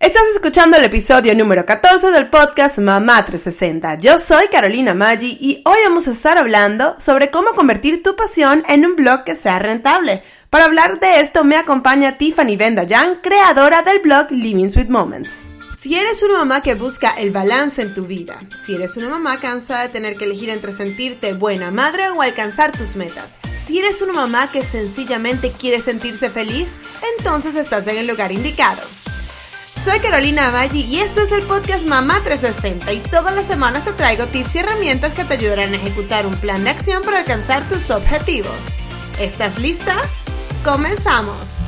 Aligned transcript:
Estás 0.00 0.22
escuchando 0.34 0.78
el 0.78 0.84
episodio 0.84 1.34
número 1.34 1.66
14 1.66 2.10
del 2.10 2.28
podcast 2.28 2.78
Mamá 2.78 3.22
360. 3.22 3.96
Yo 3.96 4.16
soy 4.16 4.46
Carolina 4.48 4.94
Maggi 4.94 5.36
y 5.38 5.60
hoy 5.66 5.76
vamos 5.84 6.08
a 6.08 6.12
estar 6.12 6.38
hablando 6.38 6.96
sobre 6.98 7.30
cómo 7.30 7.52
convertir 7.52 8.02
tu 8.02 8.16
pasión 8.16 8.64
en 8.66 8.86
un 8.86 8.96
blog 8.96 9.24
que 9.24 9.34
sea 9.34 9.58
rentable. 9.58 10.22
Para 10.48 10.64
hablar 10.64 11.00
de 11.00 11.20
esto 11.20 11.44
me 11.44 11.56
acompaña 11.56 12.16
Tiffany 12.16 12.56
Bendayan, 12.56 13.16
creadora 13.16 13.82
del 13.82 13.98
blog 13.98 14.30
Living 14.30 14.70
Sweet 14.70 14.88
Moments. 14.88 15.44
Si 15.78 15.94
eres 15.94 16.22
una 16.22 16.38
mamá 16.38 16.62
que 16.62 16.74
busca 16.74 17.10
el 17.10 17.30
balance 17.30 17.82
en 17.82 17.92
tu 17.92 18.06
vida, 18.06 18.40
si 18.56 18.76
eres 18.76 18.96
una 18.96 19.10
mamá 19.10 19.38
cansada 19.38 19.82
de 19.82 19.90
tener 19.90 20.16
que 20.16 20.24
elegir 20.24 20.48
entre 20.48 20.72
sentirte 20.72 21.34
buena 21.34 21.70
madre 21.70 22.08
o 22.08 22.22
alcanzar 22.22 22.72
tus 22.72 22.96
metas, 22.96 23.36
si 23.66 23.78
eres 23.78 24.00
una 24.00 24.14
mamá 24.14 24.50
que 24.50 24.62
sencillamente 24.62 25.52
quiere 25.52 25.78
sentirse 25.78 26.30
feliz, 26.30 26.76
entonces 27.18 27.54
estás 27.54 27.86
en 27.86 27.98
el 27.98 28.06
lugar 28.06 28.32
indicado. 28.32 28.80
Soy 29.82 29.98
Carolina 30.00 30.50
Maggi 30.50 30.82
y 30.82 30.98
esto 30.98 31.22
es 31.22 31.32
el 31.32 31.42
podcast 31.44 31.86
Mamá 31.86 32.20
360 32.22 32.92
y 32.92 33.00
todas 33.00 33.34
las 33.34 33.46
semanas 33.46 33.86
te 33.86 33.92
traigo 33.92 34.26
tips 34.26 34.54
y 34.54 34.58
herramientas 34.58 35.14
que 35.14 35.24
te 35.24 35.32
ayudarán 35.32 35.72
a 35.72 35.76
ejecutar 35.76 36.26
un 36.26 36.34
plan 36.34 36.64
de 36.64 36.70
acción 36.70 37.02
para 37.02 37.20
alcanzar 37.20 37.66
tus 37.66 37.90
objetivos. 37.90 38.58
¿Estás 39.18 39.58
lista? 39.58 39.96
¡Comenzamos! 40.62 41.60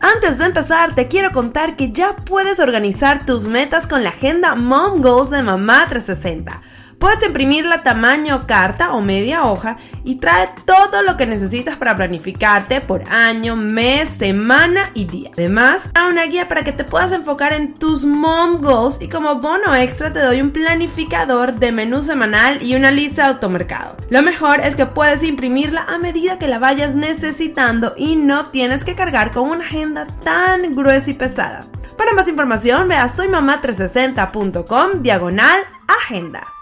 Antes 0.00 0.36
de 0.36 0.44
empezar, 0.44 0.94
te 0.94 1.08
quiero 1.08 1.32
contar 1.32 1.76
que 1.76 1.90
ya 1.90 2.14
puedes 2.14 2.60
organizar 2.60 3.24
tus 3.24 3.46
metas 3.46 3.86
con 3.86 4.04
la 4.04 4.10
agenda 4.10 4.54
Mom 4.54 5.00
Goals 5.00 5.30
de 5.30 5.42
Mamá 5.42 5.86
360 5.88 6.60
Puedes 6.98 7.24
imprimirla 7.24 7.84
tamaño 7.84 8.46
carta 8.46 8.92
o 8.92 9.00
media 9.00 9.44
hoja 9.44 9.78
y 10.02 10.16
trae 10.16 10.48
todo 10.66 11.02
lo 11.02 11.16
que 11.16 11.26
necesitas 11.26 11.76
para 11.76 11.96
planificarte 11.96 12.80
por 12.80 13.04
año, 13.08 13.54
mes, 13.54 14.10
semana 14.10 14.90
y 14.94 15.04
día. 15.04 15.30
Además, 15.34 15.88
hay 15.94 16.10
una 16.10 16.24
guía 16.24 16.48
para 16.48 16.64
que 16.64 16.72
te 16.72 16.82
puedas 16.82 17.12
enfocar 17.12 17.52
en 17.52 17.74
tus 17.74 18.04
mom 18.04 18.60
goals 18.60 19.00
y 19.00 19.08
como 19.08 19.36
bono 19.36 19.76
extra 19.76 20.12
te 20.12 20.20
doy 20.20 20.40
un 20.40 20.50
planificador 20.50 21.54
de 21.54 21.70
menú 21.70 22.02
semanal 22.02 22.62
y 22.62 22.74
una 22.74 22.90
lista 22.90 23.24
de 23.24 23.28
automercado. 23.34 23.96
Lo 24.10 24.22
mejor 24.22 24.60
es 24.60 24.74
que 24.74 24.86
puedes 24.86 25.22
imprimirla 25.22 25.84
a 25.84 25.98
medida 25.98 26.38
que 26.38 26.48
la 26.48 26.58
vayas 26.58 26.96
necesitando 26.96 27.94
y 27.96 28.16
no 28.16 28.46
tienes 28.46 28.82
que 28.82 28.96
cargar 28.96 29.30
con 29.30 29.48
una 29.48 29.64
agenda 29.64 30.04
tan 30.24 30.74
gruesa 30.74 31.10
y 31.10 31.14
pesada. 31.14 31.64
Para 31.96 32.12
más 32.12 32.28
información, 32.28 32.88
ve 32.88 32.96
a 32.96 33.08
soymamá360.com 33.08 35.02
diagonal 35.02 35.60
agenda. 35.86 36.57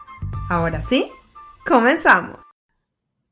Ahora 0.48 0.80
sí, 0.80 1.10
comenzamos. 1.66 2.36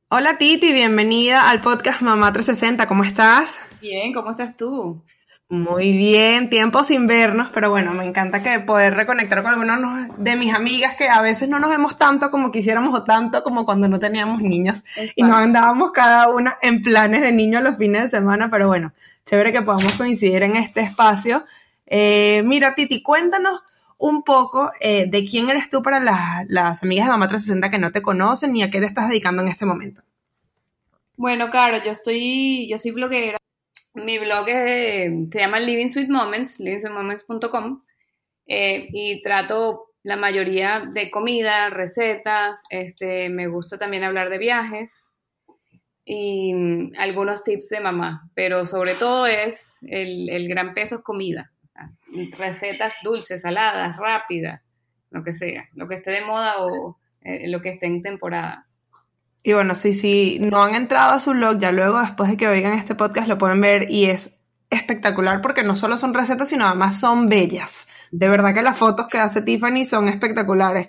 Hola 0.09 0.37
Titi, 0.37 0.73
bienvenida 0.73 1.49
al 1.49 1.61
podcast 1.61 2.01
Mamá 2.01 2.33
360, 2.33 2.89
¿cómo 2.89 3.05
estás? 3.05 3.61
Bien, 3.81 4.13
¿cómo 4.13 4.33
estás 4.33 4.57
tú? 4.57 5.01
Muy 5.49 5.93
bien, 5.93 6.51
tiempo 6.51 6.83
sin 6.83 7.07
vernos, 7.07 7.51
pero 7.55 7.71
bueno, 7.71 7.93
me 7.95 8.05
encanta 8.05 8.43
que 8.43 8.59
poder 8.59 8.95
reconectar 8.95 9.45
con 9.45 9.53
algunos 9.53 10.09
de 10.19 10.35
mis 10.35 10.53
amigas 10.53 10.97
que 10.97 11.09
a 11.09 11.21
veces 11.21 11.49
no 11.49 11.61
nos 11.61 11.71
vemos 11.71 11.97
tanto 11.97 12.33
como 12.33 12.51
quisiéramos 12.51 12.93
o 12.99 13.05
tanto 13.05 13.45
como 13.45 13.65
cuando 13.65 13.89
no 13.89 14.01
teníamos 14.01 14.43
niños 14.43 14.83
y 15.15 15.23
nos 15.23 15.37
andábamos 15.37 15.93
cada 15.93 16.29
una 16.31 16.59
en 16.63 16.83
planes 16.83 17.23
de 17.23 17.31
niños 17.31 17.63
los 17.63 17.77
fines 17.77 18.03
de 18.03 18.09
semana, 18.09 18.51
pero 18.51 18.67
bueno, 18.67 18.93
chévere 19.25 19.53
que 19.53 19.63
podamos 19.63 19.93
coincidir 19.93 20.43
en 20.43 20.57
este 20.57 20.81
espacio. 20.81 21.45
Eh, 21.87 22.43
mira, 22.45 22.75
Titi, 22.75 23.05
cuéntanos 23.05 23.63
un 23.99 24.23
poco 24.23 24.73
eh, 24.81 25.07
de 25.09 25.25
quién 25.25 25.51
eres 25.51 25.69
tú 25.69 25.83
para 25.83 26.01
las, 26.01 26.83
amigas 26.83 27.07
de 27.07 27.11
Mamá 27.11 27.29
360 27.29 27.71
que 27.71 27.79
no 27.79 27.93
te 27.93 28.03
conocen 28.03 28.55
y 28.57 28.63
a 28.63 28.71
qué 28.71 28.81
te 28.81 28.87
estás 28.87 29.09
dedicando 29.09 29.43
en 29.43 29.49
este 29.49 29.67
momento. 29.67 30.03
Bueno, 31.17 31.51
claro, 31.51 31.83
yo 31.85 31.93
estoy, 31.93 32.69
yo 32.69 32.79
soy 32.79 32.91
bloguera. 32.91 33.39
Mi 33.95 34.19
blog 34.19 34.47
se 34.47 35.27
llama 35.33 35.61
Living 35.61 35.91
Sweet 35.91 36.09
Moments, 36.09 36.59
livingsweetmoments.com, 36.59 37.83
eh, 38.47 38.89
y 38.93 39.23
trato 39.23 39.93
la 40.03 40.17
mayoría 40.17 40.83
de 40.93 41.11
comida, 41.11 41.71
recetas, 41.71 42.63
este, 42.71 43.29
me 43.29 43.47
gusta 43.47 43.79
también 43.79 44.03
hablar 44.03 44.31
de 44.31 44.39
viajes 44.39 45.13
y 46.05 46.53
mm, 46.53 46.93
algunos 46.99 47.45
tips 47.45 47.69
de 47.71 47.81
mamá, 47.81 48.29
pero 48.35 48.67
sobre 48.67 48.95
todo 48.97 49.27
es 49.27 49.71
el, 49.83 50.29
el 50.29 50.49
gran 50.49 50.75
peso 50.75 50.97
es 50.97 51.03
comida 51.03 51.54
recetas 52.37 52.95
dulces, 53.03 53.43
saladas, 53.43 53.97
rápidas, 53.97 54.63
lo 55.11 55.23
que 55.23 55.33
sea, 55.33 55.69
lo 55.75 55.89
que 55.89 55.97
esté 55.97 56.13
de 56.13 56.25
moda 56.27 56.57
o 56.59 56.99
eh, 57.23 57.49
lo 57.49 57.61
que 57.61 57.71
esté 57.71 57.87
en 57.87 58.03
temporada. 58.03 58.67
Y 59.43 59.53
bueno, 59.53 59.75
sí, 59.75 59.93
sí, 59.93 60.39
no 60.41 60.63
han 60.63 60.75
entrado 60.75 61.13
a 61.13 61.21
su 61.21 61.33
blog, 61.33 61.59
ya 61.59 61.71
luego 61.71 62.01
después 62.01 62.31
de 62.31 62.37
que 62.37 62.49
oigan 62.49 62.79
este 62.79 62.95
podcast 62.95 63.29
lo 63.29 63.37
pueden 63.37 63.61
ver 63.61 63.91
y 63.91 64.07
es 64.07 64.39
espectacular 64.71 65.41
porque 65.41 65.63
no 65.63 65.77
solo 65.77 65.97
son 65.97 66.15
recetas, 66.15 66.49
sino 66.49 66.67
además 66.67 66.99
son 66.99 67.27
bellas. 67.27 67.89
De 68.11 68.29
verdad 68.29 68.55
que 68.55 68.63
las 68.63 68.79
fotos 68.79 69.09
que 69.09 69.19
hace 69.19 69.43
Tiffany 69.43 69.85
son 69.85 70.09
espectaculares. 70.09 70.89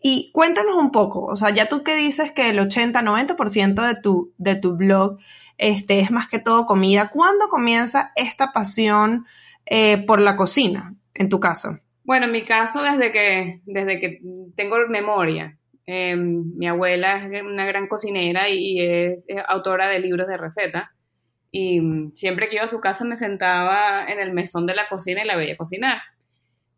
Y 0.00 0.30
cuéntanos 0.32 0.76
un 0.76 0.92
poco, 0.92 1.24
o 1.24 1.36
sea, 1.36 1.50
ya 1.50 1.66
tú 1.68 1.82
que 1.82 1.96
dices 1.96 2.30
que 2.32 2.50
el 2.50 2.58
80-90% 2.58 3.86
de 3.86 3.94
tu, 4.00 4.32
de 4.38 4.54
tu 4.54 4.76
blog 4.76 5.18
este, 5.58 6.00
es 6.00 6.10
más 6.10 6.28
que 6.28 6.38
todo 6.38 6.66
comida, 6.66 7.08
¿cuándo 7.08 7.48
comienza 7.48 8.12
esta 8.14 8.52
pasión 8.52 9.26
eh, 9.66 10.04
por 10.06 10.20
la 10.20 10.36
cocina, 10.36 10.94
en 11.14 11.28
tu 11.28 11.40
caso? 11.40 11.78
Bueno, 12.04 12.26
en 12.26 12.32
mi 12.32 12.42
caso, 12.42 12.82
desde 12.82 13.10
que, 13.10 13.60
desde 13.66 13.98
que 13.98 14.20
tengo 14.54 14.76
memoria. 14.88 15.58
Em, 15.86 16.52
mi 16.56 16.66
abuela 16.66 17.16
es 17.18 17.42
una 17.42 17.64
gran 17.66 17.88
cocinera 17.88 18.48
y 18.48 18.80
es, 18.80 19.26
autora 19.48 19.88
de 19.88 19.98
libros 19.98 20.28
de 20.28 20.36
receta. 20.36 20.92
Y 21.50 21.80
siempre 22.14 22.48
que 22.48 22.56
iba 22.56 22.64
a 22.64 22.68
su 22.68 22.80
casa 22.80 23.04
me 23.04 23.16
sentaba 23.16 24.04
en 24.06 24.20
el 24.20 24.32
mesón 24.32 24.66
de 24.66 24.74
la 24.74 24.88
cocina 24.88 25.22
y 25.22 25.26
la 25.26 25.36
veía 25.36 25.56
cocinar. 25.56 25.98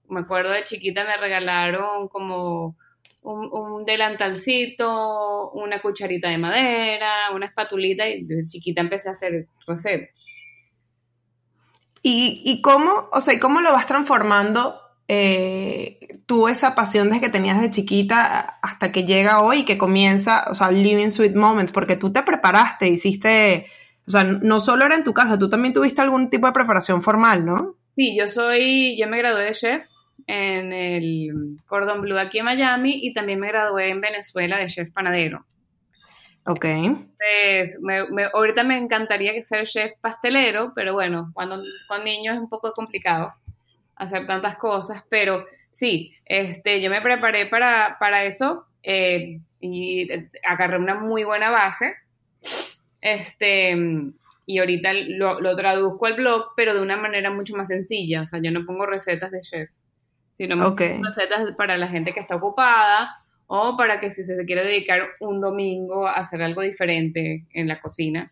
Me 0.09 0.21
acuerdo 0.21 0.53
de 0.53 0.65
chiquita 0.65 1.05
me 1.05 1.17
regalaron 1.19 2.09
como 2.09 2.77
un, 3.23 3.53
un, 3.53 3.85
delantalcito, 3.85 5.51
una 5.51 5.81
cucharita 5.83 6.31
de 6.31 6.39
madera, 6.39 7.31
una 7.35 7.47
espatulita 7.47 8.09
y 8.09 8.25
desde 8.25 8.47
chiquita 8.47 8.81
empecé 8.81 9.11
a 9.11 9.13
hacer 9.13 9.47
recetas. 9.67 10.48
¿Y, 12.11 12.63
cómo, 12.63 13.09
o 13.13 13.21
sea, 13.21 13.39
cómo 13.39 13.61
lo 13.61 13.73
vas 13.73 13.87
transformando 13.87 14.81
eh, 15.09 15.99
tú 16.25 16.49
esa 16.49 16.75
pasión 16.75 17.11
desde 17.11 17.21
que 17.21 17.29
tenías 17.29 17.61
de 17.61 17.71
chiquita 17.71 18.59
hasta 18.63 18.93
que 18.93 19.05
llega 19.05 19.43
hoy 19.43 19.59
y 19.59 19.65
que 19.65 19.77
comienza, 19.77 20.47
o 20.51 20.55
sea, 20.55 20.71
Living 20.71 21.11
Sweet 21.11 21.35
Moments? 21.35 21.73
Porque 21.73 21.97
tú 21.97 22.11
te 22.11 22.23
preparaste, 22.23 22.89
hiciste, 22.89 23.67
o 24.07 24.11
sea, 24.11 24.25
no 24.25 24.61
solo 24.61 24.87
era 24.87 24.95
en 24.95 25.05
tu 25.05 25.13
casa, 25.13 25.39
tú 25.39 25.51
también 25.51 25.75
tuviste 25.75 26.01
algún 26.01 26.31
tipo 26.31 26.47
de 26.47 26.53
preparación 26.53 27.03
formal, 27.03 27.45
¿no? 27.45 27.75
Sí, 27.95 28.17
yo 28.19 28.27
soy, 28.27 28.97
yo 28.99 29.07
me 29.07 29.19
gradué 29.19 29.45
de 29.45 29.53
chef 29.53 29.87
en 30.27 30.73
el 30.73 31.59
Cordon 31.67 32.01
Bleu 32.01 32.19
aquí 32.19 32.39
en 32.39 32.47
Miami 32.47 33.01
y 33.03 33.13
también 33.13 33.41
me 33.41 33.49
gradué 33.49 33.91
en 33.91 34.01
Venezuela 34.01 34.57
de 34.57 34.67
chef 34.67 34.91
panadero. 34.93 35.45
Ok. 36.49 36.65
Entonces, 36.65 37.79
ahorita 38.33 38.65
me 38.65 38.79
encantaría 38.79 39.41
ser 39.43 39.67
chef 39.67 39.93
pastelero, 40.01 40.73
pero 40.75 40.95
bueno, 40.95 41.31
cuando 41.35 41.61
con 41.87 42.05
niños 42.05 42.37
es 42.37 42.41
un 42.41 42.49
poco 42.49 42.73
complicado 42.73 43.35
hacer 43.97 44.27
tantas 44.27 44.57
cosas, 44.57 45.05
pero 45.11 45.45
sí, 45.73 46.15
este, 46.25 46.81
yo 46.81 46.89
me 46.89 47.03
preparé 47.03 47.45
para, 47.45 47.99
para 48.01 48.25
eso 48.25 48.65
eh, 48.83 49.41
y 49.61 50.09
agarré 50.43 50.79
una 50.79 50.95
muy 50.95 51.23
buena 51.23 51.51
base. 51.51 51.97
Este, 53.03 53.77
y 54.47 54.59
ahorita 54.59 54.95
lo, 54.95 55.41
lo, 55.41 55.55
traduzco 55.55 56.07
al 56.07 56.15
blog, 56.15 56.53
pero 56.57 56.73
de 56.73 56.81
una 56.81 56.97
manera 56.97 57.31
mucho 57.31 57.55
más 57.57 57.69
sencilla. 57.69 58.23
O 58.23 58.27
sea, 58.27 58.41
yo 58.43 58.51
no 58.53 58.65
pongo 58.65 58.87
recetas 58.87 59.31
de 59.33 59.43
chef, 59.43 59.71
sino 60.33 60.75
recetas 60.75 61.55
para 61.59 61.77
la 61.77 61.89
gente 61.89 62.15
que 62.15 62.21
está 62.21 62.37
ocupada 62.37 63.19
o 63.49 63.77
para 63.77 63.99
que 63.99 64.11
si 64.11 64.25
se 64.25 64.37
quiere 64.45 64.63
dedicar 64.63 65.01
un 65.21 65.41
domingo 65.41 66.07
a 66.07 66.13
hacer 66.13 66.43
algo 66.43 66.63
diferente 66.63 67.47
en 67.53 67.67
la 67.67 67.81
cocina, 67.81 68.31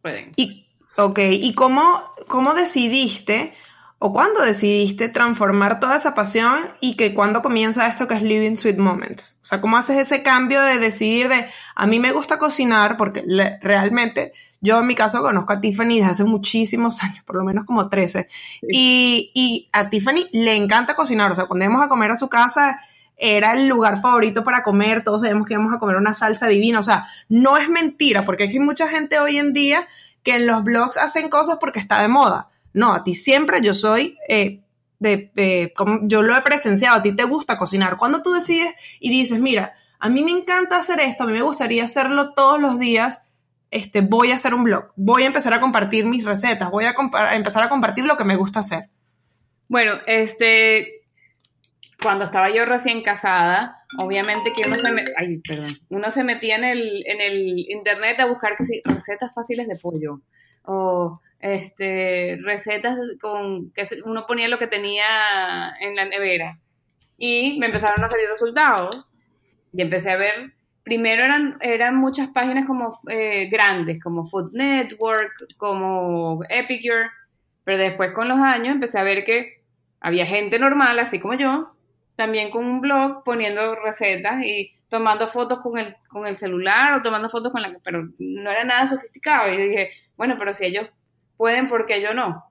pueden. 0.00 0.30
Y, 0.36 0.68
ok, 0.96 1.18
¿y 1.32 1.52
cómo, 1.52 2.00
cómo 2.28 2.54
decidiste 2.54 3.52
o 3.98 4.12
cuándo 4.12 4.40
decidiste 4.40 5.08
transformar 5.08 5.80
toda 5.80 5.96
esa 5.96 6.14
pasión 6.14 6.70
y 6.80 6.96
que 6.96 7.12
cuándo 7.12 7.42
comienza 7.42 7.88
esto 7.88 8.06
que 8.06 8.14
es 8.14 8.22
Living 8.22 8.54
Sweet 8.54 8.78
Moments? 8.78 9.40
O 9.42 9.46
sea, 9.46 9.60
¿cómo 9.60 9.76
haces 9.76 9.98
ese 9.98 10.22
cambio 10.22 10.62
de 10.62 10.78
decidir 10.78 11.28
de, 11.28 11.48
a 11.74 11.86
mí 11.86 11.98
me 11.98 12.12
gusta 12.12 12.38
cocinar 12.38 12.96
porque 12.96 13.24
realmente 13.60 14.32
yo 14.60 14.78
en 14.78 14.86
mi 14.86 14.94
caso 14.94 15.22
conozco 15.22 15.54
a 15.54 15.60
Tiffany 15.60 15.96
desde 15.96 16.10
hace 16.10 16.24
muchísimos 16.24 17.02
años, 17.02 17.24
por 17.24 17.34
lo 17.34 17.42
menos 17.42 17.64
como 17.64 17.88
13, 17.88 18.28
y, 18.68 19.32
y 19.34 19.68
a 19.72 19.90
Tiffany 19.90 20.28
le 20.30 20.54
encanta 20.54 20.94
cocinar, 20.94 21.32
o 21.32 21.34
sea, 21.34 21.46
cuando 21.46 21.64
íbamos 21.64 21.84
a 21.84 21.88
comer 21.88 22.12
a 22.12 22.16
su 22.16 22.28
casa 22.28 22.80
era 23.22 23.52
el 23.52 23.68
lugar 23.68 24.00
favorito 24.00 24.42
para 24.42 24.64
comer, 24.64 25.04
todos 25.04 25.20
sabemos 25.20 25.46
que 25.46 25.54
íbamos 25.54 25.72
a 25.72 25.78
comer 25.78 25.94
una 25.94 26.12
salsa 26.12 26.48
divina, 26.48 26.80
o 26.80 26.82
sea, 26.82 27.06
no 27.28 27.56
es 27.56 27.68
mentira, 27.68 28.24
porque 28.24 28.42
hay 28.42 28.58
mucha 28.58 28.88
gente 28.88 29.20
hoy 29.20 29.38
en 29.38 29.52
día 29.52 29.86
que 30.24 30.34
en 30.34 30.46
los 30.48 30.64
blogs 30.64 30.96
hacen 30.96 31.28
cosas 31.28 31.58
porque 31.60 31.78
está 31.78 32.02
de 32.02 32.08
moda. 32.08 32.48
No, 32.72 32.92
a 32.92 33.04
ti 33.04 33.14
siempre 33.14 33.62
yo 33.62 33.74
soy, 33.74 34.18
eh, 34.28 34.62
de, 34.98 35.72
como 35.76 36.00
yo 36.02 36.22
lo 36.22 36.36
he 36.36 36.42
presenciado, 36.42 36.96
a 36.98 37.02
ti 37.02 37.14
te 37.14 37.22
gusta 37.22 37.58
cocinar. 37.58 37.96
Cuando 37.96 38.22
tú 38.22 38.32
decides 38.32 38.74
y 38.98 39.10
dices, 39.10 39.38
mira, 39.38 39.72
a 40.00 40.08
mí 40.08 40.24
me 40.24 40.32
encanta 40.32 40.78
hacer 40.78 40.98
esto, 40.98 41.22
a 41.22 41.26
mí 41.28 41.32
me 41.32 41.42
gustaría 41.42 41.84
hacerlo 41.84 42.34
todos 42.34 42.60
los 42.60 42.80
días, 42.80 43.22
este, 43.70 44.00
voy 44.00 44.32
a 44.32 44.34
hacer 44.34 44.52
un 44.52 44.64
blog, 44.64 44.86
voy 44.96 45.22
a 45.22 45.26
empezar 45.26 45.54
a 45.54 45.60
compartir 45.60 46.06
mis 46.06 46.24
recetas, 46.24 46.72
voy 46.72 46.86
a, 46.86 46.94
a 47.12 47.36
empezar 47.36 47.62
a 47.62 47.68
compartir 47.68 48.04
lo 48.04 48.16
que 48.16 48.24
me 48.24 48.34
gusta 48.34 48.60
hacer? 48.60 48.90
Bueno, 49.68 50.00
este, 50.08 51.01
cuando 52.02 52.24
estaba 52.24 52.50
yo 52.50 52.64
recién 52.64 53.02
casada, 53.02 53.84
obviamente 53.98 54.52
que 54.52 54.66
uno 54.66 54.76
se, 54.76 55.40
perdón, 55.46 55.76
uno 55.88 56.10
se 56.10 56.24
metía 56.24 56.56
en 56.56 56.64
el, 56.64 57.04
en 57.06 57.20
el 57.20 57.58
internet 57.70 58.20
a 58.20 58.26
buscar 58.26 58.56
recetas 58.58 59.32
fáciles 59.34 59.68
de 59.68 59.76
pollo 59.76 60.20
o 60.64 61.20
este, 61.40 62.38
recetas 62.42 62.96
con 63.20 63.72
que 63.72 63.86
uno 64.04 64.26
ponía 64.26 64.48
lo 64.48 64.58
que 64.58 64.66
tenía 64.66 65.74
en 65.80 65.96
la 65.96 66.04
nevera. 66.04 66.58
Y 67.18 67.58
me 67.58 67.66
empezaron 67.66 68.04
a 68.04 68.08
salir 68.08 68.28
resultados 68.28 69.12
y 69.72 69.82
empecé 69.82 70.10
a 70.10 70.16
ver, 70.16 70.52
primero 70.82 71.24
eran, 71.24 71.58
eran 71.60 71.96
muchas 71.96 72.30
páginas 72.30 72.66
como 72.66 72.90
eh, 73.08 73.48
grandes, 73.50 74.00
como 74.02 74.26
Food 74.26 74.52
Network, 74.52 75.32
como 75.56 76.40
Epicure, 76.48 77.10
pero 77.64 77.78
después 77.78 78.12
con 78.12 78.28
los 78.28 78.40
años 78.40 78.74
empecé 78.74 78.98
a 78.98 79.04
ver 79.04 79.24
que 79.24 79.62
había 80.00 80.26
gente 80.26 80.58
normal, 80.58 80.98
así 80.98 81.20
como 81.20 81.34
yo, 81.34 81.71
también 82.22 82.52
con 82.52 82.64
un 82.64 82.80
blog 82.80 83.24
poniendo 83.24 83.74
recetas 83.74 84.44
y 84.44 84.72
tomando 84.88 85.26
fotos 85.26 85.58
con 85.60 85.76
el, 85.76 85.96
con 86.08 86.24
el 86.24 86.36
celular 86.36 86.94
o 86.94 87.02
tomando 87.02 87.28
fotos 87.28 87.50
con 87.50 87.60
la... 87.60 87.76
pero 87.82 88.08
no 88.16 88.48
era 88.48 88.62
nada 88.62 88.86
sofisticado. 88.86 89.52
Y 89.52 89.56
dije, 89.56 89.90
bueno, 90.16 90.36
pero 90.38 90.54
si 90.54 90.66
ellos 90.66 90.88
pueden, 91.36 91.68
¿por 91.68 91.84
qué 91.84 92.00
yo 92.00 92.14
no? 92.14 92.44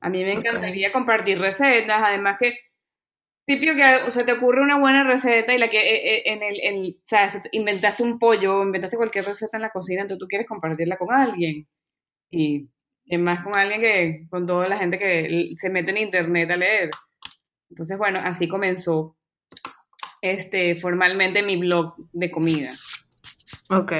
A 0.00 0.10
mí 0.10 0.22
me 0.24 0.34
encantaría 0.34 0.92
compartir 0.92 1.40
recetas, 1.40 2.02
además 2.04 2.36
que 2.38 2.58
típico 3.46 3.72
que 3.74 4.10
se 4.10 4.26
te 4.26 4.32
ocurre 4.32 4.60
una 4.60 4.78
buena 4.78 5.04
receta 5.04 5.54
y 5.54 5.58
la 5.58 5.68
que 5.68 5.78
eh, 5.78 6.16
eh, 6.16 6.22
en 6.26 6.42
el, 6.42 6.96
o 6.98 7.06
sea, 7.06 7.32
inventaste 7.52 8.02
un 8.02 8.18
pollo, 8.18 8.62
inventaste 8.62 8.98
cualquier 8.98 9.24
receta 9.24 9.56
en 9.56 9.62
la 9.62 9.70
cocina, 9.70 10.02
entonces 10.02 10.20
tú 10.20 10.28
quieres 10.28 10.46
compartirla 10.46 10.98
con 10.98 11.10
alguien. 11.14 11.66
Y, 12.30 12.68
y 13.06 13.16
más 13.16 13.42
con 13.42 13.56
alguien 13.56 13.80
que, 13.80 14.26
con 14.28 14.46
toda 14.46 14.68
la 14.68 14.76
gente 14.76 14.98
que 14.98 15.54
se 15.56 15.70
mete 15.70 15.92
en 15.92 15.96
internet 15.96 16.50
a 16.50 16.56
leer. 16.58 16.90
Entonces, 17.70 17.98
bueno, 17.98 18.20
así 18.22 18.48
comenzó 18.48 19.16
este, 20.22 20.80
formalmente 20.80 21.42
mi 21.42 21.56
blog 21.56 21.94
de 22.12 22.30
comida. 22.30 22.70
Ok. 23.70 23.92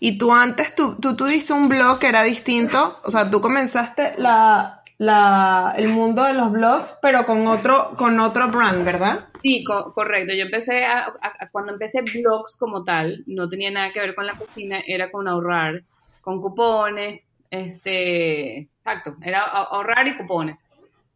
Y 0.00 0.18
tú 0.18 0.32
antes, 0.32 0.74
tú, 0.74 0.96
tú 0.96 1.16
tuviste 1.16 1.52
un 1.52 1.68
blog 1.68 1.98
que 1.98 2.08
era 2.08 2.22
distinto, 2.22 3.00
o 3.02 3.10
sea, 3.10 3.30
tú 3.30 3.40
comenzaste 3.40 4.14
la, 4.18 4.82
la, 4.98 5.74
el 5.76 5.88
mundo 5.88 6.22
de 6.24 6.34
los 6.34 6.52
blogs, 6.52 6.98
pero 7.00 7.24
con 7.24 7.46
otro, 7.46 7.94
con 7.96 8.20
otro 8.20 8.48
brand, 8.48 8.84
¿verdad? 8.84 9.28
Sí, 9.42 9.64
correcto. 9.64 10.34
Yo 10.34 10.44
empecé 10.44 10.84
a, 10.84 11.12
cuando 11.50 11.72
empecé 11.72 12.02
blogs 12.02 12.56
como 12.58 12.84
tal, 12.84 13.24
no 13.26 13.48
tenía 13.48 13.70
nada 13.70 13.92
que 13.92 14.00
ver 14.00 14.14
con 14.14 14.26
la 14.26 14.34
cocina, 14.34 14.80
era 14.86 15.10
con 15.10 15.28
ahorrar, 15.28 15.84
con 16.20 16.42
cupones, 16.42 17.22
este, 17.50 18.58
exacto, 18.58 19.16
era 19.22 19.42
ahorrar 19.42 20.08
y 20.08 20.16
cupones. 20.16 20.58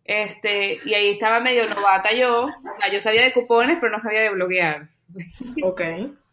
Este, 0.05 0.79
y 0.85 0.95
ahí 0.95 1.11
estaba 1.11 1.41
medio 1.41 1.67
novata 1.69 2.13
yo. 2.13 2.49
yo 2.93 3.01
sabía 3.01 3.23
de 3.23 3.33
cupones, 3.33 3.79
pero 3.81 3.93
no 3.93 4.01
sabía 4.01 4.23
de 4.23 4.31
bloguear. 4.31 4.89
Ok. 5.63 5.83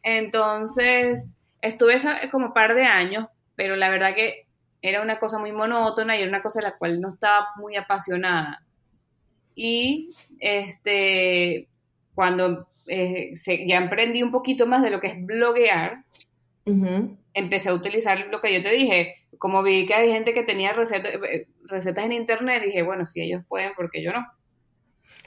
Entonces, 0.03 1.33
estuve 1.61 1.97
como 2.31 2.53
par 2.53 2.75
de 2.75 2.83
años, 2.83 3.27
pero 3.55 3.75
la 3.75 3.89
verdad 3.89 4.15
que 4.15 4.45
era 4.81 5.01
una 5.01 5.19
cosa 5.19 5.39
muy 5.39 5.51
monótona 5.51 6.15
y 6.15 6.21
era 6.21 6.29
una 6.29 6.41
cosa 6.41 6.59
de 6.59 6.67
la 6.67 6.77
cual 6.77 7.01
no 7.01 7.09
estaba 7.09 7.47
muy 7.57 7.75
apasionada. 7.75 8.63
Y 9.55 10.11
este, 10.39 11.67
cuando 12.13 12.67
eh, 12.87 13.33
ya 13.65 13.77
emprendí 13.77 14.23
un 14.23 14.31
poquito 14.31 14.67
más 14.67 14.83
de 14.83 14.91
lo 14.91 15.01
que 15.01 15.07
es 15.07 15.25
bloguear, 15.25 16.03
empecé 17.38 17.69
a 17.69 17.74
utilizar 17.74 18.28
lo 18.31 18.42
que 18.42 18.54
yo 18.54 18.62
te 18.62 18.72
dije. 18.72 19.28
Como 19.38 19.62
vi 19.62 19.86
que 19.86 19.94
hay 19.94 20.12
gente 20.12 20.34
que 20.34 20.44
tenía 20.44 20.74
recetas, 20.74 21.13
eh, 21.30 21.48
recetas 21.66 22.06
en 22.06 22.13
internet, 22.13 22.63
dije, 22.66 22.81
bueno, 22.81 23.06
si 23.06 23.22
ellos 23.22 23.44
pueden, 23.48 23.74
¿por 23.75 23.92
qué 23.92 24.04
yo 24.04 24.12
no? 24.12 24.25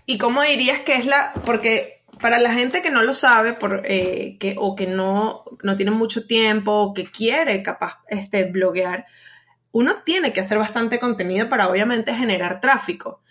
¿Y 0.07 0.19
cómo 0.19 0.43
dirías 0.43 0.81
que 0.81 0.97
es 0.97 1.07
la...? 1.07 1.33
Porque 1.47 2.03
para 2.21 2.39
la 2.39 2.53
gente 2.53 2.83
que 2.83 2.91
no 2.91 3.03
lo 3.03 3.15
sabe 3.15 3.53
por, 3.53 3.83
eh, 3.85 4.37
que, 4.41 4.57
o 4.59 4.75
que 4.75 4.87
no, 4.87 5.45
no 5.63 5.77
tiene 5.77 5.93
mucho 5.93 6.27
tiempo 6.27 6.73
o 6.73 6.93
que 6.93 7.05
quiere 7.05 7.63
capaz 7.63 8.01
este, 8.09 8.45
bloguear, 8.45 9.07
uno 9.73 10.03
tiene 10.05 10.33
que 10.33 10.41
hacer 10.41 10.59
bastante 10.59 10.99
contenido 10.99 11.49
para 11.49 11.69
obviamente 11.69 12.13
generar 12.15 12.61
tráfico. 12.61 13.23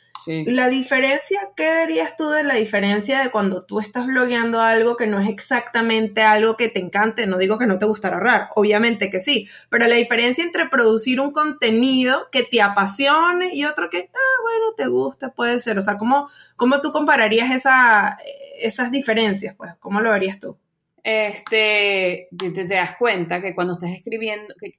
La 0.45 0.69
diferencia, 0.69 1.49
¿qué 1.55 1.87
dirías 1.87 2.15
tú 2.15 2.29
de 2.29 2.43
la 2.43 2.53
diferencia 2.53 3.23
de 3.23 3.31
cuando 3.31 3.65
tú 3.65 3.79
estás 3.79 4.05
blogueando 4.05 4.61
algo 4.61 4.95
que 4.95 5.07
no 5.07 5.19
es 5.19 5.27
exactamente 5.27 6.21
algo 6.21 6.55
que 6.55 6.69
te 6.69 6.79
encante? 6.79 7.25
No 7.25 7.39
digo 7.39 7.57
que 7.57 7.65
no 7.65 7.79
te 7.79 7.87
gustará 7.87 8.17
ahorrar, 8.17 8.49
obviamente 8.53 9.09
que 9.09 9.21
sí, 9.21 9.49
pero 9.69 9.87
la 9.87 9.95
diferencia 9.95 10.43
entre 10.43 10.69
producir 10.69 11.19
un 11.19 11.31
contenido 11.31 12.29
que 12.31 12.43
te 12.43 12.61
apasione 12.61 13.55
y 13.55 13.65
otro 13.65 13.89
que, 13.89 14.11
ah, 14.13 14.41
bueno, 14.43 14.73
te 14.77 14.87
gusta, 14.87 15.33
puede 15.33 15.59
ser. 15.59 15.79
O 15.79 15.81
sea, 15.81 15.97
¿cómo, 15.97 16.29
cómo 16.55 16.79
tú 16.79 16.91
compararías 16.91 17.49
esa, 17.49 18.15
esas 18.61 18.91
diferencias? 18.91 19.55
Pues, 19.55 19.73
¿cómo 19.79 19.99
lo 19.99 20.11
verías 20.11 20.39
tú? 20.39 20.55
Este, 21.03 22.27
te, 22.37 22.65
das 22.65 22.97
cuenta 22.97 23.41
que 23.41 23.55
cuando 23.55 23.73
estás 23.73 23.91
escribiendo, 23.93 24.53
que, 24.59 24.77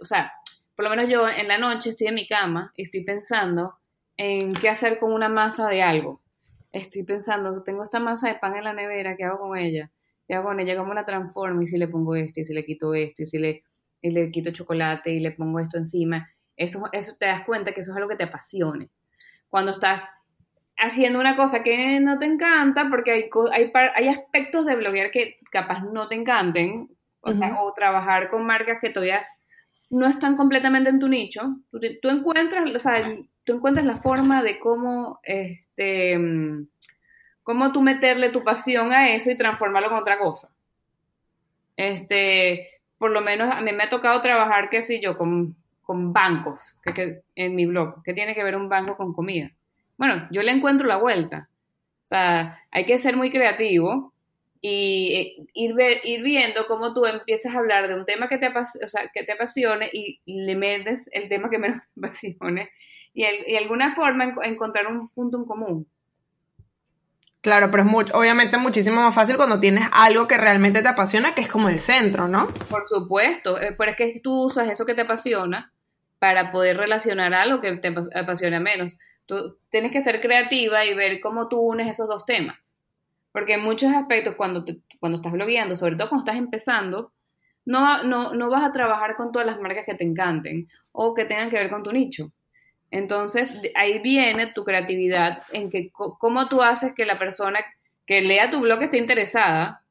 o 0.00 0.06
sea, 0.06 0.32
por 0.74 0.84
lo 0.84 0.90
menos 0.90 1.10
yo 1.10 1.28
en 1.28 1.46
la 1.46 1.58
noche 1.58 1.90
estoy 1.90 2.06
en 2.06 2.14
mi 2.14 2.26
cama 2.26 2.72
y 2.74 2.84
estoy 2.84 3.04
pensando 3.04 3.81
en 4.16 4.52
qué 4.54 4.68
hacer 4.68 4.98
con 4.98 5.12
una 5.12 5.28
masa 5.28 5.68
de 5.68 5.82
algo. 5.82 6.20
Estoy 6.72 7.02
pensando, 7.02 7.62
tengo 7.62 7.82
esta 7.82 8.00
masa 8.00 8.28
de 8.28 8.36
pan 8.36 8.56
en 8.56 8.64
la 8.64 8.72
nevera, 8.72 9.16
¿qué 9.16 9.24
hago 9.24 9.38
con 9.38 9.58
ella? 9.58 9.90
¿Qué 10.26 10.34
hago 10.34 10.48
con 10.48 10.60
ella? 10.60 10.76
¿Cómo 10.76 10.94
la 10.94 11.04
transformo? 11.04 11.62
Y 11.62 11.66
si 11.66 11.76
le 11.76 11.88
pongo 11.88 12.14
esto, 12.14 12.40
y 12.40 12.44
si 12.44 12.54
le 12.54 12.64
quito 12.64 12.94
esto, 12.94 13.22
y 13.22 13.26
si 13.26 13.38
le, 13.38 13.64
le 14.02 14.30
quito 14.30 14.50
chocolate 14.50 15.10
y 15.10 15.20
le 15.20 15.32
pongo 15.32 15.60
esto 15.60 15.76
encima. 15.76 16.30
Eso, 16.56 16.84
eso 16.92 17.16
te 17.18 17.26
das 17.26 17.44
cuenta 17.44 17.72
que 17.72 17.80
eso 17.80 17.92
es 17.92 17.96
algo 17.96 18.08
que 18.08 18.16
te 18.16 18.24
apasione. 18.24 18.88
Cuando 19.48 19.72
estás 19.72 20.08
haciendo 20.78 21.20
una 21.20 21.36
cosa 21.36 21.62
que 21.62 22.00
no 22.00 22.18
te 22.18 22.26
encanta, 22.26 22.88
porque 22.88 23.10
hay, 23.12 23.30
hay, 23.52 23.72
hay 23.94 24.08
aspectos 24.08 24.66
de 24.66 24.76
bloguear 24.76 25.10
que 25.10 25.38
capaz 25.50 25.82
no 25.82 26.08
te 26.08 26.14
encanten, 26.14 26.88
o, 27.20 27.30
o 27.30 27.72
trabajar 27.74 28.30
con 28.30 28.44
marcas 28.44 28.78
que 28.80 28.90
todavía 28.90 29.26
no 29.92 30.06
están 30.06 30.36
completamente 30.36 30.88
en 30.88 30.98
tu 30.98 31.06
nicho. 31.06 31.58
Tú, 32.00 32.08
encuentras, 32.08 32.64
o 32.74 32.78
sea, 32.78 33.06
tú 33.44 33.52
encuentras 33.52 33.84
la 33.84 33.98
forma 33.98 34.42
de 34.42 34.58
cómo, 34.58 35.20
este, 35.22 36.18
cómo 37.42 37.72
tú 37.72 37.82
meterle 37.82 38.30
tu 38.30 38.42
pasión 38.42 38.92
a 38.92 39.14
eso 39.14 39.30
y 39.30 39.36
transformarlo 39.36 39.90
en 39.90 39.94
otra 39.94 40.18
cosa. 40.18 40.48
Este, 41.76 42.80
por 42.96 43.10
lo 43.10 43.20
menos 43.20 43.54
a 43.54 43.60
mí 43.60 43.70
me 43.72 43.84
ha 43.84 43.90
tocado 43.90 44.18
trabajar, 44.22 44.70
qué 44.70 44.80
sé 44.80 44.98
yo, 44.98 45.18
con, 45.18 45.54
con 45.82 46.14
bancos, 46.14 46.78
que, 46.94 47.20
en 47.34 47.54
mi 47.54 47.66
blog, 47.66 48.02
que 48.02 48.14
tiene 48.14 48.34
que 48.34 48.44
ver 48.44 48.56
un 48.56 48.70
banco 48.70 48.96
con 48.96 49.12
comida. 49.12 49.52
Bueno, 49.98 50.26
yo 50.30 50.42
le 50.42 50.52
encuentro 50.52 50.88
la 50.88 50.96
vuelta. 50.96 51.50
O 52.04 52.08
sea, 52.08 52.60
hay 52.70 52.86
que 52.86 52.96
ser 52.96 53.14
muy 53.18 53.30
creativo 53.30 54.11
y 54.64 55.44
ir, 55.54 55.74
ir 56.04 56.22
viendo 56.22 56.66
cómo 56.68 56.94
tú 56.94 57.04
empiezas 57.04 57.52
a 57.52 57.58
hablar 57.58 57.88
de 57.88 57.96
un 57.96 58.06
tema 58.06 58.28
que 58.28 58.38
te, 58.38 58.46
o 58.46 58.88
sea, 58.88 59.10
que 59.12 59.24
te 59.24 59.32
apasione 59.32 59.90
y, 59.92 60.20
le 60.24 60.54
metes 60.54 61.10
el 61.12 61.28
tema 61.28 61.50
que 61.50 61.58
menos 61.58 61.82
te 61.94 62.00
apasione 62.00 62.70
y, 63.12 63.22
de 63.22 63.58
alguna 63.58 63.94
forma 63.94 64.32
encontrar 64.44 64.86
un 64.86 65.08
punto 65.08 65.36
en 65.38 65.44
común. 65.44 65.86
Claro, 67.40 67.72
pero 67.72 67.82
es 67.82 68.14
obviamente 68.14 68.56
muchísimo 68.56 69.00
más 69.00 69.12
fácil 69.12 69.36
cuando 69.36 69.58
tienes 69.58 69.88
algo 69.90 70.28
que 70.28 70.38
realmente 70.38 70.80
te 70.80 70.88
apasiona, 70.88 71.34
que 71.34 71.40
es 71.40 71.48
como 71.48 71.68
el 71.68 71.80
centro, 71.80 72.28
¿no? 72.28 72.46
Por 72.70 72.86
supuesto, 72.86 73.60
eh, 73.60 73.74
pero 73.76 73.90
es 73.90 73.96
que 73.96 74.20
tú 74.22 74.44
usas 74.44 74.68
eso 74.68 74.86
que 74.86 74.94
te 74.94 75.00
apasiona 75.00 75.72
para 76.20 76.52
poder 76.52 76.76
relacionar 76.76 77.34
algo 77.34 77.60
que 77.60 77.72
te 77.78 77.92
apasiona 78.14 78.60
menos. 78.60 78.92
Tú 79.26 79.58
tienes 79.70 79.90
que 79.90 80.04
ser 80.04 80.20
creativa 80.20 80.84
y 80.84 80.94
ver 80.94 81.20
cómo 81.20 81.48
tú 81.48 81.58
unes 81.58 81.88
esos 81.88 82.06
dos 82.06 82.24
temas. 82.24 82.71
Porque 83.32 83.54
en 83.54 83.62
muchos 83.62 83.92
aspectos, 83.92 84.34
cuando, 84.36 84.64
cuando 85.00 85.16
estás 85.16 85.32
blogueando, 85.32 85.74
sobre 85.74 85.96
todo 85.96 86.08
cuando 86.08 86.24
estás 86.30 86.36
empezando, 86.36 87.12
no, 87.64 88.02
no, 88.02 88.32
no 88.34 88.50
vas 88.50 88.64
a 88.64 88.72
trabajar 88.72 89.16
con 89.16 89.32
todas 89.32 89.46
las 89.46 89.60
marcas 89.60 89.84
que 89.86 89.94
te 89.94 90.04
encanten 90.04 90.68
o 90.92 91.14
que 91.14 91.24
tengan 91.24 91.50
que 91.50 91.56
ver 91.56 91.70
con 91.70 91.82
tu 91.82 91.92
nicho. 91.92 92.32
Entonces, 92.90 93.50
ahí 93.74 94.00
viene 94.00 94.52
tu 94.52 94.64
creatividad 94.64 95.42
en 95.52 95.70
que 95.70 95.90
cómo 95.92 96.48
tú 96.48 96.62
haces 96.62 96.92
que 96.94 97.06
la 97.06 97.18
persona 97.18 97.60
que 98.06 98.20
lea 98.20 98.50
tu 98.50 98.60
blog 98.60 98.82
esté 98.82 98.98
interesada, 98.98 99.82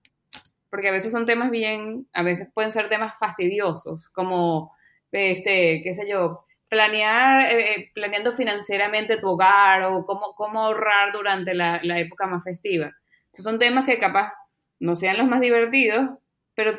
porque 0.70 0.90
a 0.90 0.92
veces 0.92 1.12
son 1.12 1.26
temas 1.26 1.50
bien, 1.50 2.08
a 2.14 2.22
veces 2.22 2.50
pueden 2.54 2.72
ser 2.72 2.90
temas 2.90 3.18
fastidiosos, 3.20 4.10
como, 4.10 4.76
este, 5.12 5.82
qué 5.84 5.94
sé 5.96 6.08
yo, 6.08 6.46
planear, 6.70 7.44
eh, 7.52 7.74
eh, 7.74 7.92
planeando 7.94 8.34
financieramente 8.34 9.18
tu 9.18 9.30
hogar 9.30 9.84
o 9.84 10.06
cómo, 10.06 10.34
cómo 10.36 10.62
ahorrar 10.64 11.12
durante 11.12 11.54
la, 11.54 11.80
época 12.00 12.28
más 12.28 12.44
festiva. 12.44 12.92
Esos 13.32 13.44
son 13.44 13.60
temas 13.60 13.86
que 13.86 14.00
capaz 14.00 14.34
no 14.80 14.96
sean 14.96 15.18
los 15.18 15.28
más 15.28 15.42
divertidos, 15.42 16.10
pero 16.56 16.78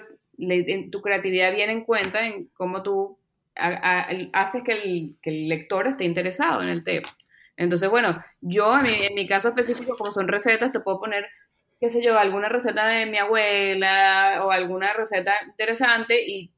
tu 0.91 1.03
creatividad 1.03 1.55
viene 1.55 1.73
en 1.73 1.85
cuenta 1.85 2.27
en 2.27 2.49
cómo 2.55 2.83
tú 2.83 3.19
haces 3.55 4.63
que 4.65 5.17
el, 5.23 5.49
lector 5.49 5.87
esté 5.87 6.05
interesado 6.05 6.63
en 6.63 6.69
el 6.69 6.85
tema. 6.85 7.09
Entonces, 7.57 7.89
bueno, 7.91 8.23
yo 8.41 8.79
en 8.79 9.15
mi, 9.15 9.27
caso 9.29 9.49
específico, 9.49 9.95
como 9.97 10.13
son 10.13 10.29
recetas, 10.29 10.73
te 10.73 10.81
puedo 10.81 10.99
poner, 11.01 11.27
qué 11.81 11.89
sé 11.89 12.03
yo, 12.03 12.19
alguna 12.19 12.49
receta 12.49 12.87
de 12.87 13.07
mi 13.07 13.19
abuela 13.19 14.43
o 14.45 14.51
alguna 14.51 14.93
receta 14.95 15.35
interesante 15.47 16.25
y 16.27 16.51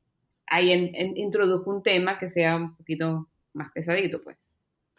ahí 0.47 0.73
introduzco 1.17 1.71
un 1.71 1.83
tema 1.83 2.19
que 2.19 2.29
sea 2.29 2.57
un 2.57 2.77
poquito 2.77 3.29
más 3.53 3.73
pesadito, 3.73 4.23
pues. 4.23 4.37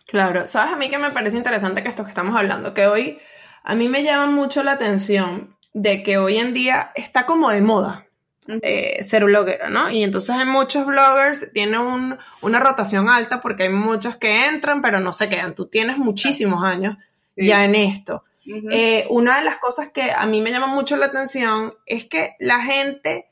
Claro, 0.05 0.47
sabes 0.47 0.73
a 0.73 0.77
mí 0.77 0.89
que 0.89 0.99
me 0.99 1.09
parece 1.09 1.37
interesante 1.37 1.81
que 1.81 1.89
esto 1.89 2.03
que 2.03 2.09
estamos 2.09 2.35
hablando, 2.35 2.73
que 2.73 2.85
hoy 2.85 3.19
a 3.65 3.75
mí 3.75 3.89
me 3.89 4.03
llama 4.03 4.27
mucho 4.27 4.63
la 4.63 4.73
atención 4.73 5.57
de 5.73 6.03
que 6.03 6.17
hoy 6.17 6.37
en 6.37 6.53
día 6.53 6.91
está 6.95 7.25
como 7.25 7.49
de 7.49 7.61
moda 7.61 8.05
eh, 8.47 9.03
ser 9.03 9.25
bloguera, 9.25 9.71
¿no? 9.71 9.89
Y 9.89 10.03
entonces 10.03 10.29
hay 10.29 10.45
muchos 10.45 10.85
bloggers, 10.85 11.51
tiene 11.51 11.79
una 11.79 12.59
rotación 12.59 13.09
alta 13.09 13.41
porque 13.41 13.63
hay 13.63 13.69
muchos 13.69 14.17
que 14.17 14.45
entran 14.45 14.83
pero 14.83 14.99
no 14.99 15.11
se 15.13 15.27
quedan. 15.29 15.55
Tú 15.55 15.65
tienes 15.65 15.97
muchísimos 15.97 16.63
años 16.63 16.95
ya 17.35 17.65
en 17.65 17.73
esto. 17.73 18.23
Eh, 18.45 19.07
una 19.09 19.39
de 19.39 19.45
las 19.45 19.57
cosas 19.57 19.89
que 19.89 20.11
a 20.11 20.27
mí 20.27 20.41
me 20.41 20.51
llama 20.51 20.67
mucho 20.67 20.95
la 20.95 21.07
atención 21.07 21.73
es 21.87 22.05
que 22.05 22.35
la 22.39 22.61
gente, 22.61 23.31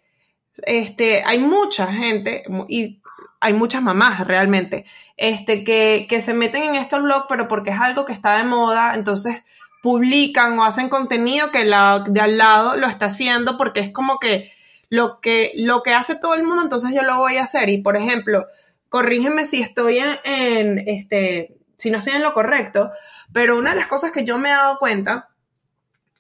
este, 0.66 1.22
hay 1.24 1.38
mucha 1.38 1.94
gente 1.94 2.44
y 2.68 3.00
hay 3.40 3.54
muchas 3.54 3.84
mamás 3.84 4.26
realmente, 4.26 4.86
este, 5.16 5.64
que, 5.64 6.08
que 6.10 6.22
se 6.22 6.34
meten 6.34 6.64
en 6.64 6.76
estos 6.76 7.04
blogs, 7.04 7.28
pero 7.30 7.48
porque 7.48 7.70
es 7.70 7.80
algo 7.80 8.06
que 8.06 8.14
está 8.14 8.38
de 8.38 8.46
moda, 8.46 8.96
entonces 8.96 9.44
publican 9.84 10.58
o 10.58 10.64
hacen 10.64 10.88
contenido 10.88 11.52
que 11.52 11.66
la 11.66 12.06
de 12.08 12.22
al 12.22 12.38
lado 12.38 12.78
lo 12.78 12.88
está 12.88 13.08
haciendo 13.08 13.58
porque 13.58 13.82
es 13.82 13.92
como 13.92 14.18
que 14.18 14.50
lo 14.90 15.20
que, 15.20 15.52
lo 15.58 15.84
que 15.84 15.92
hace 15.92 16.16
todo 16.16 16.36
el 16.36 16.44
mundo, 16.44 16.62
entonces 16.62 16.94
yo 16.96 17.04
lo 17.04 17.18
voy 17.18 17.36
a 17.36 17.44
hacer. 17.44 17.68
Y 17.68 17.82
por 17.82 17.98
ejemplo, 17.98 18.46
corrígeme 18.88 19.44
si 19.44 19.62
estoy 19.62 19.98
en, 19.98 20.80
este, 20.88 21.58
si 21.76 21.92
no 21.92 21.98
estoy 21.98 22.14
en 22.14 22.24
lo 22.24 22.34
correcto, 22.34 22.92
pero 23.34 23.58
una 23.58 23.72
de 23.72 23.76
las 23.76 23.88
cosas 23.88 24.14
que 24.14 24.24
yo 24.24 24.38
me 24.38 24.50
he 24.50 24.54
dado 24.54 24.80
cuenta 24.80 25.28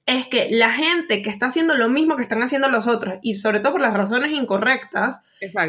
es 0.05 0.27
que 0.27 0.49
la 0.51 0.71
gente 0.71 1.21
que 1.21 1.29
está 1.29 1.45
haciendo 1.45 1.75
lo 1.75 1.87
mismo 1.87 2.17
que 2.17 2.23
están 2.23 2.43
haciendo 2.43 2.67
los 2.67 2.87
otros, 2.87 3.19
y 3.21 3.35
sobre 3.35 3.61
todo 3.61 3.71
por 3.71 3.81
las 3.81 3.93
razones 3.93 4.33
incorrectas, 4.33 5.21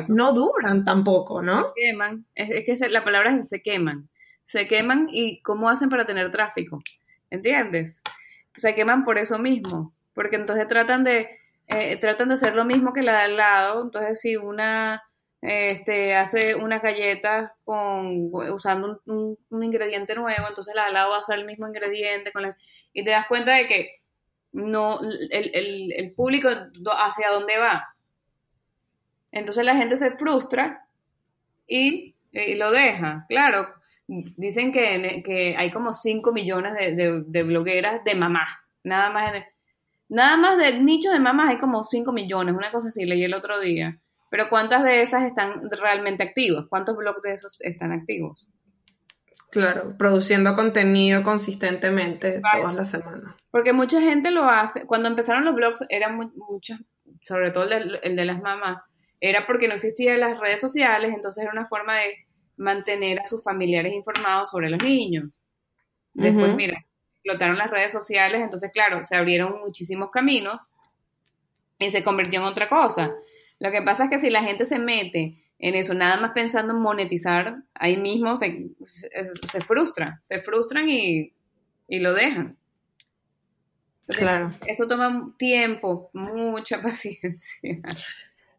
no 0.08 0.32
duran 0.32 0.84
tampoco, 0.84 1.42
¿no? 1.42 1.66
Se 1.76 1.80
queman, 1.80 2.26
es, 2.34 2.48
que 2.66 2.88
la 2.88 3.04
palabra 3.04 3.36
es 3.36 3.48
se 3.48 3.62
queman. 3.62 4.08
Se 4.46 4.66
queman 4.66 5.06
y 5.08 5.40
¿cómo 5.42 5.68
hacen 5.68 5.90
para 5.90 6.06
tener 6.06 6.32
tráfico? 6.32 6.82
¿Entiendes? 7.34 8.00
Se 8.56 8.74
queman 8.74 9.04
por 9.04 9.18
eso 9.18 9.38
mismo, 9.38 9.94
porque 10.14 10.36
entonces 10.36 10.68
tratan 10.68 11.04
de, 11.04 11.28
eh, 11.68 11.96
tratan 11.96 12.28
de 12.28 12.34
hacer 12.34 12.54
lo 12.54 12.64
mismo 12.64 12.92
que 12.92 13.02
la 13.02 13.12
de 13.18 13.24
al 13.24 13.36
lado, 13.36 13.82
entonces 13.82 14.20
si 14.20 14.36
una 14.36 15.02
este, 15.40 16.16
hace 16.16 16.54
unas 16.54 16.80
galletas 16.80 17.50
con, 17.64 18.30
usando 18.32 19.02
un, 19.04 19.38
ingrediente 19.62 20.14
nuevo, 20.14 20.46
entonces 20.48 20.74
la 20.74 20.82
de 20.82 20.88
al 20.88 20.94
lado 20.94 21.10
va 21.10 21.16
a 21.16 21.20
usar 21.20 21.38
el 21.38 21.44
mismo 21.44 21.68
ingrediente, 21.68 22.32
con 22.32 22.54
y 22.92 23.04
te 23.04 23.10
das 23.10 23.26
cuenta 23.26 23.54
de 23.54 23.66
que 23.66 24.00
no, 24.52 25.00
el, 25.30 25.92
el 25.92 26.12
público 26.12 26.48
hacia 26.96 27.30
dónde 27.30 27.58
va. 27.58 27.94
Entonces 29.32 29.64
la 29.64 29.74
gente 29.74 29.96
se 29.96 30.12
frustra 30.12 30.86
y 31.66 32.14
lo 32.32 32.70
deja. 32.70 33.26
Claro, 33.28 33.66
Dicen 34.06 34.72
que, 34.72 35.22
que 35.24 35.56
hay 35.56 35.70
como 35.70 35.92
5 35.92 36.32
millones 36.32 36.74
de, 36.96 37.42
blogueras 37.42 38.04
de 38.04 38.14
mamás. 38.14 38.48
Nada 38.82 39.10
más, 39.10 39.32
nada 40.08 40.36
más 40.36 40.58
del 40.58 40.84
nicho 40.84 41.10
de 41.10 41.20
mamás 41.20 41.50
hay 41.50 41.58
como 41.58 41.84
5 41.84 42.12
millones, 42.12 42.54
una 42.54 42.70
cosa 42.70 42.88
así, 42.88 43.04
leí 43.04 43.24
el 43.24 43.34
otro 43.34 43.60
día. 43.60 43.98
Pero 44.30 44.48
¿cuántas 44.50 44.82
de 44.82 45.02
esas 45.02 45.24
están 45.24 45.70
realmente 45.70 46.22
activas? 46.22 46.66
¿Cuántos 46.68 46.96
blogs 46.96 47.22
de 47.22 47.32
esos 47.32 47.56
están 47.60 47.92
activos? 47.92 48.48
Claro, 49.50 49.96
produciendo 49.96 50.56
contenido 50.56 51.22
consistentemente 51.22 52.42
todas 52.58 52.74
las 52.74 52.90
semanas. 52.90 53.36
Porque 53.52 53.72
mucha 53.72 54.00
gente 54.00 54.32
lo 54.32 54.46
hace. 54.46 54.84
Cuando 54.84 55.08
empezaron 55.08 55.44
los 55.44 55.54
blogs, 55.54 55.84
eran 55.88 56.16
muchos, 56.16 56.80
sobre 57.22 57.52
todo 57.52 57.70
el 57.70 58.00
el 58.02 58.16
de 58.16 58.24
las 58.24 58.42
mamás, 58.42 58.82
era 59.20 59.46
porque 59.46 59.68
no 59.68 59.74
existían 59.74 60.20
las 60.20 60.38
redes 60.38 60.60
sociales, 60.60 61.12
entonces 61.14 61.42
era 61.42 61.52
una 61.52 61.66
forma 61.66 61.94
de 61.94 62.23
mantener 62.56 63.20
a 63.20 63.24
sus 63.24 63.42
familiares 63.42 63.92
informados 63.92 64.50
sobre 64.50 64.70
los 64.70 64.82
niños. 64.82 65.30
Después, 66.12 66.54
mira, 66.54 66.84
explotaron 67.16 67.58
las 67.58 67.70
redes 67.70 67.92
sociales, 67.92 68.42
entonces, 68.42 68.70
claro, 68.72 69.04
se 69.04 69.16
abrieron 69.16 69.60
muchísimos 69.60 70.10
caminos 70.10 70.60
y 71.78 71.90
se 71.90 72.04
convirtió 72.04 72.40
en 72.40 72.46
otra 72.46 72.68
cosa. 72.68 73.14
Lo 73.58 73.70
que 73.70 73.82
pasa 73.82 74.04
es 74.04 74.10
que 74.10 74.20
si 74.20 74.30
la 74.30 74.42
gente 74.42 74.66
se 74.66 74.78
mete 74.78 75.42
en 75.58 75.74
eso, 75.74 75.94
nada 75.94 76.20
más 76.20 76.32
pensando 76.32 76.72
en 76.72 76.80
monetizar, 76.80 77.62
ahí 77.74 77.96
mismo 77.96 78.36
se, 78.36 78.68
se, 79.50 79.60
frustra, 79.60 80.20
se 80.28 80.42
frustran 80.42 80.88
y, 80.88 81.32
y 81.88 81.98
lo 81.98 82.12
dejan. 82.12 82.56
claro. 84.08 84.50
Eso 84.66 84.86
toma 84.86 85.34
tiempo, 85.38 86.10
mucha 86.12 86.82
paciencia. 86.82 87.80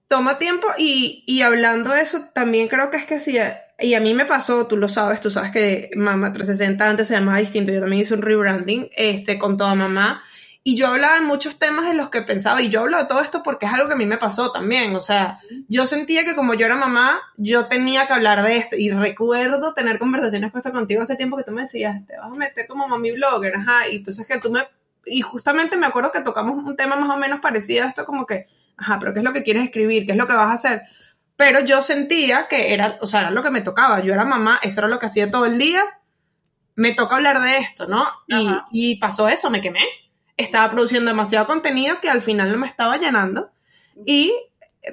Toma 0.08 0.40
tiempo 0.40 0.68
y, 0.78 1.24
y 1.28 1.42
hablando 1.42 1.92
de 1.92 2.02
eso, 2.02 2.30
también 2.34 2.68
creo 2.68 2.90
que 2.90 2.98
es 2.98 3.06
que 3.06 3.20
si 3.20 3.38
y 3.80 3.94
a 3.94 4.00
mí 4.00 4.14
me 4.14 4.26
pasó, 4.26 4.68
tú 4.68 4.78
lo 4.78 4.88
sabes, 4.88 5.20
tú 5.20 5.30
sabes 5.30 5.52
que 5.52 5.90
Mamá 5.96 6.32
360 6.32 6.90
antes 6.90 7.08
se 7.08 7.14
llamaba 7.14 7.40
distinto, 7.40 7.72
yo 7.72 7.82
también 7.82 8.02
hice 8.02 8.14
un 8.14 8.22
rebranding 8.22 8.90
este, 8.96 9.38
con 9.38 9.58
toda 9.58 9.76
mamá. 9.76 10.22
Y 10.68 10.76
yo 10.76 10.88
hablaba 10.88 11.16
de 11.16 11.22
muchos 11.22 11.60
temas 11.60 11.88
de 11.88 11.94
los 11.94 12.10
que 12.10 12.24
pensaba, 12.24 12.60
y 12.60 12.70
yo 12.70 12.82
hablo 12.82 12.98
de 12.98 13.06
todo 13.06 13.22
esto 13.22 13.44
porque 13.44 13.68
es 13.68 13.74
algo 13.74 13.88
que 13.88 13.94
a 13.94 13.98
mí 13.98 14.08
me 14.08 14.18
pasó 14.18 14.52
también. 14.52 14.96
O 14.96 15.00
sea, 15.00 15.38
yo 15.68 15.86
sentía 15.86 16.26
que 16.26 16.34
como 16.34 16.56
yo 16.56 16.66
era 16.66 16.76
mamá, 16.76 17.22
yo 17.38 17.68
tenía 17.68 18.08
que 18.08 18.14
hablar 18.14 18.42
de 18.42 18.58
esto. 18.58 18.76
Y 18.76 18.90
recuerdo 18.90 19.76
tener 19.76 20.00
conversaciones 20.00 20.52
con 20.52 20.64
contigo 20.64 21.04
hace 21.04 21.18
tiempo 21.18 21.38
que 21.38 21.44
tú 21.44 21.52
me 21.52 21.62
decías, 21.62 22.04
te 22.08 22.18
vas 22.18 22.32
a 22.32 22.36
meter 22.36 22.66
como 22.66 22.88
mami 22.88 23.12
blogger, 23.12 23.56
ajá. 23.56 23.88
Y 23.90 23.98
entonces 23.98 24.26
que 24.26 24.40
tú 24.40 24.50
me. 24.50 24.68
Y 25.06 25.22
justamente 25.22 25.78
me 25.78 25.86
acuerdo 25.86 26.12
que 26.12 26.22
tocamos 26.22 26.58
un 26.58 26.76
tema 26.76 26.96
más 26.96 27.12
o 27.12 27.18
menos 27.18 27.42
parecido 27.42 27.86
a 27.86 27.90
esto, 27.90 28.04
como 28.04 28.26
que, 28.26 28.48
ajá, 28.76 28.98
pero 28.98 29.14
¿qué 29.14 29.20
es 29.20 29.26
lo 29.26 29.34
que 29.34 29.44
quieres 29.44 29.66
escribir? 29.66 30.08
¿Qué 30.08 30.14
es 30.14 30.18
lo 30.18 30.26
que 30.26 30.34
vas 30.34 30.50
a 30.50 30.54
hacer? 30.54 30.82
Pero 31.38 31.60
yo 31.62 31.82
sentía 31.82 32.48
que 32.48 32.74
era, 32.74 32.98
o 33.02 33.06
sea, 33.06 33.22
era 33.22 33.32
lo 33.32 33.44
que 33.44 33.50
me 33.50 33.62
tocaba. 33.62 34.00
Yo 34.00 34.14
era 34.14 34.26
mamá, 34.26 34.60
eso 34.64 34.80
era 34.80 34.88
lo 34.88 35.00
que 35.00 35.08
hacía 35.08 35.30
todo 35.30 35.46
el 35.46 35.58
día. 35.58 35.84
Me 36.76 36.94
toca 36.94 37.16
hablar 37.16 37.42
de 37.42 37.58
esto, 37.58 37.88
¿no? 37.88 38.06
Y, 38.72 38.96
pasó 38.96 39.28
eso, 39.28 39.50
me 39.50 39.62
quemé. 39.62 39.82
Estaba 40.38 40.70
produciendo 40.70 41.12
demasiado 41.12 41.46
contenido 41.46 42.00
que 42.02 42.10
al 42.10 42.22
final 42.22 42.52
no 42.52 42.58
me 42.58 42.68
estaba 42.68 42.98
llenando. 42.98 43.52
Y 44.06 44.34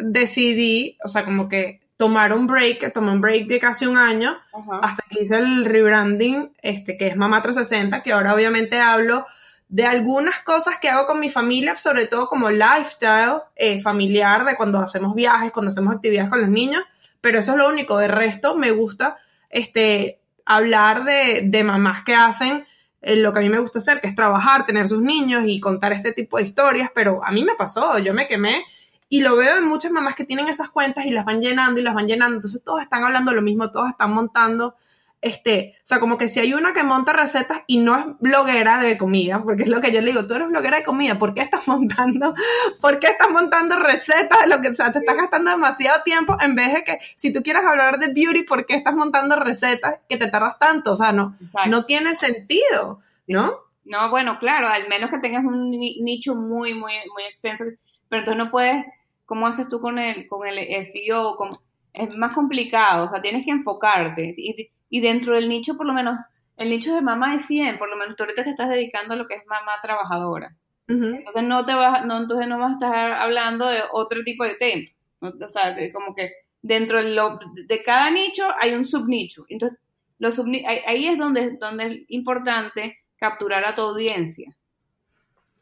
decidí, 0.00 0.96
o 1.04 1.08
sea, 1.08 1.24
como 1.24 1.48
que 1.48 1.80
tomar 1.96 2.32
un 2.32 2.46
break, 2.46 2.92
tomé 2.92 3.12
un 3.12 3.20
break 3.20 3.46
de 3.46 3.60
casi 3.60 3.86
un 3.86 3.96
año, 3.96 4.36
hasta 4.80 5.04
que 5.08 5.22
hice 5.22 5.36
el 5.38 5.64
rebranding, 5.64 6.52
este, 6.60 6.96
que 6.96 7.08
es 7.08 7.16
Mamá 7.16 7.42
360, 7.42 8.02
que 8.02 8.12
ahora 8.12 8.34
obviamente 8.34 8.80
hablo 8.80 9.26
de 9.72 9.86
algunas 9.86 10.40
cosas 10.40 10.76
que 10.76 10.90
hago 10.90 11.06
con 11.06 11.18
mi 11.18 11.30
familia, 11.30 11.78
sobre 11.78 12.06
todo 12.06 12.28
como 12.28 12.50
lifestyle 12.50 13.40
eh, 13.56 13.80
familiar, 13.80 14.44
de 14.44 14.54
cuando 14.54 14.78
hacemos 14.78 15.14
viajes, 15.14 15.50
cuando 15.50 15.70
hacemos 15.70 15.94
actividades 15.94 16.28
con 16.28 16.42
los 16.42 16.50
niños, 16.50 16.82
pero 17.22 17.38
eso 17.38 17.52
es 17.52 17.58
lo 17.58 17.70
único. 17.70 17.96
De 17.96 18.06
resto, 18.06 18.54
me 18.54 18.70
gusta 18.70 19.16
este, 19.48 20.20
hablar 20.44 21.04
de, 21.04 21.44
de 21.46 21.64
mamás 21.64 22.04
que 22.04 22.14
hacen 22.14 22.66
eh, 23.00 23.16
lo 23.16 23.32
que 23.32 23.38
a 23.38 23.42
mí 23.42 23.48
me 23.48 23.60
gusta 23.60 23.78
hacer, 23.78 24.02
que 24.02 24.08
es 24.08 24.14
trabajar, 24.14 24.66
tener 24.66 24.88
sus 24.88 25.00
niños 25.00 25.44
y 25.46 25.58
contar 25.58 25.94
este 25.94 26.12
tipo 26.12 26.36
de 26.36 26.42
historias, 26.42 26.90
pero 26.94 27.24
a 27.24 27.30
mí 27.30 27.42
me 27.42 27.54
pasó, 27.54 27.98
yo 27.98 28.12
me 28.12 28.26
quemé 28.26 28.66
y 29.08 29.22
lo 29.22 29.36
veo 29.36 29.56
en 29.56 29.66
muchas 29.66 29.90
mamás 29.90 30.14
que 30.14 30.26
tienen 30.26 30.50
esas 30.50 30.68
cuentas 30.68 31.06
y 31.06 31.12
las 31.12 31.24
van 31.24 31.40
llenando 31.40 31.80
y 31.80 31.82
las 31.82 31.94
van 31.94 32.06
llenando, 32.06 32.36
entonces 32.36 32.62
todos 32.62 32.82
están 32.82 33.04
hablando 33.04 33.32
lo 33.32 33.40
mismo, 33.40 33.70
todos 33.70 33.88
están 33.88 34.12
montando 34.12 34.74
este, 35.22 35.76
o 35.78 35.86
sea, 35.86 36.00
como 36.00 36.18
que 36.18 36.28
si 36.28 36.40
hay 36.40 36.52
una 36.52 36.72
que 36.72 36.82
monta 36.82 37.12
recetas 37.12 37.62
y 37.68 37.78
no 37.78 37.96
es 37.96 38.04
bloguera 38.18 38.78
de 38.78 38.98
comida, 38.98 39.40
porque 39.40 39.62
es 39.62 39.68
lo 39.68 39.80
que 39.80 39.92
yo 39.92 40.00
le 40.00 40.08
digo, 40.08 40.26
tú 40.26 40.34
eres 40.34 40.48
bloguera 40.48 40.78
de 40.78 40.82
comida, 40.82 41.16
¿por 41.16 41.32
qué 41.32 41.42
estás 41.42 41.68
montando, 41.68 42.34
por 42.80 42.98
qué 42.98 43.06
estás 43.06 43.30
montando 43.30 43.78
recetas? 43.78 44.48
Lo 44.48 44.60
que, 44.60 44.68
o 44.68 44.74
sea, 44.74 44.92
te 44.92 44.98
estás 44.98 45.16
gastando 45.16 45.52
demasiado 45.52 46.02
tiempo 46.02 46.36
en 46.40 46.56
vez 46.56 46.74
de 46.74 46.82
que, 46.82 46.98
si 47.16 47.32
tú 47.32 47.44
quieres 47.44 47.62
hablar 47.64 48.00
de 48.00 48.12
beauty, 48.12 48.42
¿por 48.42 48.66
qué 48.66 48.74
estás 48.74 48.94
montando 48.94 49.36
recetas 49.36 50.00
que 50.08 50.16
te 50.16 50.28
tardas 50.28 50.58
tanto? 50.58 50.92
O 50.92 50.96
sea, 50.96 51.12
no, 51.12 51.36
no 51.68 51.84
tiene 51.84 52.16
sentido, 52.16 53.00
¿no? 53.28 53.54
No, 53.84 54.10
bueno, 54.10 54.38
claro, 54.40 54.68
al 54.68 54.88
menos 54.88 55.08
que 55.10 55.18
tengas 55.18 55.44
un 55.44 55.70
nicho 55.70 56.34
muy, 56.34 56.74
muy, 56.74 56.94
muy 57.12 57.22
extenso, 57.30 57.64
pero 58.08 58.20
entonces 58.20 58.44
no 58.44 58.50
puedes, 58.50 58.84
¿cómo 59.24 59.46
haces 59.46 59.68
tú 59.68 59.80
con 59.80 60.00
el, 60.00 60.26
con 60.26 60.48
el 60.48 60.84
SEO? 60.84 61.36
Con, 61.36 61.58
es 61.92 62.16
más 62.16 62.34
complicado, 62.34 63.04
o 63.04 63.08
sea, 63.08 63.22
tienes 63.22 63.44
que 63.44 63.52
enfocarte. 63.52 64.34
Y, 64.36 64.70
y 64.92 65.00
dentro 65.00 65.34
del 65.34 65.48
nicho, 65.48 65.78
por 65.78 65.86
lo 65.86 65.94
menos, 65.94 66.18
el 66.58 66.68
nicho 66.68 66.94
de 66.94 67.00
mamá 67.00 67.34
es 67.34 67.46
100, 67.46 67.78
por 67.78 67.88
lo 67.88 67.96
menos 67.96 68.14
tú 68.14 68.24
ahorita 68.24 68.44
te 68.44 68.50
estás 68.50 68.68
dedicando 68.68 69.14
a 69.14 69.16
lo 69.16 69.26
que 69.26 69.36
es 69.36 69.46
mamá 69.46 69.72
trabajadora. 69.80 70.54
Entonces 70.86 71.42
no 71.44 71.64
te 71.64 71.72
vas, 71.72 72.04
no, 72.04 72.18
entonces 72.18 72.46
no 72.46 72.58
vas 72.58 72.72
a 72.72 72.74
estar 72.74 73.12
hablando 73.14 73.66
de 73.68 73.80
otro 73.90 74.22
tipo 74.22 74.44
de 74.44 74.56
tema. 74.56 74.82
O 75.20 75.48
sea, 75.48 75.74
como 75.94 76.14
que 76.14 76.30
dentro 76.60 77.02
de, 77.02 77.12
lo, 77.12 77.38
de 77.54 77.82
cada 77.82 78.10
nicho 78.10 78.46
hay 78.60 78.74
un 78.74 78.84
subnicho. 78.84 79.46
Entonces, 79.48 79.78
los 80.18 80.38
ahí 80.86 81.06
es 81.06 81.16
donde, 81.16 81.56
donde 81.56 81.86
es 81.86 82.00
importante 82.08 82.98
capturar 83.16 83.64
a 83.64 83.74
tu 83.74 83.80
audiencia. 83.80 84.54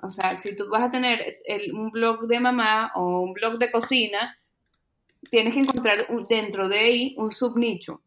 O 0.02 0.10
sea, 0.10 0.40
si 0.40 0.56
tú 0.56 0.68
vas 0.68 0.82
a 0.82 0.90
tener 0.90 1.36
un 1.72 1.92
blog 1.92 2.26
de 2.26 2.40
mamá 2.40 2.90
o 2.96 3.20
un 3.20 3.32
blog 3.32 3.58
de 3.58 3.70
cocina, 3.70 4.36
tienes 5.30 5.54
que 5.54 5.60
encontrar 5.60 6.08
dentro 6.28 6.68
de 6.68 6.78
ahí 6.80 7.14
un 7.16 7.30
subnicho. 7.30 8.02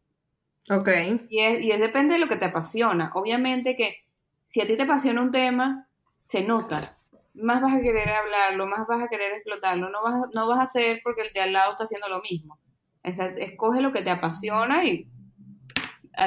Ok. 0.70 0.88
Y 1.28 1.40
es, 1.40 1.64
y 1.64 1.70
es 1.70 1.80
depende 1.80 2.14
de 2.14 2.20
lo 2.20 2.28
que 2.28 2.36
te 2.36 2.46
apasiona. 2.46 3.10
Obviamente 3.14 3.76
que 3.76 4.04
si 4.44 4.60
a 4.60 4.66
ti 4.66 4.76
te 4.76 4.84
apasiona 4.84 5.20
un 5.20 5.30
tema, 5.30 5.88
se 6.26 6.42
nota. 6.42 6.98
Más 7.34 7.60
vas 7.60 7.74
a 7.74 7.80
querer 7.80 8.08
hablarlo, 8.08 8.66
más 8.66 8.86
vas 8.86 9.02
a 9.02 9.08
querer 9.08 9.32
explotarlo. 9.32 9.90
No 9.90 10.02
vas, 10.02 10.14
no 10.32 10.48
vas 10.48 10.58
a 10.58 10.62
hacer 10.62 11.00
porque 11.02 11.22
el 11.22 11.32
de 11.32 11.40
al 11.40 11.52
lado 11.52 11.72
está 11.72 11.84
haciendo 11.84 12.08
lo 12.08 12.22
mismo. 12.22 12.58
escoge 13.02 13.80
lo 13.80 13.92
que 13.92 14.02
te 14.02 14.10
apasiona 14.10 14.84
y 14.84 15.08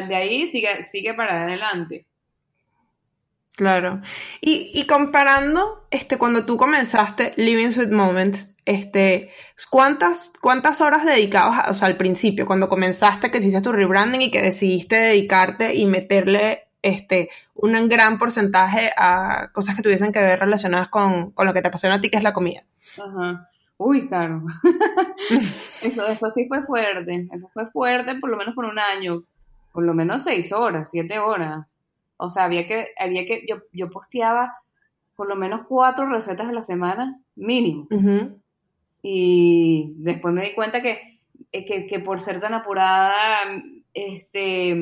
de 0.07 0.15
ahí 0.15 0.49
sigue, 0.49 0.83
sigue 0.83 1.13
para 1.13 1.43
adelante. 1.43 2.05
Claro. 3.55 4.01
Y, 4.39 4.71
y, 4.75 4.85
comparando, 4.85 5.87
este, 5.89 6.19
cuando 6.19 6.45
tú 6.45 6.57
comenzaste 6.57 7.33
Living 7.37 7.71
Sweet 7.71 7.89
Moments, 7.89 8.55
este, 8.67 9.31
¿cuántas, 9.71 10.33
cuántas 10.41 10.81
horas 10.81 11.05
dedicabas, 11.05 11.69
o 11.69 11.73
sea, 11.73 11.87
al 11.87 11.95
principio, 11.95 12.45
cuando 12.45 12.67
comenzaste, 12.67 13.31
que 13.31 13.37
hiciste 13.37 13.61
tu 13.61 13.71
rebranding 13.71 14.23
y 14.23 14.29
que 14.29 14.41
decidiste 14.41 14.97
dedicarte 14.97 15.73
y 15.73 15.85
meterle, 15.85 16.67
este, 16.81 17.29
un 17.55 17.87
gran 17.87 18.19
porcentaje 18.19 18.91
a 18.97 19.51
cosas 19.53 19.77
que 19.77 19.81
tuviesen 19.81 20.11
que 20.11 20.21
ver 20.21 20.41
relacionadas 20.41 20.89
con, 20.89 21.31
con 21.31 21.47
lo 21.47 21.53
que 21.53 21.61
te 21.61 21.69
apasiona 21.69 21.95
a 21.95 22.01
ti, 22.01 22.09
que 22.09 22.17
es 22.17 22.23
la 22.23 22.33
comida? 22.33 22.63
Ajá. 23.01 23.49
Uy, 23.77 24.09
claro. 24.09 24.43
eso, 25.29 26.07
eso 26.07 26.31
sí 26.31 26.45
fue 26.49 26.61
fuerte. 26.63 27.27
Eso 27.31 27.49
fue 27.53 27.71
fuerte 27.71 28.15
por 28.15 28.29
lo 28.29 28.35
menos 28.35 28.53
por 28.53 28.65
un 28.65 28.79
año. 28.79 29.23
Por 29.71 29.85
lo 29.85 29.93
menos 29.93 30.23
seis 30.23 30.51
horas, 30.51 30.89
siete 30.91 31.19
horas. 31.19 31.65
O 32.17 32.29
sea, 32.29 32.43
había 32.43 32.67
que, 32.67 32.89
había 32.99 33.25
que, 33.25 33.45
yo, 33.47 33.57
yo 33.71 33.89
posteaba 33.89 34.57
por 35.15 35.29
lo 35.29 35.35
menos 35.35 35.61
cuatro 35.67 36.07
recetas 36.07 36.47
a 36.47 36.51
la 36.51 36.61
semana, 36.61 37.19
mínimo. 37.35 37.87
Y 39.01 39.93
después 39.97 40.33
me 40.33 40.43
di 40.43 40.53
cuenta 40.53 40.81
que, 40.81 41.19
eh, 41.51 41.87
que, 41.87 41.99
por 41.99 42.19
ser 42.19 42.39
tan 42.39 42.53
apurada, 42.53 43.39
este, 43.93 44.75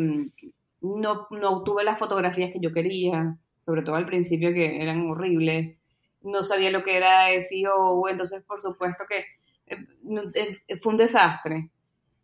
no, 0.82 1.28
no 1.30 1.50
obtuve 1.50 1.84
las 1.84 2.00
fotografías 2.00 2.52
que 2.52 2.60
yo 2.60 2.72
quería, 2.72 3.38
sobre 3.60 3.82
todo 3.82 3.96
al 3.96 4.06
principio 4.06 4.54
que 4.54 4.82
eran 4.82 5.10
horribles. 5.10 5.78
No 6.22 6.42
sabía 6.42 6.72
lo 6.72 6.84
que 6.84 6.98
era 6.98 7.30
SEO, 7.40 8.08
entonces 8.10 8.44
por 8.44 8.62
supuesto 8.62 9.04
que 9.08 9.26
eh, 9.68 10.58
eh, 10.68 10.78
fue 10.78 10.94
un 10.94 10.98
desastre. 10.98 11.70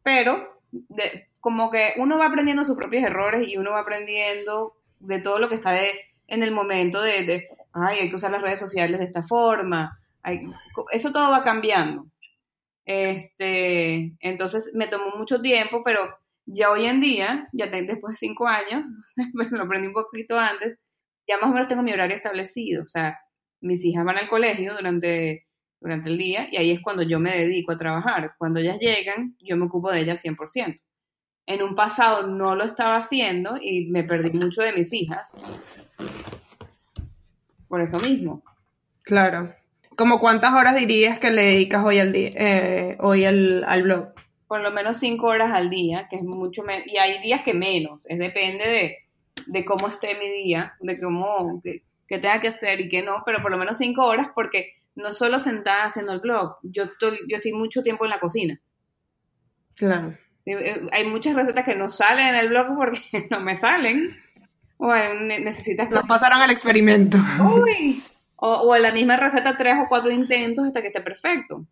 Pero 0.04 0.62
como 1.40 1.72
que 1.72 1.94
uno 1.98 2.18
va 2.18 2.28
aprendiendo 2.28 2.66
sus 2.66 2.78
propios 2.78 3.04
errores 3.04 3.48
y 3.48 3.58
uno 3.58 3.72
va 3.72 3.80
aprendiendo 3.80 4.76
de 5.00 5.20
todo 5.20 5.40
lo 5.40 5.50
que 5.50 5.56
está 5.56 5.78
en 6.28 6.44
el 6.44 6.52
momento 6.52 7.02
de, 7.02 7.50
ay, 7.74 8.00
hay 8.00 8.10
que 8.10 8.16
usar 8.16 8.32
las 8.32 8.42
redes 8.42 8.60
sociales 8.60 9.00
de 9.00 9.06
esta 9.06 9.24
forma. 9.24 10.00
Eso 10.92 11.12
todo 11.12 11.32
va 11.32 11.44
cambiando. 11.44 12.08
Este, 12.86 14.16
entonces 14.20 14.72
me 14.74 14.88
tomó 14.88 15.16
mucho 15.18 15.42
tiempo, 15.42 15.84
pero 15.84 16.02
ya 16.46 16.72
hoy 16.72 16.86
en 16.88 17.02
día, 17.02 17.50
ya 17.54 17.68
después 17.68 18.14
de 18.14 18.18
cinco 18.18 18.48
años, 18.48 18.86
lo 19.52 19.64
aprendí 19.64 19.88
un 19.88 19.94
poquito 19.94 20.38
antes, 20.38 20.78
ya 21.28 21.38
más 21.38 21.50
o 21.50 21.54
menos 21.54 21.68
tengo 21.68 21.84
mi 21.84 21.94
horario 21.94 22.16
establecido. 22.16 22.84
O 22.84 22.90
sea, 22.90 23.20
mis 23.62 23.84
hijas 23.86 24.06
van 24.06 24.18
al 24.18 24.30
colegio 24.30 24.74
durante, 24.76 25.48
durante 25.80 26.10
el 26.10 26.18
día 26.18 26.48
y 26.52 26.58
ahí 26.58 26.72
es 26.72 26.82
cuando 26.82 27.04
yo 27.04 27.20
me 27.20 27.36
dedico 27.36 27.72
a 27.72 27.78
trabajar. 27.78 28.34
Cuando 28.38 28.60
ellas 28.60 28.80
llegan, 28.80 29.36
yo 29.40 29.58
me 29.58 29.66
ocupo 29.66 29.92
de 29.92 30.00
ellas 30.02 30.24
100% 30.24 30.80
en 31.46 31.64
un 31.64 31.76
pasado 31.76 32.28
no 32.28 32.56
lo 32.56 32.64
estaba 32.64 32.98
haciendo 32.98 33.58
y 33.62 33.88
me 33.88 34.04
perdí 34.04 34.32
mucho 34.32 34.62
de 34.62 34.74
mis 34.74 34.94
hijas. 34.94 35.38
Por 37.68 37.82
eso 37.82 38.00
mismo. 38.00 38.44
Claro. 39.04 39.54
¿Como 40.02 40.20
cuántas 40.20 40.56
horas 40.56 40.76
dirías 40.76 41.20
que 41.20 41.30
le 41.30 41.44
dedicas 41.44 41.86
hoy 41.86 42.00
al 42.00 42.12
día, 42.12 42.32
eh, 42.34 42.98
hoy 43.02 43.24
al, 43.24 43.84
blog? 43.84 44.14
Por 44.48 44.62
lo 44.62 44.72
menos 44.72 44.98
cinco 44.98 45.28
horas 45.28 45.52
al 45.54 45.70
día, 45.70 46.08
que 46.10 46.16
es 46.16 46.24
mucho 46.24 46.64
menos. 46.64 46.88
Y 46.88 46.98
hay 46.98 47.22
días 47.22 47.44
que 47.44 47.54
menos. 47.54 48.08
Es 48.10 48.18
depende 48.18 48.98
de, 49.46 49.64
cómo 49.64 49.88
esté 49.88 50.18
mi 50.18 50.28
día, 50.28 50.74
de 50.80 51.00
cómo, 51.00 51.62
que, 51.64 51.84
tenga 52.08 52.42
que 52.42 52.48
hacer 52.48 52.82
y 52.82 52.90
que 52.90 53.04
no, 53.04 53.22
pero 53.28 53.44
por 53.44 53.52
lo 53.52 53.60
menos 53.60 53.78
cinco 53.78 54.04
horas 54.06 54.30
porque 54.34 54.74
no 54.96 55.14
solo 55.14 55.40
sentada 55.40 55.84
haciendo 55.86 56.14
el 56.14 56.20
blog, 56.20 56.56
yo 56.64 56.86
yo 57.00 57.36
estoy 57.36 57.54
mucho 57.54 57.84
tiempo 57.84 58.04
en 58.06 58.10
la 58.10 58.20
cocina. 58.20 58.60
Claro. 59.76 60.18
Eh, 60.48 60.54
eh, 60.54 60.82
hay 60.94 61.06
muchas 61.06 61.36
recetas 61.36 61.64
que 61.64 61.76
no 61.76 61.92
salen 61.92 62.30
en 62.30 62.36
el 62.38 62.50
blog 62.50 62.76
porque 62.76 63.04
no 63.30 63.40
me 63.40 63.54
salen. 63.54 64.10
O 64.78 64.96
necesitas... 64.96 65.92
No 65.92 66.02
pasaron 66.08 66.42
al 66.42 66.50
experimento. 66.50 67.20
Uy. 67.40 68.02
O, 68.44 68.54
o 68.54 68.76
en 68.76 68.82
la 68.82 68.92
misma 68.92 69.18
receta 69.18 69.56
tres 69.56 69.76
o 69.80 69.86
cuatro 69.88 70.10
intentos 70.10 70.66
hasta 70.66 70.82
que 70.82 70.88
esté 70.88 71.02
perfecto. 71.02 71.66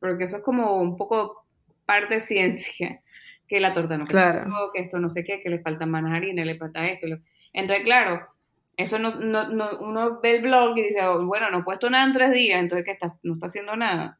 Porque 0.00 0.24
eso 0.24 0.38
es 0.38 0.42
como 0.42 0.78
un 0.78 0.96
poco 0.96 1.44
parte 1.84 2.14
de 2.14 2.20
ciencia. 2.20 3.00
Que 3.48 3.60
la 3.60 3.72
torta 3.72 3.96
no 3.96 4.06
claro. 4.06 4.72
que 4.74 4.82
esto 4.82 4.98
no 4.98 5.08
sé 5.08 5.22
qué, 5.22 5.38
que 5.38 5.48
le 5.48 5.60
falta 5.60 5.86
más 5.86 6.02
harina, 6.04 6.44
le 6.44 6.58
falta 6.58 6.84
esto. 6.84 7.06
Entonces, 7.52 7.84
claro, 7.84 8.26
eso 8.76 8.98
no, 8.98 9.14
no, 9.14 9.48
no, 9.48 9.70
uno 9.78 10.18
ve 10.20 10.38
el 10.38 10.42
blog 10.42 10.76
y 10.76 10.82
dice, 10.82 11.06
oh, 11.06 11.24
bueno, 11.24 11.48
no 11.50 11.60
he 11.60 11.62
puesto 11.62 11.88
nada 11.88 12.04
en 12.04 12.12
tres 12.12 12.32
días, 12.32 12.58
entonces 12.58 12.84
que 12.84 12.90
está, 12.90 13.06
no 13.22 13.34
está 13.34 13.46
haciendo 13.46 13.76
nada. 13.76 14.18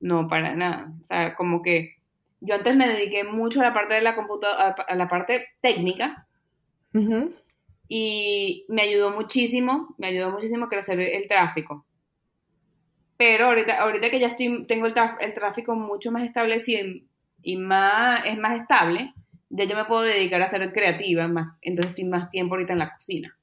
No, 0.00 0.26
para 0.26 0.56
nada. 0.56 0.92
O 1.04 1.06
sea, 1.06 1.36
como 1.36 1.62
que 1.62 1.98
yo 2.40 2.56
antes 2.56 2.74
me 2.74 2.88
dediqué 2.88 3.22
mucho 3.22 3.60
a 3.60 3.64
la 3.64 3.74
parte 3.74 3.94
de 3.94 4.02
la 4.02 4.16
computadora, 4.16 4.74
a 4.86 4.94
la 4.96 5.08
parte 5.08 5.46
técnica. 5.60 6.26
Y 7.88 8.64
me 8.68 8.82
ayudó 8.82 9.10
muchísimo, 9.10 9.94
me 9.98 10.08
ayudó 10.08 10.30
muchísimo 10.30 10.66
a 10.66 10.68
crecer 10.68 11.00
el 11.00 11.28
tráfico. 11.28 11.86
Pero 13.16 13.46
ahorita, 13.46 13.80
ahorita 13.80 14.10
que 14.10 14.18
ya 14.18 14.28
estoy, 14.28 14.66
tengo 14.66 14.86
el, 14.86 15.34
tráfico 15.34 15.74
mucho 15.74 16.10
más 16.10 16.24
establecido 16.24 16.86
y, 17.42 17.56
más, 17.56 18.22
es 18.24 18.38
más 18.38 18.60
estable, 18.60 19.12
ya 19.50 19.64
yo 19.64 19.76
me 19.76 19.84
puedo 19.84 20.02
dedicar 20.02 20.42
a 20.42 20.48
ser 20.48 20.72
creativa, 20.72 21.28
más, 21.28 21.56
entonces 21.60 21.90
estoy 21.90 22.04
más 22.04 22.30
tiempo 22.30 22.54
ahorita 22.54 22.72
en 22.72 22.78
la 22.80 22.92
cocina. 22.92 23.36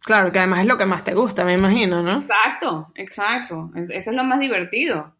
Claro, 0.00 0.30
que 0.30 0.38
además 0.38 0.60
es 0.60 0.66
lo 0.66 0.76
que 0.76 0.86
más 0.86 1.04
te 1.04 1.14
gusta, 1.14 1.44
me 1.44 1.54
imagino, 1.54 2.02
¿no? 2.02 2.20
Exacto, 2.20 2.92
exacto. 2.94 3.70
Eso 3.74 4.10
es 4.10 4.16
lo 4.16 4.24
más 4.24 4.40
divertido 4.40 5.16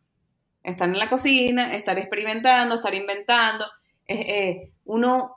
estar 0.66 0.88
en 0.88 0.98
la 0.98 1.08
cocina, 1.08 1.74
estar 1.74 1.98
experimentando, 1.98 2.74
estar 2.74 2.92
inventando. 2.92 3.64
Eh, 4.06 4.72
uno 4.84 5.35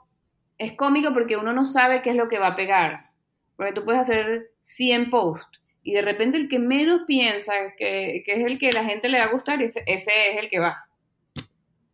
es 0.60 0.72
cómico 0.72 1.14
porque 1.14 1.38
uno 1.38 1.54
no 1.54 1.64
sabe 1.64 2.02
qué 2.02 2.10
es 2.10 2.16
lo 2.16 2.28
que 2.28 2.38
va 2.38 2.48
a 2.48 2.56
pegar. 2.56 3.10
Porque 3.56 3.72
tú 3.72 3.84
puedes 3.84 4.02
hacer 4.02 4.50
100 4.62 5.10
posts 5.10 5.58
y 5.82 5.94
de 5.94 6.02
repente 6.02 6.36
el 6.36 6.48
que 6.48 6.58
menos 6.58 7.02
piensa 7.06 7.52
que, 7.78 8.22
es 8.26 8.46
el 8.46 8.58
que 8.58 8.70
la 8.70 8.84
gente 8.84 9.08
le 9.08 9.18
va 9.18 9.24
a 9.24 9.32
gustar, 9.32 9.62
ese, 9.62 9.82
es 9.86 10.06
el 10.38 10.50
que 10.50 10.58
va. 10.58 10.84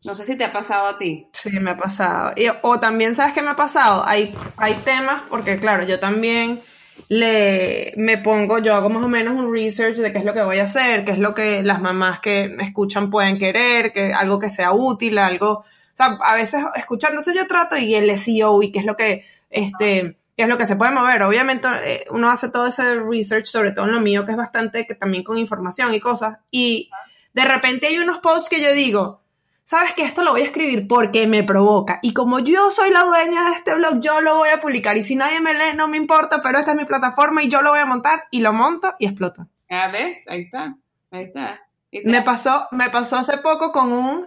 No 0.05 0.17
sé 0.17 0.25
si 0.25 0.37
te 0.37 0.45
ha 0.45 0.53
pasado 0.53 0.89
a 0.89 0.99
ti. 0.99 1.29
Sí, 1.33 1.51
me 1.51 1.71
ha 1.71 1.77
pasado. 1.77 2.35
o 2.63 2.81
también, 2.81 3.15
¿sabes 3.15 3.35
qué 3.35 3.43
me 3.43 3.51
ha 3.51 3.57
pasado? 3.57 4.05
Hay, 4.05 4.35
hay 4.57 4.75
temas, 4.85 5.23
porque 5.31 5.59
claro, 5.59 5.85
yo 5.85 6.01
también 6.01 6.61
le 7.09 7.93
me 7.97 8.19
pongo, 8.19 8.59
yo 8.59 8.75
hago 8.75 8.89
más 8.89 9.05
o 9.05 9.09
menos 9.09 9.37
un 9.37 9.53
research 9.53 9.97
de 9.97 10.13
qué 10.13 10.19
es 10.19 10.25
lo 10.25 10.35
que 10.35 10.43
voy 10.43 10.59
a 10.59 10.65
hacer, 10.65 11.05
qué 11.05 11.13
es 11.13 11.19
lo 11.21 11.35
que 11.35 11.63
las 11.63 11.81
mamás 11.81 12.19
que 12.19 12.49
me 12.49 12.65
escuchan 12.65 13.11
pueden 13.11 13.39
querer, 13.39 13.93
que 13.93 14.13
algo 14.13 14.41
que 14.41 14.49
sea 14.49 14.73
útil, 14.73 15.19
algo, 15.19 15.65
sea, 15.97 16.19
a 16.23 16.35
veces 16.37 16.63
escuchándose 16.75 17.35
yo 17.35 17.47
trato 17.47 17.77
y 17.77 17.95
el 17.95 18.17
SEO 18.17 18.63
y 18.63 18.71
qué 18.73 18.81
es 18.81 18.85
lo 18.85 18.97
que, 18.97 19.25
este, 19.51 20.17
qué 20.37 20.43
es 20.43 20.49
lo 20.49 20.59
que 20.59 20.67
se 20.67 20.77
puede 20.77 20.93
mover. 20.93 21.23
Obviamente 21.23 21.69
eh, 21.85 22.05
uno 22.11 22.31
hace 22.31 22.51
todo 22.51 22.67
ese 22.67 23.01
research, 23.01 23.47
sobre 23.47 23.73
todo 23.73 23.87
en 23.87 23.93
lo 23.93 24.01
mío, 24.01 24.25
que 24.25 24.33
es 24.33 24.37
bastante, 24.37 24.87
que 24.87 24.95
también 24.95 25.25
con 25.25 25.39
información 25.39 25.95
y 25.95 26.01
cosas, 26.01 26.39
y 26.51 26.91
de 27.33 27.45
repente 27.45 27.87
hay 27.87 27.99
unos 27.99 28.19
posts 28.19 28.49
que 28.49 28.63
yo 28.63 28.73
digo, 28.73 29.21
sabes 29.65 29.93
que 29.95 30.05
esto 30.05 30.23
lo 30.23 30.31
voy 30.31 30.43
a 30.43 30.45
escribir 30.45 30.87
porque 30.89 31.27
me 31.27 31.43
provoca. 31.43 31.99
Y 32.01 32.15
como 32.15 32.39
yo 32.39 32.71
soy 32.71 32.91
la 32.91 33.03
dueña 33.03 33.51
de 33.51 33.57
este 33.57 33.75
blog, 33.75 34.01
yo 34.01 34.21
lo 34.21 34.37
voy 34.37 34.49
a 34.49 34.61
publicar. 34.61 34.97
Y 34.97 35.05
si 35.05 35.17
nadie 35.17 35.41
me 35.41 35.53
lee, 35.53 35.77
no 35.77 35.89
me 35.89 35.97
importa, 35.97 36.41
pero 36.43 36.59
esta 36.59 36.71
es 36.71 36.77
mi 36.77 36.85
plataforma 36.85 37.43
y 37.43 37.49
yo 37.49 37.63
lo 37.63 37.71
voy 37.71 37.81
a 37.81 37.87
montar 37.87 38.25
y 38.31 38.41
lo 38.41 38.53
monto 38.53 38.95
y 38.99 39.07
explota. 39.07 39.49
Ah, 39.69 39.91
¿ves? 39.93 40.25
Ahí 40.29 40.43
está. 40.43 40.77
Ahí 41.11 41.25
está. 41.25 41.61
Me 42.05 42.23
pasó, 42.23 42.69
me 42.71 42.91
pasó 42.91 43.17
hace 43.17 43.39
poco 43.39 43.73
con 43.73 43.93
un, 43.93 44.27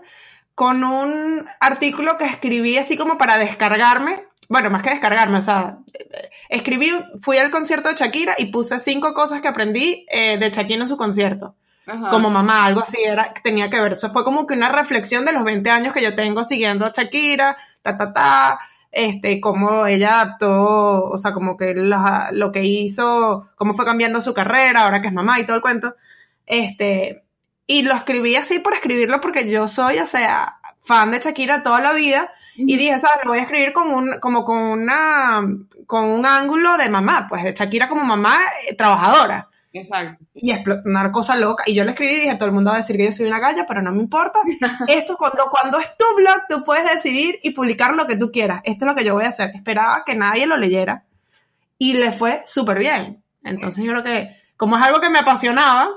con 0.60 0.84
un 0.84 1.48
artículo 1.62 2.18
que 2.18 2.26
escribí 2.26 2.78
así 2.78 2.98
como 2.98 3.18
para 3.18 3.38
descargarme. 3.38 4.26
Bueno, 4.50 4.70
más 4.70 4.84
que 4.84 4.90
descargarme, 4.90 5.38
o 5.38 5.42
sea, 5.42 5.78
escribí, 6.50 6.92
fui 7.22 7.38
al 7.38 7.50
concierto 7.50 7.88
de 7.88 7.96
Shakira 7.96 8.36
y 8.38 8.48
puse 8.48 8.78
cinco 8.78 9.14
cosas 9.14 9.40
que 9.40 9.48
aprendí 9.48 10.06
eh, 10.10 10.38
de 10.38 10.50
Shakira 10.50 10.82
en 10.82 10.90
su 10.90 10.98
concierto 10.98 11.56
como 12.12 12.30
mamá, 12.30 12.66
algo 12.66 12.82
así 12.82 12.98
era, 13.02 13.34
tenía 13.42 13.70
que 13.70 13.80
ver. 13.80 13.94
Eso 13.94 14.10
fue 14.10 14.26
como 14.26 14.46
que 14.46 14.54
una 14.54 14.68
reflexión 14.68 15.24
de 15.24 15.32
los 15.32 15.46
20 15.46 15.70
años 15.70 15.94
que 15.94 16.04
yo 16.04 16.14
tengo 16.14 16.44
siguiendo 16.44 16.86
a 16.86 16.92
Shakira, 16.92 17.56
ta, 17.82 17.98
ta, 17.98 18.14
ta, 18.14 18.60
este, 18.92 19.40
cómo 19.40 19.88
ella 19.88 20.20
adaptó, 20.22 21.06
o 21.06 21.18
sea, 21.18 21.32
como 21.32 21.56
que 21.56 21.74
lo 21.74 22.52
que 22.52 22.66
hizo, 22.66 23.50
cómo 23.56 23.76
fue 23.76 23.86
cambiando 23.86 24.20
su 24.20 24.34
carrera, 24.34 24.84
ahora 24.84 25.02
que 25.02 25.08
es 25.08 25.14
mamá 25.14 25.40
y 25.40 25.46
todo 25.46 25.56
el 25.56 25.62
cuento. 25.62 25.96
Este, 26.46 27.24
y 27.72 27.84
lo 27.84 27.94
escribí 27.94 28.36
así 28.36 28.58
por 28.58 28.74
escribirlo 28.74 29.22
porque 29.22 29.48
yo 29.48 29.68
soy, 29.68 30.00
o 30.00 30.08
sea, 30.08 30.58
fan 30.82 31.12
de 31.12 31.20
Shakira 31.20 31.62
toda 31.62 31.80
la 31.80 31.94
vida. 31.94 32.32
Y 32.56 32.78
dije, 32.78 32.98
¿sabes? 32.98 33.24
Lo 33.24 33.30
voy 33.30 33.40
a 33.40 33.44
escribir 33.44 33.74
con 33.74 33.94
un, 33.94 34.20
como 34.20 34.44
con 34.44 34.58
una, 34.58 35.48
con 35.86 36.06
un 36.06 36.26
ángulo 36.26 36.78
de 36.78 36.90
mamá, 36.90 37.28
pues 37.30 37.44
de 37.44 37.54
Shakira 37.54 37.88
como 37.88 38.04
mamá 38.04 38.40
eh, 38.68 38.74
trabajadora. 38.74 39.50
Exacto. 39.72 40.26
Y 40.34 40.50
explotar 40.50 41.12
cosa 41.12 41.36
loca. 41.36 41.64
Y 41.68 41.76
yo 41.76 41.84
le 41.84 41.92
escribí 41.92 42.12
y 42.12 42.20
dije, 42.22 42.36
todo 42.38 42.48
el 42.48 42.56
mundo 42.56 42.72
va 42.72 42.78
a 42.78 42.80
decir 42.80 42.98
que 42.98 43.06
yo 43.06 43.12
soy 43.12 43.28
una 43.28 43.38
galla, 43.38 43.68
pero 43.68 43.84
no 43.84 43.92
me 43.92 44.02
importa. 44.02 44.40
Esto 44.88 45.16
cuando, 45.16 45.46
cuando 45.52 45.78
es 45.78 45.96
tu 45.96 46.06
blog, 46.16 46.48
tú 46.50 46.64
puedes 46.64 46.90
decidir 46.90 47.38
y 47.44 47.52
publicar 47.52 47.94
lo 47.94 48.08
que 48.08 48.18
tú 48.18 48.32
quieras. 48.32 48.62
Esto 48.64 48.86
es 48.86 48.92
lo 48.92 48.96
que 48.96 49.06
yo 49.06 49.14
voy 49.14 49.26
a 49.26 49.30
hacer. 49.30 49.52
Esperaba 49.54 50.02
que 50.08 50.16
nadie 50.16 50.48
lo 50.48 50.58
leyera. 50.58 51.04
Y 51.78 51.94
le 51.94 52.12
fue 52.14 52.42
súper 52.48 52.80
bien. 52.80 53.24
Entonces 53.44 53.84
yo 53.84 53.92
creo 53.92 54.04
que, 54.04 54.36
como 54.58 54.76
es 54.76 54.84
algo 54.84 55.00
que 55.00 55.12
me 55.12 55.20
apasionaba, 55.20 55.88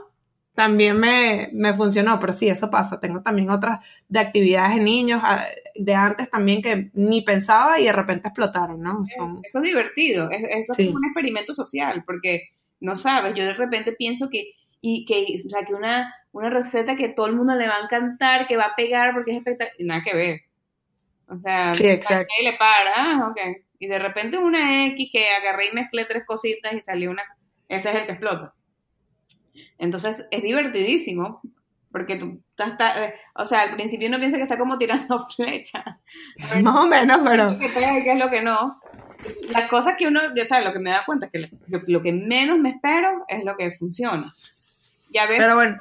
también 0.54 0.98
me, 0.98 1.48
me, 1.52 1.72
funcionó, 1.74 2.18
pero 2.18 2.32
sí, 2.32 2.48
eso 2.48 2.70
pasa. 2.70 3.00
Tengo 3.00 3.22
también 3.22 3.50
otras 3.50 3.78
de 4.08 4.20
actividades 4.20 4.76
de 4.76 4.82
niños 4.82 5.20
ah, 5.24 5.44
de 5.74 5.94
antes 5.94 6.28
también 6.28 6.60
que 6.60 6.90
ni 6.94 7.22
pensaba 7.22 7.80
y 7.80 7.84
de 7.84 7.92
repente 7.92 8.28
explotaron, 8.28 8.82
¿no? 8.82 9.04
Eso 9.06 9.42
es 9.58 9.62
divertido, 9.62 10.30
eso 10.30 10.72
es 10.76 10.88
un 10.88 11.04
experimento 11.04 11.54
social, 11.54 12.04
porque 12.06 12.50
no 12.80 12.96
sabes, 12.96 13.34
yo 13.34 13.44
de 13.44 13.54
repente 13.54 13.92
pienso 13.92 14.28
que, 14.28 14.52
y 14.80 15.06
que, 15.06 15.40
o 15.44 15.48
sea, 15.48 15.64
que 15.64 15.74
una, 15.74 16.14
una 16.32 16.50
receta 16.50 16.96
que 16.96 17.08
todo 17.08 17.26
el 17.26 17.36
mundo 17.36 17.54
le 17.54 17.68
va 17.68 17.76
a 17.76 17.84
encantar, 17.84 18.46
que 18.46 18.56
va 18.56 18.64
a 18.64 18.76
pegar 18.76 19.14
porque 19.14 19.30
es 19.30 19.38
espectacular, 19.38 19.76
nada 19.80 20.02
que 20.04 20.14
ver. 20.14 20.40
O 21.28 21.38
sea, 21.38 21.74
sí, 21.74 21.86
exacto. 21.86 22.32
y 22.38 22.44
le 22.44 22.58
para, 22.58 22.92
ah, 22.94 23.28
ok. 23.30 23.38
Y 23.78 23.86
de 23.86 23.98
repente 23.98 24.36
una 24.36 24.86
X 24.88 25.08
que 25.10 25.30
agarré 25.30 25.68
y 25.68 25.74
mezclé 25.74 26.04
tres 26.04 26.24
cositas 26.26 26.74
y 26.74 26.82
salió 26.82 27.10
una, 27.10 27.22
ese 27.68 27.88
es 27.88 27.96
el 27.96 28.06
que 28.06 28.12
explota. 28.12 28.54
Entonces 29.82 30.24
es 30.30 30.42
divertidísimo, 30.44 31.40
porque 31.90 32.14
tú 32.14 32.40
estás, 32.56 32.96
eh, 32.96 33.14
o 33.34 33.44
sea, 33.44 33.62
al 33.62 33.74
principio 33.74 34.06
uno 34.06 34.20
piensa 34.20 34.36
que 34.36 34.44
está 34.44 34.56
como 34.56 34.78
tirando 34.78 35.26
flecha. 35.28 35.98
Más 36.62 36.76
o 36.76 36.86
menos, 36.86 37.18
pero... 37.24 37.58
¿Qué 37.58 37.66
es 37.66 38.18
lo 38.18 38.30
que 38.30 38.42
no? 38.42 38.80
Las 39.50 39.68
cosas 39.68 39.94
que 39.98 40.06
uno, 40.06 40.20
ya 40.36 40.46
sabes, 40.46 40.64
lo 40.64 40.72
que 40.72 40.78
me 40.78 40.90
da 40.90 41.04
cuenta 41.04 41.26
es 41.26 41.32
que 41.32 41.50
lo, 41.88 42.00
que 42.00 42.12
menos 42.12 42.60
me 42.60 42.70
espero 42.70 43.24
es 43.26 43.44
lo 43.44 43.56
que 43.56 43.72
funciona. 43.76 44.32
Ya 45.10 45.26
ves. 45.26 45.38
Pero 45.38 45.56
bueno, 45.56 45.78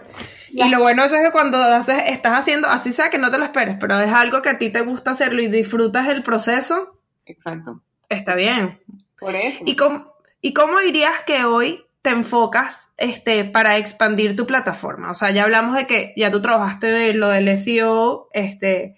y 0.49 0.67
lo 0.67 0.79
bueno 0.79 1.03
es 1.03 1.11
que 1.11 1.31
cuando 1.31 1.57
haces, 1.59 2.03
estás 2.07 2.39
haciendo, 2.39 2.69
así 2.69 2.91
sea 2.91 3.11
que 3.11 3.19
no 3.19 3.29
te 3.29 3.37
lo 3.37 3.45
esperes, 3.45 3.77
pero 3.79 3.99
es 3.99 4.11
algo 4.11 4.41
que 4.41 4.49
a 4.49 4.57
ti 4.57 4.71
te 4.71 4.81
gusta 4.81 5.11
hacerlo 5.11 5.43
y 5.43 5.47
disfrutas 5.47 6.07
el 6.07 6.23
proceso. 6.23 6.99
Exacto. 7.27 7.83
Está 8.09 8.33
bien. 8.33 8.79
Por 9.19 9.35
eso. 9.35 9.63
¿Y 9.63 9.75
cómo, 9.75 10.11
¿Y 10.41 10.53
cómo 10.53 10.79
dirías 10.79 11.23
que 11.25 11.45
hoy 11.45 11.85
te 12.01 12.09
enfocas 12.09 12.89
este, 12.97 13.45
para 13.45 13.77
expandir 13.77 14.35
tu 14.35 14.45
plataforma? 14.45 15.11
O 15.11 15.15
sea, 15.15 15.31
ya 15.31 15.43
hablamos 15.43 15.75
de 15.75 15.87
que 15.87 16.13
ya 16.17 16.31
tú 16.31 16.41
trabajaste 16.41 16.87
de 16.87 17.13
lo 17.13 17.29
del 17.29 17.55
SEO, 17.57 18.29
este, 18.33 18.97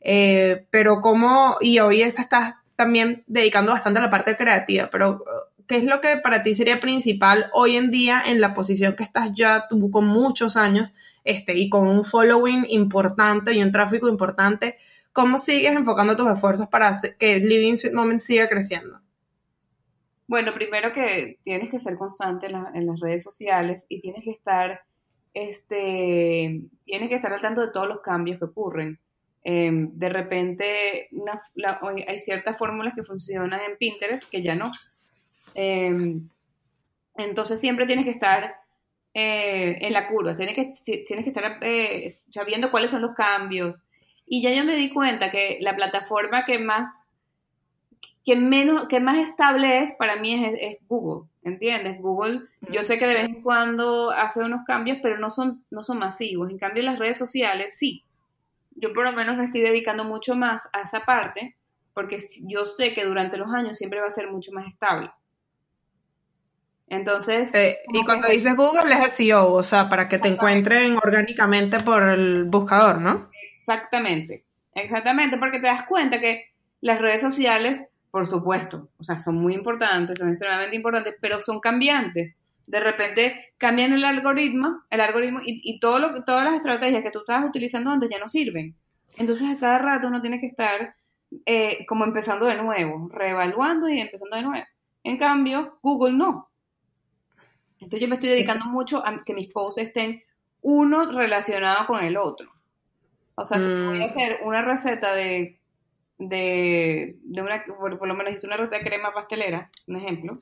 eh, 0.00 0.66
pero 0.70 1.00
cómo, 1.00 1.56
y 1.60 1.80
hoy 1.80 2.02
estás 2.02 2.54
también 2.76 3.24
dedicando 3.26 3.72
bastante 3.72 3.98
a 3.98 4.02
la 4.02 4.10
parte 4.10 4.36
creativa, 4.36 4.88
pero 4.90 5.24
¿qué 5.66 5.78
es 5.78 5.84
lo 5.84 6.00
que 6.00 6.16
para 6.16 6.42
ti 6.42 6.54
sería 6.54 6.78
principal 6.78 7.50
hoy 7.52 7.76
en 7.76 7.90
día 7.90 8.22
en 8.24 8.40
la 8.40 8.54
posición 8.54 8.94
que 8.94 9.02
estás 9.02 9.30
ya 9.34 9.66
tú 9.68 9.90
con 9.90 10.06
muchos 10.06 10.56
años 10.56 10.92
este, 11.24 11.58
y 11.58 11.68
con 11.68 11.88
un 11.88 12.04
following 12.04 12.66
importante 12.68 13.52
y 13.52 13.62
un 13.62 13.72
tráfico 13.72 14.08
importante? 14.08 14.76
¿Cómo 15.12 15.38
sigues 15.38 15.72
enfocando 15.72 16.14
tus 16.14 16.28
esfuerzos 16.28 16.68
para 16.68 16.94
que 17.18 17.40
Living 17.40 17.78
Sweet 17.78 17.94
Moment 17.94 18.20
siga 18.20 18.48
creciendo? 18.48 19.00
Bueno, 20.28 20.52
primero 20.54 20.92
que 20.92 21.38
tienes 21.42 21.70
que 21.70 21.78
ser 21.78 21.96
constante 21.96 22.46
en, 22.46 22.86
las 22.86 23.00
redes 23.00 23.22
sociales 23.22 23.86
y 23.88 24.00
tienes 24.00 24.24
que 24.24 24.32
estar, 24.32 24.80
este, 25.34 26.62
tienes 26.84 27.08
que 27.08 27.14
estar 27.14 27.32
al 27.32 27.40
tanto 27.40 27.60
de 27.60 27.72
todos 27.72 27.86
los 27.86 28.00
cambios 28.00 28.38
que 28.38 28.46
ocurren. 28.46 28.98
Em, 29.44 29.90
de 29.96 30.08
repente 30.08 31.08
hay 32.08 32.18
ciertas 32.18 32.58
fórmulas 32.58 32.94
que 32.94 33.04
funcionan 33.04 33.60
en 33.60 33.76
Pinterest 33.78 34.28
que 34.28 34.42
ya 34.42 34.56
no. 34.56 34.72
Em, 35.54 36.28
entonces 37.16 37.60
siempre 37.60 37.86
tienes 37.86 38.04
que 38.04 38.10
estar 38.10 38.56
eh, 39.14 39.78
en 39.80 39.92
la 39.92 40.08
curva, 40.08 40.34
tienes 40.34 40.54
que, 40.54 40.74
tienes 41.06 41.24
que 41.24 41.30
estar 41.30 41.58
eh, 41.62 42.12
sabiendo 42.30 42.70
cuáles 42.70 42.90
son 42.90 43.02
los 43.02 43.14
cambios. 43.14 43.84
Y 44.26 44.42
ya 44.42 44.52
yo 44.52 44.64
me 44.64 44.76
di 44.76 44.92
cuenta 44.92 45.30
que 45.30 45.58
la 45.60 45.76
plataforma 45.76 46.44
que 46.44 46.58
más 46.58 47.05
que 48.24 48.34
menos, 48.34 48.88
que 48.88 48.98
más 48.98 49.18
estable 49.18 49.82
es 49.82 49.94
para 49.94 50.16
mí 50.16 50.34
es, 50.60 50.78
Google, 50.88 51.28
¿entiendes? 51.44 52.00
Google, 52.00 52.42
yo 52.72 52.82
sé 52.82 52.98
que 52.98 53.06
de 53.06 53.14
vez 53.14 53.24
en 53.26 53.40
cuando 53.40 54.10
hace 54.10 54.40
unos 54.40 54.64
cambios, 54.66 54.98
pero 55.00 55.16
no 55.18 55.30
son, 55.30 55.64
no 55.70 55.84
son 55.84 55.98
masivos. 55.98 56.50
En 56.50 56.58
cambio, 56.58 56.82
las 56.82 56.98
redes 56.98 57.18
sociales 57.18 57.76
sí. 57.78 58.04
Yo 58.72 58.92
por 58.92 59.04
lo 59.04 59.12
menos 59.12 59.36
me 59.36 59.44
estoy 59.44 59.60
dedicando 59.60 60.04
mucho 60.04 60.34
más 60.34 60.68
a 60.72 60.80
esa 60.80 61.04
parte, 61.04 61.56
porque 61.94 62.18
yo 62.42 62.66
sé 62.66 62.94
que 62.94 63.04
durante 63.04 63.36
los 63.36 63.52
años 63.54 63.78
siempre 63.78 64.00
va 64.00 64.08
a 64.08 64.12
ser 64.12 64.28
mucho 64.28 64.50
más 64.50 64.66
estable. 64.66 65.10
Entonces. 66.88 67.54
Eh, 67.54 67.78
y 67.92 68.04
cuando 68.04 68.28
dices 68.28 68.56
Google 68.56 68.92
es 68.92 69.12
SEO, 69.12 69.52
o 69.52 69.62
sea, 69.62 69.88
para 69.88 70.08
que 70.08 70.18
te 70.18 70.28
encuentren 70.28 70.96
orgánicamente 70.96 71.78
por 71.78 72.02
el 72.02 72.44
buscador, 72.44 73.00
¿no? 73.00 73.30
Exactamente. 73.60 74.44
Exactamente, 74.74 75.38
porque 75.38 75.58
te 75.58 75.68
das 75.68 75.84
cuenta 75.84 76.20
que 76.20 76.55
las 76.80 77.00
redes 77.00 77.20
sociales 77.20 77.86
por 78.16 78.26
supuesto, 78.26 78.88
o 78.98 79.04
sea, 79.04 79.20
son 79.20 79.36
muy 79.36 79.52
importantes, 79.52 80.18
son 80.18 80.30
extremadamente 80.30 80.74
importantes, 80.74 81.16
pero 81.20 81.42
son 81.42 81.60
cambiantes. 81.60 82.34
De 82.66 82.80
repente 82.80 83.52
cambian 83.58 83.92
el 83.92 84.06
algoritmo, 84.06 84.84
el 84.88 85.02
algoritmo 85.02 85.40
y, 85.44 85.78
todo 85.80 85.98
lo, 85.98 86.24
todas 86.24 86.42
las 86.42 86.54
estrategias 86.54 87.02
que 87.02 87.10
tú 87.10 87.18
estabas 87.18 87.44
utilizando 87.44 87.90
antes 87.90 88.08
ya 88.08 88.18
no 88.18 88.30
sirven. 88.30 88.74
Entonces 89.18 89.50
a 89.50 89.60
cada 89.60 89.80
rato 89.80 90.06
uno 90.06 90.22
tiene 90.22 90.40
que 90.40 90.46
estar 90.46 90.94
eh, 91.44 91.84
como 91.86 92.06
empezando 92.06 92.46
de 92.46 92.54
nuevo, 92.54 93.10
reevaluando 93.12 93.86
y 93.90 94.00
empezando 94.00 94.36
de 94.36 94.42
nuevo. 94.44 94.66
En 95.04 95.18
cambio, 95.18 95.78
Google 95.82 96.14
no. 96.16 96.48
Entonces 97.80 98.00
yo 98.00 98.08
me 98.08 98.14
estoy 98.14 98.30
dedicando 98.30 98.64
mucho 98.64 99.06
a 99.06 99.24
que 99.26 99.34
mis 99.34 99.52
posts 99.52 99.76
estén 99.76 100.22
uno 100.62 101.12
relacionado 101.12 101.86
con 101.86 102.02
el 102.02 102.16
otro. 102.16 102.50
O 103.34 103.44
sea, 103.44 103.58
si 103.58 103.68
voy 103.68 104.02
a 104.02 104.06
mm. 104.06 104.10
hacer 104.10 104.40
una 104.42 104.62
receta 104.62 105.14
de 105.14 105.55
de, 106.18 107.08
de 107.22 107.42
una, 107.42 107.64
por, 107.64 108.06
lo 108.06 108.14
menos 108.14 108.32
hice 108.32 108.46
una 108.46 108.56
receta 108.56 108.78
de 108.78 108.84
crema 108.84 109.12
pastelera, 109.12 109.66
un 109.86 109.96
ejemplo. 109.96 110.36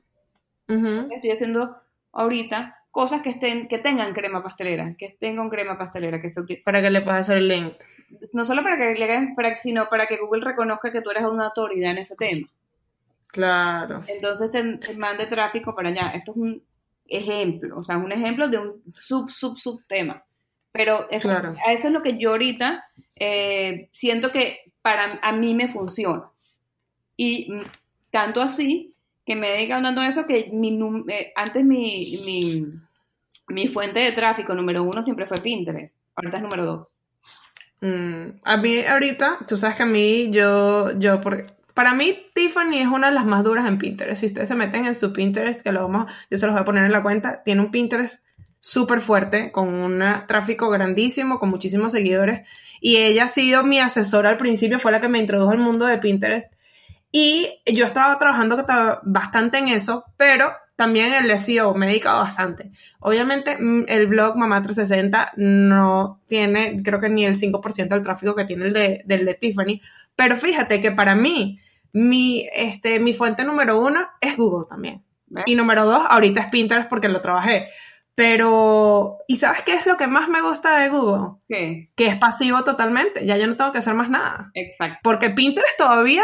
Estoy 0.67 1.31
haciendo 1.31 1.75
ahorita 2.11 2.77
cosas 2.91 3.21
que 3.21 3.29
estén, 3.29 3.67
que 3.67 3.77
tengan 3.77 4.13
crema 4.13 4.41
pastelera, 4.41 4.95
que 4.97 5.17
con 5.35 5.49
crema 5.49 5.77
pastelera, 5.77 6.21
que 6.21 6.29
se 6.29 6.41
Para 6.63 6.81
que 6.81 6.89
le 6.89 7.01
puedas 7.01 7.21
hacer 7.21 7.37
el 7.37 7.47
link. 7.49 7.73
No 8.31 8.45
solo 8.45 8.63
para 8.63 8.77
que 8.77 8.95
le 8.95 9.03
hagan, 9.03 9.35
para, 9.35 9.57
sino 9.57 9.89
para 9.89 10.05
que 10.05 10.17
Google 10.17 10.45
reconozca 10.45 10.91
que 10.91 11.01
tú 11.01 11.11
eres 11.11 11.25
una 11.25 11.47
autoridad 11.47 11.91
en 11.91 11.97
ese 11.97 12.15
tema. 12.15 12.47
Claro. 13.27 14.03
Entonces 14.07 14.51
te, 14.51 14.93
mande 14.93 15.25
tráfico 15.27 15.75
para 15.75 15.89
allá. 15.89 16.11
Esto 16.15 16.31
es 16.31 16.37
un 16.37 16.63
ejemplo, 17.05 17.77
o 17.77 17.83
sea, 17.83 17.97
un 17.97 18.11
ejemplo 18.11 18.47
de 18.47 18.59
un 18.59 18.81
sub, 18.95 19.29
sub, 19.29 19.57
sub 19.59 19.83
tema. 19.87 20.23
Pero 20.71 21.07
eso, 21.09 21.29
eso 21.31 21.87
es 21.87 21.93
lo 21.93 22.01
que 22.01 22.17
yo 22.17 22.31
ahorita 22.31 22.85
eh, 23.17 23.89
siento 23.91 24.29
que 24.29 24.71
para 24.85 25.17
a 25.19 25.31
mí 25.31 25.55
me 25.55 25.67
funciona. 25.67 26.25
Y 27.17 27.51
tanto 28.11 28.39
así 28.39 28.91
que 29.25 29.35
me 29.35 29.49
he 29.49 29.53
dedicado 29.53 29.81
dando 29.81 30.03
eso 30.03 30.27
que 30.27 30.51
mi, 30.53 30.79
eh, 31.07 31.33
antes 31.35 31.65
mi, 31.65 32.69
mi, 33.47 33.67
fuente 33.67 33.97
de 33.97 34.11
tráfico 34.11 34.53
número 34.53 34.83
uno 34.83 35.03
siempre 35.03 35.25
fue 35.25 35.37
Pinterest, 35.37 35.95
ahorita 36.15 36.37
es 36.37 36.43
número 36.43 36.65
dos. 36.65 36.87
Mm, 37.81 38.37
a 38.43 38.57
mí 38.57 38.85
ahorita, 38.85 39.39
tú 39.47 39.57
sabes 39.57 39.77
que 39.77 39.83
a 39.83 39.87
mí 39.87 40.29
yo, 40.29 40.91
yo 40.99 41.19
porque 41.19 41.47
para 41.73 41.95
mí 41.95 42.29
Tiffany 42.35 42.77
es 42.77 42.87
una 42.87 43.09
de 43.09 43.15
las 43.15 43.25
más 43.25 43.43
duras 43.43 43.67
en 43.67 43.79
Pinterest. 43.79 44.21
Si 44.21 44.27
ustedes 44.27 44.49
se 44.49 44.55
meten 44.55 44.85
en 44.85 44.93
su 44.93 45.11
Pinterest, 45.13 45.61
que 45.61 45.71
lo 45.71 45.81
vamos, 45.81 46.11
yo 46.29 46.37
se 46.37 46.45
los 46.45 46.53
voy 46.53 46.61
a 46.61 46.65
poner 46.65 46.85
en 46.85 46.91
la 46.91 47.01
cuenta, 47.01 47.41
tiene 47.41 47.61
un 47.61 47.71
Pinterest 47.71 48.23
súper 48.59 49.01
fuerte, 49.01 49.51
con 49.51 49.73
un 49.73 50.03
tráfico 50.27 50.69
grandísimo, 50.69 51.39
con 51.39 51.49
muchísimos 51.49 51.91
seguidores. 51.91 52.47
Y 52.81 52.97
ella 52.97 53.25
ha 53.25 53.29
sido 53.29 53.63
mi 53.63 53.79
asesora 53.79 54.29
al 54.29 54.37
principio, 54.37 54.79
fue 54.79 54.91
la 54.91 55.01
que 55.01 55.07
me 55.07 55.19
introdujo 55.19 55.51
al 55.51 55.57
mundo 55.57 55.85
de 55.85 55.97
Pinterest. 55.97 56.53
Y 57.11 57.47
yo 57.65 57.85
estaba 57.85 58.19
trabajando 58.19 58.65
bastante 59.03 59.57
en 59.57 59.69
eso, 59.69 60.03
pero 60.17 60.51
también 60.75 61.13
el 61.13 61.39
SEO 61.39 61.73
me 61.73 61.85
he 61.85 61.89
dedicado 61.89 62.19
bastante. 62.19 62.71
Obviamente 62.99 63.57
mm, 63.57 63.85
el 63.87 64.07
blog 64.07 64.35
Mamá 64.35 64.61
360 64.61 65.33
no 65.37 66.21
tiene, 66.27 66.83
creo 66.83 66.99
que 66.99 67.09
ni 67.09 67.25
el 67.25 67.37
5% 67.37 67.87
del 67.87 68.03
tráfico 68.03 68.35
que 68.35 68.45
tiene 68.45 68.65
el 68.65 68.73
de, 68.73 69.01
del 69.05 69.25
de 69.25 69.35
Tiffany, 69.35 69.81
pero 70.15 70.37
fíjate 70.37 70.81
que 70.81 70.91
para 70.91 71.15
mí, 71.15 71.59
mi, 71.93 72.45
este, 72.53 72.99
mi 72.99 73.13
fuente 73.13 73.43
número 73.43 73.79
uno 73.81 74.01
es 74.19 74.35
Google 74.35 74.65
también. 74.69 75.03
Y 75.45 75.55
número 75.55 75.85
dos, 75.85 76.03
ahorita 76.09 76.41
es 76.41 76.47
Pinterest 76.47 76.87
porque 76.89 77.09
lo 77.09 77.21
trabajé. 77.21 77.69
Pero, 78.15 79.17
¿y 79.27 79.35
sabes 79.35 79.61
qué 79.63 79.73
es 79.73 79.85
lo 79.85 79.97
que 79.97 80.07
más 80.07 80.29
me 80.29 80.41
gusta 80.41 80.79
de 80.79 80.87
Google? 80.87 81.37
¿Qué? 81.49 81.91
Que 81.97 82.07
es 82.07 82.15
pasivo 82.15 82.63
totalmente, 82.63 83.25
ya 83.25 83.35
yo 83.35 83.45
no 83.45 83.57
tengo 83.57 83.73
que 83.73 83.79
hacer 83.79 83.93
más 83.93 84.09
nada. 84.09 84.51
Exacto. 84.53 84.99
Porque 85.03 85.31
Pinterest 85.31 85.77
todavía, 85.77 86.23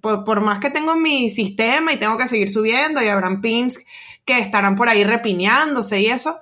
por, 0.00 0.40
más 0.40 0.60
que 0.60 0.70
tengo 0.70 0.96
mi 0.96 1.28
sistema 1.28 1.92
y 1.92 1.98
tengo 1.98 2.16
que 2.16 2.26
seguir 2.26 2.48
subiendo 2.48 3.02
y 3.02 3.08
habrán 3.08 3.42
pins 3.42 3.84
que 4.24 4.38
estarán 4.38 4.76
por 4.76 4.88
ahí 4.88 5.04
repineándose 5.04 6.00
y 6.00 6.06
eso, 6.06 6.40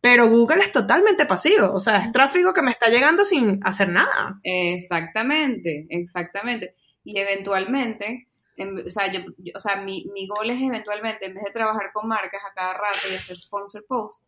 pero 0.00 0.28
Google 0.30 0.62
es 0.62 0.72
totalmente 0.72 1.26
pasivo, 1.26 1.72
o 1.72 1.80
sea, 1.80 1.98
es 1.98 2.10
tráfico 2.10 2.54
que 2.54 2.62
me 2.62 2.70
está 2.70 2.88
llegando 2.88 3.22
sin 3.22 3.60
hacer 3.64 3.90
nada. 3.90 4.40
Exactamente, 4.42 5.86
exactamente. 5.90 6.74
Y 7.04 7.18
eventualmente 7.18 8.25
o 8.58 8.90
sea, 8.90 9.12
yo, 9.12 9.20
o 9.54 9.58
sea 9.60 9.76
mi, 9.76 10.06
mi 10.12 10.26
gol 10.26 10.50
es 10.50 10.60
eventualmente, 10.60 11.26
en 11.26 11.34
vez 11.34 11.44
de 11.44 11.50
trabajar 11.50 11.92
con 11.92 12.08
marcas 12.08 12.40
a 12.48 12.54
cada 12.54 12.72
rato 12.74 12.98
y 13.10 13.14
hacer 13.14 13.38
sponsor 13.38 13.84
posts, 13.86 14.22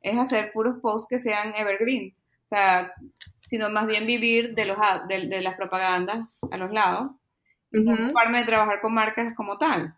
es 0.00 0.16
hacer 0.18 0.52
puros 0.52 0.76
posts 0.80 1.08
que 1.08 1.18
sean 1.18 1.54
evergreen. 1.54 2.14
O 2.44 2.48
sea, 2.48 2.92
sino 3.50 3.68
más 3.70 3.86
bien 3.86 4.06
vivir 4.06 4.54
de, 4.54 4.64
los, 4.64 4.78
de, 5.08 5.26
de 5.26 5.40
las 5.42 5.54
propagandas 5.54 6.40
a 6.50 6.56
los 6.56 6.70
lados 6.72 7.12
y 7.72 7.80
no 7.80 7.96
de 7.96 8.44
trabajar 8.44 8.80
con 8.80 8.94
marcas 8.94 9.34
como 9.34 9.58
tal. 9.58 9.94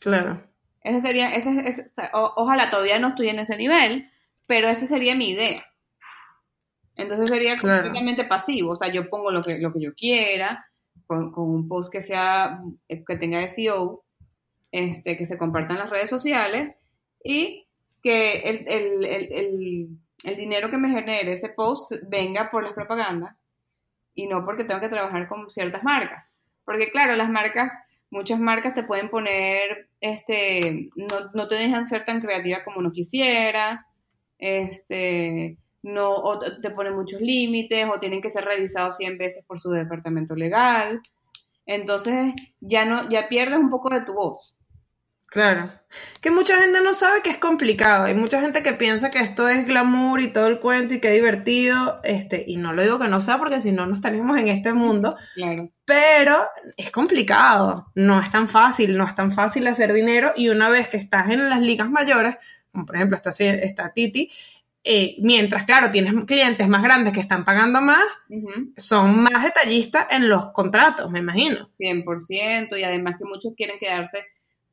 Claro. 0.00 0.46
Ese 0.82 1.00
sería, 1.00 1.30
ese, 1.30 1.68
ese 1.68 1.84
ojalá 2.12 2.70
todavía 2.70 2.98
no 2.98 3.08
estoy 3.08 3.28
en 3.28 3.38
ese 3.38 3.56
nivel, 3.56 4.10
pero 4.46 4.68
esa 4.68 4.86
sería 4.86 5.14
mi 5.14 5.30
idea. 5.30 5.64
Entonces 6.96 7.28
sería 7.30 7.56
Claro. 7.56 7.84
completamente 7.84 8.24
pasivo, 8.24 8.72
o 8.72 8.76
sea, 8.76 8.88
yo 8.92 9.08
pongo 9.08 9.30
lo 9.30 9.42
que, 9.42 9.58
lo 9.58 9.72
que 9.72 9.80
yo 9.80 9.94
quiera, 9.94 10.66
con, 11.10 11.32
con 11.32 11.50
un 11.50 11.66
post 11.68 11.92
que 11.92 12.00
sea, 12.02 12.62
eh, 12.88 13.04
que 13.04 13.16
tenga 13.16 13.42
SEO, 13.42 14.04
este, 14.70 15.16
que 15.18 15.26
se 15.26 15.38
comparta 15.38 15.72
en 15.72 15.80
las 15.80 15.90
redes 15.90 16.08
sociales 16.10 16.76
y 17.24 17.66
que 18.02 18.40
el, 18.50 18.58
el- 18.68 19.04
el- 19.04 19.32
el- 19.32 19.88
el 20.24 20.36
dinero 20.36 20.70
que 20.70 20.78
me 20.78 20.90
genere 20.90 21.32
ese 21.32 21.48
post 21.50 21.92
venga 22.08 22.50
por 22.52 22.62
las 22.64 22.74
propagandas 22.74 23.34
y 24.14 24.26
no 24.28 24.44
porque 24.44 24.64
tengo 24.64 24.80
que 24.80 24.88
trabajar 24.88 25.28
con 25.28 25.50
ciertas 25.50 25.82
marcas. 25.84 26.24
Porque 26.64 26.90
claro, 26.92 27.16
las 27.16 27.30
marcas, 27.30 27.72
muchas 28.10 28.38
marcas 28.40 28.74
te 28.74 28.84
pueden 28.84 29.10
poner, 29.10 29.88
este, 30.00 30.90
no, 30.96 31.30
no 31.34 31.48
te 31.48 31.56
dejan 31.56 31.88
ser 31.88 32.04
tan 32.04 32.20
creativa 32.20 32.64
como 32.64 32.78
uno 32.80 32.92
quisiera, 32.92 33.86
este, 34.38 35.58
no, 35.82 36.14
o 36.14 36.38
te 36.38 36.70
ponen 36.70 36.94
muchos 36.94 37.20
límites, 37.20 37.88
o 37.92 37.98
tienen 37.98 38.20
que 38.20 38.30
ser 38.30 38.44
revisados 38.44 38.96
100 38.96 39.18
veces 39.18 39.44
por 39.46 39.60
su 39.60 39.70
departamento 39.70 40.34
legal. 40.34 41.00
Entonces, 41.66 42.34
ya 42.60 42.84
no, 42.84 43.08
ya 43.08 43.28
pierdes 43.28 43.58
un 43.58 43.70
poco 43.70 43.90
de 43.90 44.02
tu 44.02 44.14
voz. 44.14 44.54
Claro. 45.30 45.70
Que 46.20 46.32
mucha 46.32 46.58
gente 46.58 46.82
no 46.82 46.92
sabe 46.92 47.22
que 47.22 47.30
es 47.30 47.38
complicado. 47.38 48.06
Hay 48.06 48.14
mucha 48.14 48.40
gente 48.40 48.64
que 48.64 48.72
piensa 48.72 49.10
que 49.10 49.20
esto 49.20 49.48
es 49.48 49.64
glamour 49.64 50.20
y 50.20 50.32
todo 50.32 50.48
el 50.48 50.58
cuento 50.58 50.94
y 50.94 51.00
que 51.00 51.12
divertido. 51.12 52.00
Este, 52.02 52.44
y 52.48 52.56
no 52.56 52.72
lo 52.72 52.82
digo 52.82 52.98
que 52.98 53.06
no 53.06 53.20
sea 53.20 53.38
porque 53.38 53.60
si 53.60 53.70
no, 53.70 53.86
no 53.86 53.94
estaríamos 53.94 54.36
en 54.38 54.48
este 54.48 54.72
mundo. 54.72 55.16
Claro. 55.34 55.70
Pero 55.84 56.48
es 56.76 56.90
complicado. 56.90 57.92
No 57.94 58.20
es 58.20 58.28
tan 58.32 58.48
fácil. 58.48 58.96
No 58.96 59.04
es 59.04 59.14
tan 59.14 59.30
fácil 59.30 59.68
hacer 59.68 59.92
dinero. 59.92 60.32
Y 60.34 60.48
una 60.48 60.68
vez 60.68 60.88
que 60.88 60.96
estás 60.96 61.30
en 61.30 61.48
las 61.48 61.60
ligas 61.60 61.88
mayores, 61.88 62.34
como 62.72 62.84
por 62.84 62.96
ejemplo 62.96 63.16
está, 63.16 63.30
está 63.30 63.92
Titi, 63.92 64.32
eh, 64.82 65.16
mientras, 65.18 65.64
claro, 65.64 65.90
tienes 65.90 66.14
clientes 66.24 66.66
más 66.68 66.82
grandes 66.82 67.12
que 67.12 67.20
están 67.20 67.44
pagando 67.44 67.82
más, 67.82 68.02
son 68.76 69.22
más 69.22 69.44
detallistas 69.44 70.06
en 70.10 70.28
los 70.28 70.52
contratos, 70.52 71.10
me 71.10 71.18
imagino. 71.18 71.68
100%, 71.78 72.78
y 72.78 72.84
además 72.84 73.16
que 73.18 73.24
muchos 73.24 73.54
quieren 73.54 73.78
quedarse 73.78 74.18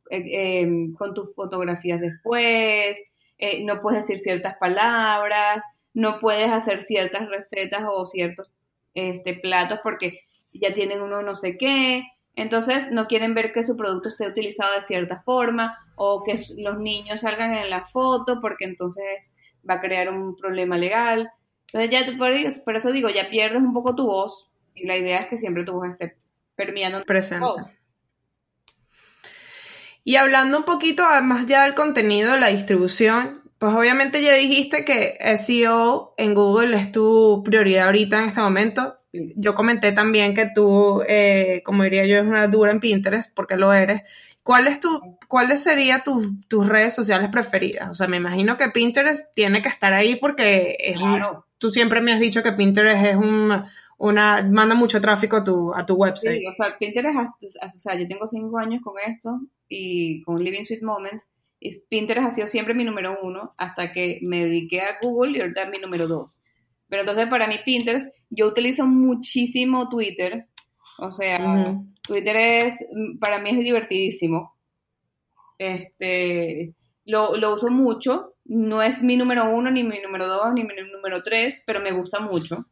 eh, 0.09 0.61
eh, 0.61 0.69
con 0.97 1.13
tus 1.13 1.35
fotografías 1.35 1.99
después, 1.99 2.97
eh, 3.37 3.63
no 3.65 3.81
puedes 3.81 4.01
decir 4.01 4.19
ciertas 4.19 4.55
palabras, 4.57 5.61
no 5.93 6.19
puedes 6.19 6.49
hacer 6.49 6.81
ciertas 6.81 7.27
recetas 7.29 7.83
o 7.89 8.05
ciertos 8.05 8.47
este, 8.93 9.33
platos 9.33 9.79
porque 9.83 10.21
ya 10.53 10.73
tienen 10.73 11.01
uno 11.01 11.21
no 11.21 11.35
sé 11.35 11.57
qué, 11.57 12.03
entonces 12.35 12.91
no 12.91 13.07
quieren 13.07 13.33
ver 13.33 13.51
que 13.51 13.63
su 13.63 13.75
producto 13.75 14.09
esté 14.09 14.27
utilizado 14.27 14.73
de 14.75 14.81
cierta 14.81 15.21
forma 15.23 15.77
o 15.95 16.23
que 16.23 16.39
los 16.57 16.79
niños 16.79 17.21
salgan 17.21 17.53
en 17.53 17.69
la 17.69 17.87
foto 17.87 18.39
porque 18.41 18.65
entonces 18.65 19.33
va 19.69 19.75
a 19.75 19.81
crear 19.81 20.09
un 20.09 20.35
problema 20.35 20.77
legal. 20.77 21.31
Entonces 21.67 21.89
ya 21.89 22.05
tú 22.05 22.17
por 22.17 22.31
eso, 22.31 22.63
por 22.63 22.75
eso 22.75 22.91
digo, 22.91 23.09
ya 23.09 23.29
pierdes 23.29 23.61
un 23.61 23.73
poco 23.73 23.95
tu 23.95 24.05
voz 24.05 24.49
y 24.73 24.85
la 24.85 24.97
idea 24.97 25.19
es 25.19 25.27
que 25.27 25.37
siempre 25.37 25.63
tu 25.65 25.73
voz 25.73 25.89
esté 25.89 26.17
permeando 26.55 26.99
en 26.99 27.03
Presente. 27.03 27.45
todo. 27.45 27.69
Y 30.03 30.15
hablando 30.15 30.59
un 30.59 30.63
poquito 30.63 31.03
más 31.23 31.45
ya 31.47 31.65
del 31.65 31.75
contenido 31.75 32.31
de 32.31 32.39
la 32.39 32.47
distribución, 32.47 33.41
pues 33.57 33.73
obviamente 33.73 34.21
ya 34.21 34.35
dijiste 34.35 34.85
que 34.85 35.17
SEO 35.35 36.13
en 36.17 36.33
Google 36.33 36.77
es 36.77 36.91
tu 36.91 37.41
prioridad 37.43 37.87
ahorita 37.87 38.21
en 38.21 38.29
este 38.29 38.39
momento. 38.39 38.99
Yo 39.11 39.55
comenté 39.55 39.91
también 39.91 40.35
que 40.35 40.49
tú, 40.53 41.03
eh, 41.07 41.61
como 41.65 41.83
diría 41.83 42.05
yo, 42.05 42.17
es 42.17 42.23
una 42.23 42.47
dura 42.47 42.71
en 42.71 42.79
Pinterest, 42.79 43.33
porque 43.33 43.57
lo 43.57 43.73
eres. 43.73 44.03
¿Cuál 44.47 44.67
es 44.67 44.79
tu, 44.79 44.89
¿Cuáles 45.27 45.61
serían 45.61 46.01
tus, 46.03 46.25
tus 46.47 46.67
redes 46.67 46.95
sociales 46.95 47.29
preferidas? 47.29 47.89
O 47.91 47.95
sea, 47.95 48.07
me 48.07 48.15
imagino 48.17 48.55
que 48.55 48.69
Pinterest 48.69 49.33
tiene 49.35 49.61
que 49.61 49.67
estar 49.69 49.91
ahí 49.93 50.15
porque 50.15 50.77
es 50.79 50.95
un- 50.97 51.21
tú 51.57 51.69
siempre 51.69 51.99
me 52.01 52.13
has 52.13 52.19
dicho 52.21 52.41
que 52.41 52.53
Pinterest 52.53 53.05
es 53.05 53.15
un, 53.17 53.51
una, 53.97 54.41
manda 54.43 54.73
mucho 54.73 55.01
tráfico 55.01 55.35
a 55.37 55.43
tu, 55.43 55.73
a 55.75 55.85
tu 55.85 55.95
website. 55.95 56.39
Sí, 56.39 56.47
o 56.47 56.53
sea, 56.53 56.77
Pinterest, 56.79 57.17
o 57.17 57.79
sea, 57.79 57.95
yo 57.99 58.07
tengo 58.07 58.25
cinco 58.27 58.57
años 58.57 58.81
con 58.81 58.93
esto 59.05 59.37
y 59.67 60.21
con 60.23 60.41
Living 60.41 60.63
Sweet 60.65 60.81
Moments, 60.81 61.27
y 61.59 61.77
Pinterest 61.89 62.27
ha 62.27 62.31
sido 62.31 62.47
siempre 62.47 62.73
mi 62.73 62.85
número 62.85 63.17
uno 63.21 63.53
hasta 63.57 63.91
que 63.91 64.19
me 64.21 64.45
dediqué 64.45 64.79
a 64.81 64.97
Google 65.01 65.37
y 65.37 65.41
ahorita 65.41 65.63
es 65.63 65.69
mi 65.71 65.79
número 65.79 66.07
dos. 66.07 66.31
Pero 66.87 67.01
entonces 67.01 67.27
para 67.27 67.47
mí 67.47 67.55
Pinterest, 67.65 68.07
yo 68.29 68.47
utilizo 68.47 68.85
muchísimo 68.85 69.89
Twitter, 69.89 70.47
o 70.99 71.11
sea. 71.11 71.79
Twitter 72.07 72.35
es, 72.35 72.85
mm, 72.91 73.19
para 73.19 73.39
mí 73.39 73.51
es 73.51 73.59
divertidísimo. 73.59 74.55
Este, 75.59 76.73
lo, 77.05 77.35
lo 77.35 77.53
uso 77.53 77.69
mucho, 77.69 78.35
no 78.45 78.81
es 78.81 79.03
mi 79.03 79.17
número 79.17 79.49
uno, 79.49 79.69
ni 79.69 79.83
mi 79.83 79.99
número 79.99 80.27
dos, 80.27 80.53
ni 80.53 80.63
mi 80.63 80.73
número 80.91 81.23
tres, 81.23 81.61
pero 81.65 81.81
me 81.81 81.91
gusta 81.91 82.19
mucho. 82.19 82.65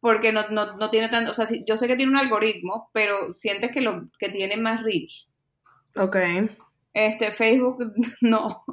Porque 0.00 0.32
no, 0.32 0.48
no, 0.48 0.76
no 0.76 0.90
tiene 0.90 1.08
tanto, 1.08 1.30
o 1.30 1.34
sea, 1.34 1.46
yo 1.66 1.76
sé 1.76 1.86
que 1.86 1.96
tiene 1.96 2.12
un 2.12 2.18
algoritmo, 2.18 2.88
pero 2.92 3.34
sientes 3.34 3.70
que 3.72 3.80
lo 3.80 4.08
que 4.18 4.30
tiene 4.30 4.56
más 4.56 4.82
reach. 4.82 5.28
Ok. 5.96 6.16
Este, 6.92 7.32
Facebook, 7.32 7.92
no. 8.20 8.64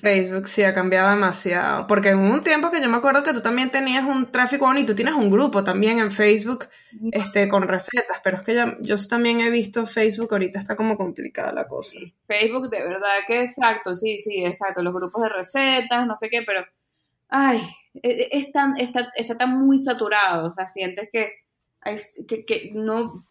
Facebook 0.00 0.48
sí 0.48 0.62
ha 0.62 0.74
cambiado 0.74 1.10
demasiado. 1.10 1.86
Porque 1.86 2.14
hubo 2.14 2.22
un 2.24 2.40
tiempo 2.40 2.70
que 2.70 2.80
yo 2.80 2.88
me 2.88 2.98
acuerdo 2.98 3.22
que 3.22 3.32
tú 3.32 3.40
también 3.40 3.70
tenías 3.70 4.04
un 4.04 4.30
tráfico 4.30 4.66
bueno 4.66 4.80
y 4.80 4.86
tú 4.86 4.94
tienes 4.94 5.14
un 5.14 5.30
grupo 5.30 5.64
también 5.64 5.98
en 5.98 6.12
Facebook 6.12 6.66
este, 7.12 7.48
con 7.48 7.62
recetas. 7.62 8.20
Pero 8.22 8.36
es 8.36 8.42
que 8.42 8.54
ya, 8.54 8.76
yo 8.80 8.96
también 9.08 9.40
he 9.40 9.50
visto 9.50 9.86
Facebook, 9.86 10.28
ahorita 10.32 10.58
está 10.58 10.76
como 10.76 10.96
complicada 10.96 11.52
la 11.52 11.66
cosa. 11.66 11.98
Facebook, 12.26 12.68
de 12.68 12.82
verdad 12.82 13.08
que 13.26 13.42
exacto, 13.42 13.94
sí, 13.94 14.18
sí, 14.20 14.44
exacto. 14.44 14.82
Los 14.82 14.92
grupos 14.94 15.22
de 15.22 15.28
recetas, 15.30 16.06
no 16.06 16.16
sé 16.18 16.28
qué, 16.28 16.42
pero, 16.46 16.64
ay, 17.28 17.62
e- 18.02 18.28
es 18.32 18.52
tan, 18.52 18.76
está, 18.78 19.10
está 19.16 19.36
tan 19.36 19.58
muy 19.58 19.78
saturado, 19.78 20.48
o 20.48 20.52
sea, 20.52 20.68
sientes 20.68 21.08
que, 21.10 21.32
que, 22.26 22.44
que 22.44 22.70
no, 22.74 23.24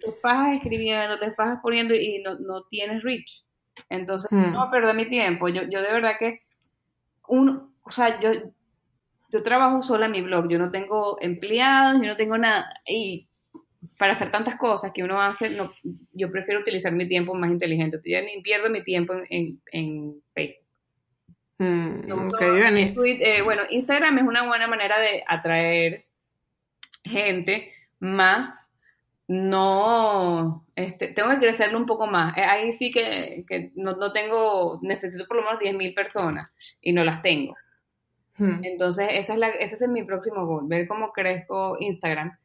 te 0.00 0.12
fajas 0.20 0.56
escribiendo, 0.56 1.18
te 1.18 1.32
fajas 1.32 1.58
poniendo 1.62 1.94
y 1.94 2.18
no, 2.22 2.38
no 2.38 2.62
tienes 2.64 3.02
reach. 3.02 3.44
Entonces, 3.88 4.30
Hmm. 4.30 4.52
no 4.52 4.70
perder 4.70 4.94
mi 4.94 5.06
tiempo. 5.06 5.48
Yo, 5.48 5.62
yo 5.64 5.82
de 5.82 5.92
verdad 5.92 6.16
que, 6.18 6.40
uno, 7.28 7.72
o 7.82 7.90
sea, 7.90 8.20
yo, 8.20 8.30
yo 9.30 9.42
trabajo 9.42 9.82
sola 9.82 10.06
en 10.06 10.12
mi 10.12 10.22
blog, 10.22 10.48
yo 10.48 10.58
no 10.58 10.70
tengo 10.70 11.18
empleados, 11.20 12.00
yo 12.00 12.08
no 12.08 12.16
tengo 12.16 12.38
nada. 12.38 12.68
Y 12.86 13.28
para 13.98 14.12
hacer 14.14 14.30
tantas 14.30 14.56
cosas 14.56 14.92
que 14.92 15.02
uno 15.02 15.20
hace, 15.20 15.50
no, 15.50 15.72
yo 16.12 16.30
prefiero 16.30 16.60
utilizar 16.60 16.92
mi 16.92 17.08
tiempo 17.08 17.34
más 17.34 17.50
inteligente. 17.50 18.00
Yo 18.04 18.20
ni 18.22 18.40
pierdo 18.42 18.70
mi 18.70 18.82
tiempo 18.82 19.12
en, 19.14 19.24
en, 19.30 19.60
en 19.72 20.22
Facebook. 20.34 20.64
Mm, 21.58 22.06
Yo 22.08 22.16
ok, 22.16 22.32
uso 22.32 22.52
Vani. 22.52 22.94
tweet- 22.94 23.20
eh, 23.20 23.42
bueno, 23.42 23.62
Instagram 23.70 24.18
es 24.18 24.24
una 24.24 24.42
buena 24.46 24.66
manera 24.66 24.98
de 24.98 25.22
atraer 25.26 26.04
gente, 27.04 27.72
más 28.00 28.63
no, 29.26 30.66
este, 30.76 31.08
tengo 31.08 31.30
que 31.30 31.38
crecerlo 31.38 31.78
un 31.78 31.86
poco 31.86 32.06
más. 32.06 32.36
Eh, 32.36 32.42
Ahí 32.42 32.72
sí 32.72 32.90
que, 32.90 33.44
que 33.48 33.72
no, 33.74 33.96
no 33.96 34.12
tengo, 34.12 34.78
necesito 34.82 35.26
por 35.26 35.38
lo 35.38 35.44
menos 35.44 35.60
10.000 35.60 35.94
personas 35.94 36.54
y 36.80 36.92
no 36.92 37.04
las 37.04 37.22
tengo. 37.22 37.54
Mm. 38.36 38.64
Entonces, 38.64 39.08
esa 39.12 39.34
es 39.34 39.38
la, 39.38 39.48
ese 39.48 39.76
es 39.76 39.88
mi 39.88 40.04
próximo 40.04 40.46
goal, 40.46 40.66
ver 40.66 40.86
cómo 40.86 41.12
crezco 41.12 41.76
Instagram. 41.78 42.38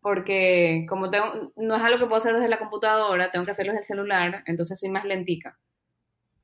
Porque 0.00 0.84
como 0.88 1.10
tengo, 1.10 1.52
no 1.56 1.76
es 1.76 1.82
algo 1.82 1.98
que 1.98 2.06
puedo 2.06 2.16
hacer 2.16 2.34
desde 2.34 2.48
la 2.48 2.58
computadora, 2.58 3.30
tengo 3.30 3.44
que 3.44 3.52
hacerlo 3.52 3.72
desde 3.72 3.82
el 3.82 3.86
celular, 3.86 4.42
entonces 4.46 4.78
soy 4.78 4.90
más 4.90 5.04
lentica. 5.04 5.58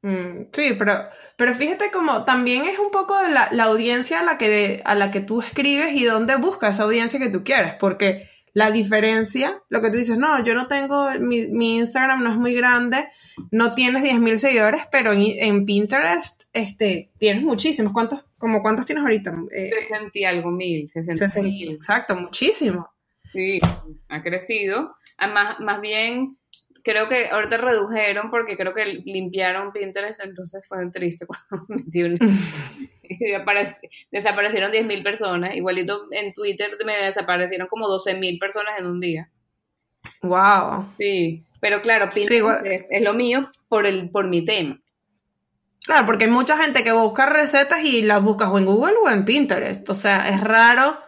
Mm, 0.03 0.47
Sí, 0.53 0.75
pero, 0.79 0.93
pero 1.37 1.55
fíjate 1.55 1.91
como 1.91 2.25
también 2.25 2.67
es 2.67 2.79
un 2.79 2.91
poco 2.93 3.19
de 3.21 3.31
la, 3.31 3.49
la 3.51 3.65
audiencia 3.65 4.21
a 4.21 4.23
la 4.25 4.39
que, 4.39 4.81
a 4.85 4.95
la 4.95 5.11
que 5.11 5.21
tú 5.21 5.41
escribes 5.41 5.93
y 5.95 6.05
dónde 6.05 6.37
buscas 6.37 6.77
esa 6.77 6.85
audiencia 6.85 7.19
que 7.19 7.31
tú 7.31 7.43
quieres, 7.43 7.75
porque 7.75 8.29
la 8.53 8.71
diferencia, 8.71 9.63
lo 9.69 9.81
que 9.81 9.91
tú 9.91 9.97
dices, 9.97 10.19
no, 10.19 10.43
yo 10.45 10.55
no 10.55 10.67
tengo, 10.67 11.11
mi, 11.21 11.47
mi 11.49 11.77
Instagram 11.79 12.23
no 12.23 12.31
es 12.31 12.37
muy 12.37 12.55
grande, 12.55 13.09
no 13.51 13.75
tienes 13.75 14.03
10.000 14.03 14.39
seguidores, 14.39 14.83
pero 14.91 15.13
en, 15.13 15.23
en 15.23 15.65
Pinterest 15.65 16.45
este, 16.53 17.11
tienes 17.19 17.43
muchísimos. 17.43 17.93
¿Cuántos, 17.93 18.25
como 18.37 18.63
cuántos 18.63 18.87
tienes 18.87 19.03
ahorita? 19.03 19.37
Eh, 19.53 19.71
60 19.81 20.11
y 20.15 20.25
algo 20.25 20.51
mil, 20.51 20.89
60 20.89 21.29
60, 21.29 21.49
mil. 21.49 21.73
exacto, 21.73 22.17
muchísimo. 22.17 22.89
Sí, 23.33 23.61
ha 24.09 24.23
crecido. 24.23 24.97
Además, 25.19 25.61
más 25.61 25.81
bien, 25.81 26.39
creo 26.83 27.09
que 27.09 27.29
ahorita 27.29 27.59
redujeron 27.59 28.31
porque 28.31 28.57
creo 28.57 28.75
que 28.75 28.87
limpiaron 28.87 29.73
Pinterest, 29.73 30.21
entonces 30.25 30.63
fue 30.67 30.91
triste 30.91 31.27
cuando 31.49 31.67
metí 31.69 32.03
un... 32.03 32.19
desaparecieron 34.11 34.73
10.000 34.73 35.03
personas. 35.03 35.55
Igualito 35.55 36.07
en 36.11 36.33
Twitter 36.35 36.77
me 36.85 36.97
desaparecieron 36.97 37.69
como 37.69 37.89
12.000 37.89 38.39
personas 38.39 38.75
en 38.79 38.87
un 38.87 39.01
día. 39.01 39.31
Wow. 40.23 40.95
Sí, 40.99 41.45
pero 41.61 41.83
claro, 41.83 42.11
Pinterest 42.11 42.67
es 42.91 43.03
lo 43.03 43.15
mío 43.15 43.51
por, 43.69 43.87
el, 43.87 44.11
por 44.11 44.29
mi 44.29 44.45
tema. 44.45 44.81
Claro, 45.85 46.07
porque 46.07 46.27
hay 46.27 46.31
mucha 46.31 46.59
gente 46.59 46.85
que 46.85 46.93
busca 46.93 47.27
recetas 47.27 47.83
y 47.85 48.03
las 48.03 48.23
buscas 48.23 48.49
o 48.49 48.59
en 48.59 48.67
Google 48.67 48.95
o 49.03 49.09
en 49.09 49.25
Pinterest. 49.25 49.89
O 49.89 49.95
sea, 49.95 50.29
es 50.29 50.41
raro 50.41 50.99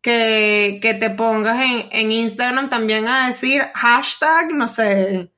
que, 0.00 0.78
que 0.80 0.94
te 0.94 1.10
pongas 1.10 1.60
en, 1.60 1.88
en 1.90 2.12
Instagram 2.12 2.68
también 2.68 3.06
a 3.06 3.26
decir 3.26 3.62
hashtag, 3.74 4.52
no 4.52 4.66
sé, 4.66 5.30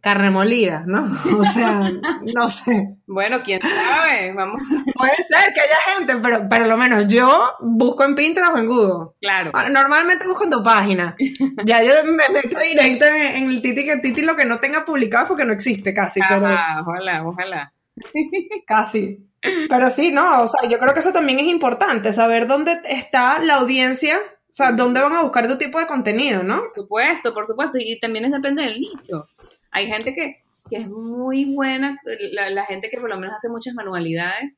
carne 0.00 0.30
molida, 0.30 0.84
¿no? 0.86 1.06
O 1.38 1.44
sea, 1.44 1.90
no 2.34 2.48
sé. 2.48 2.96
Bueno, 3.06 3.42
quién 3.42 3.60
sabe, 3.60 4.32
vamos. 4.34 4.60
Puede 4.94 5.14
ser 5.16 5.52
que 5.52 5.60
haya 5.60 5.96
gente, 5.96 6.16
pero 6.16 6.48
pero 6.48 6.66
lo 6.66 6.76
menos 6.76 7.06
yo 7.08 7.52
busco 7.60 8.04
en 8.04 8.14
Pinterest 8.14 8.52
o 8.54 8.58
en 8.58 8.66
Google. 8.66 9.10
Claro. 9.20 9.50
Ah, 9.54 9.68
Normalmente 9.68 10.26
busco 10.26 10.44
en 10.44 10.50
tu 10.50 10.62
página. 10.62 11.16
Ya 11.64 11.82
yo 11.82 11.92
me 12.04 12.28
meto 12.32 12.58
directo 12.58 13.06
en, 13.06 13.50
el 13.50 13.62
Titi, 13.62 13.84
que 13.84 13.98
Titi 13.98 14.22
lo 14.22 14.36
que 14.36 14.44
no 14.44 14.60
tenga 14.60 14.84
publicado 14.84 15.28
porque 15.28 15.44
no 15.44 15.52
existe 15.52 15.92
casi, 15.94 16.20
pero 16.28 16.42
ojalá, 16.42 17.22
ojalá. 17.24 17.72
casi. 18.66 19.24
Pero 19.40 19.90
sí, 19.90 20.10
no, 20.10 20.42
o 20.42 20.48
sea, 20.48 20.68
yo 20.68 20.78
creo 20.78 20.92
que 20.94 21.00
eso 21.00 21.12
también 21.12 21.38
es 21.38 21.46
importante, 21.46 22.12
saber 22.12 22.48
dónde 22.48 22.80
está 22.84 23.38
la 23.38 23.56
audiencia, 23.56 24.18
o 24.18 24.52
sea, 24.52 24.72
dónde 24.72 25.00
van 25.00 25.12
a 25.12 25.22
buscar 25.22 25.46
tu 25.46 25.56
tipo 25.56 25.78
de 25.78 25.86
contenido, 25.86 26.42
¿no? 26.42 26.62
Por 26.62 26.72
supuesto, 26.72 27.32
por 27.32 27.46
supuesto. 27.46 27.78
Y 27.78 28.00
también 28.00 28.24
es 28.24 28.32
depende 28.32 28.62
del 28.64 28.80
nicho. 28.80 29.28
Hay 29.70 29.86
gente 29.86 30.14
que, 30.14 30.42
que 30.70 30.76
es 30.76 30.88
muy 30.88 31.54
buena, 31.54 31.98
la, 32.32 32.50
la 32.50 32.64
gente 32.66 32.90
que 32.90 32.98
por 32.98 33.08
lo 33.08 33.18
menos 33.18 33.36
hace 33.36 33.48
muchas 33.48 33.74
manualidades. 33.74 34.56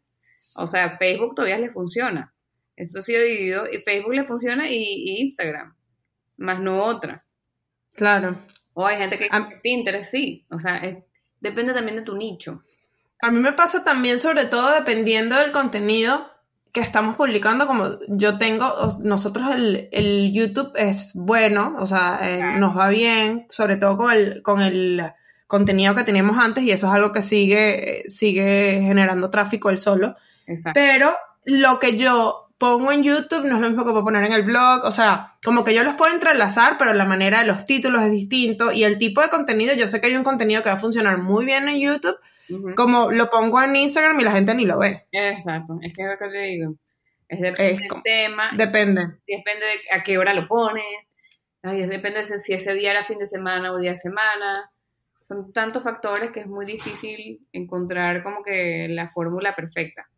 O 0.56 0.66
sea, 0.66 0.96
Facebook 0.98 1.34
todavía 1.34 1.58
le 1.58 1.70
funciona. 1.70 2.32
Esto 2.76 3.00
ha 3.00 3.02
sido 3.02 3.22
dividido. 3.22 3.70
Y 3.70 3.82
Facebook 3.82 4.14
le 4.14 4.24
funciona 4.24 4.68
y, 4.68 4.76
y 4.82 5.20
Instagram. 5.20 5.74
Más 6.38 6.60
no 6.60 6.82
otra. 6.84 7.24
Claro. 7.94 8.38
O 8.72 8.86
hay 8.86 8.96
gente 8.98 9.18
que 9.18 9.28
Pinterest 9.62 10.10
sí. 10.10 10.46
O 10.50 10.58
sea, 10.58 10.78
es- 10.78 10.98
depende 11.40 11.74
también 11.74 11.96
de 11.96 12.02
tu 12.02 12.16
nicho. 12.16 12.62
A 13.20 13.30
mí 13.30 13.38
me 13.40 13.52
pasa 13.52 13.84
también, 13.84 14.18
sobre 14.18 14.46
todo 14.46 14.72
dependiendo 14.72 15.36
del 15.36 15.52
contenido 15.52 16.29
que 16.72 16.80
estamos 16.80 17.16
publicando, 17.16 17.66
como 17.66 17.98
yo 18.08 18.38
tengo, 18.38 18.72
nosotros 19.02 19.50
el, 19.52 19.88
el 19.92 20.32
YouTube 20.32 20.72
es 20.76 21.12
bueno, 21.14 21.76
o 21.78 21.86
sea, 21.86 22.20
eh, 22.22 22.58
nos 22.58 22.76
va 22.76 22.88
bien, 22.88 23.46
sobre 23.50 23.76
todo 23.76 23.96
con 23.96 24.12
el, 24.12 24.42
con 24.42 24.62
el 24.62 25.02
contenido 25.46 25.94
que 25.94 26.04
teníamos 26.04 26.38
antes 26.38 26.62
y 26.62 26.70
eso 26.70 26.86
es 26.86 26.92
algo 26.92 27.10
que 27.12 27.22
sigue, 27.22 28.04
sigue 28.06 28.80
generando 28.82 29.30
tráfico 29.30 29.68
el 29.70 29.78
solo. 29.78 30.14
Exacto. 30.46 30.78
Pero 30.80 31.12
lo 31.44 31.80
que 31.80 31.96
yo 31.96 32.50
pongo 32.60 32.92
en 32.92 33.02
YouTube 33.02 33.46
no 33.46 33.56
es 33.56 33.62
lo 33.62 33.68
mismo 33.68 33.84
que 33.84 33.90
puedo 33.90 34.04
poner 34.04 34.22
en 34.24 34.32
el 34.32 34.42
blog, 34.42 34.84
o 34.84 34.92
sea, 34.92 35.38
como 35.42 35.64
que 35.64 35.74
yo 35.74 35.82
los 35.82 35.94
puedo 35.94 36.12
entrelazar, 36.12 36.76
pero 36.78 36.92
la 36.92 37.06
manera 37.06 37.40
de 37.40 37.46
los 37.46 37.64
títulos 37.64 38.02
es 38.02 38.12
distinto 38.12 38.70
y 38.70 38.84
el 38.84 38.98
tipo 38.98 39.22
de 39.22 39.30
contenido, 39.30 39.74
yo 39.74 39.88
sé 39.88 40.00
que 40.00 40.08
hay 40.08 40.16
un 40.16 40.24
contenido 40.24 40.62
que 40.62 40.68
va 40.68 40.74
a 40.74 40.80
funcionar 40.80 41.18
muy 41.18 41.46
bien 41.46 41.68
en 41.68 41.80
YouTube, 41.80 42.16
Como 42.76 43.10
lo 43.10 43.30
pongo 43.30 43.62
en 43.62 43.76
Instagram 43.76 44.20
y 44.20 44.24
la 44.24 44.32
gente 44.32 44.54
ni 44.54 44.64
lo 44.64 44.78
ve. 44.78 45.06
Exacto. 45.12 45.78
Es 45.82 45.94
que 45.94 46.02
es 46.02 46.08
lo 46.08 46.18
que 46.18 46.28
te 46.28 46.38
digo. 46.38 46.74
Es 47.28 47.40
depende 47.40 47.72
Es 47.72 47.78
del 47.80 48.02
tema. 48.02 48.50
Depende. 48.54 49.02
depende 49.26 49.66
de 49.66 49.96
a 49.96 50.02
qué 50.02 50.18
hora 50.18 50.34
lo 50.34 50.48
pones, 50.48 50.84
ay, 51.62 51.86
depende 51.86 52.24
de 52.24 52.38
si 52.38 52.52
ese 52.52 52.74
día 52.74 52.90
era 52.92 53.04
fin 53.04 53.18
de 53.18 53.26
semana 53.26 53.72
o 53.72 53.78
día 53.78 53.90
de 53.90 53.96
semana. 53.96 54.52
Son 55.22 55.52
tantos 55.52 55.82
factores 55.82 56.32
que 56.32 56.40
es 56.40 56.46
muy 56.46 56.66
difícil 56.66 57.46
encontrar 57.52 58.22
como 58.22 58.42
que 58.42 58.88
la 58.90 59.10
fórmula 59.10 59.54
perfecta. 59.54 60.08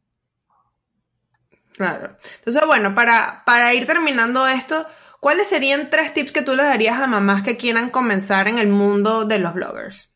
Claro. 1.76 2.16
Entonces, 2.38 2.66
bueno, 2.66 2.94
para, 2.94 3.42
para 3.44 3.74
ir 3.74 3.86
terminando 3.86 4.46
esto, 4.46 4.86
¿cuáles 5.20 5.48
serían 5.48 5.90
tres 5.90 6.12
tips 6.12 6.32
que 6.32 6.42
tú 6.42 6.54
le 6.54 6.62
darías 6.62 7.00
a 7.00 7.06
mamás 7.06 7.42
que 7.42 7.56
quieran 7.56 7.90
comenzar 7.90 8.48
en 8.48 8.58
el 8.58 8.68
mundo 8.68 9.24
de 9.24 9.38
los 9.38 9.54
bloggers? 9.54 10.11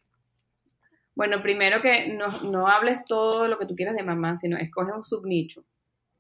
Bueno, 1.16 1.42
primero 1.42 1.80
que 1.80 2.08
no, 2.08 2.28
no 2.42 2.68
hables 2.68 3.04
todo 3.04 3.48
lo 3.48 3.58
que 3.58 3.66
tú 3.66 3.74
quieras 3.74 3.96
de 3.96 4.02
mamá, 4.02 4.36
sino 4.36 4.58
escoge 4.58 4.92
un 4.92 5.04
subnicho. 5.04 5.64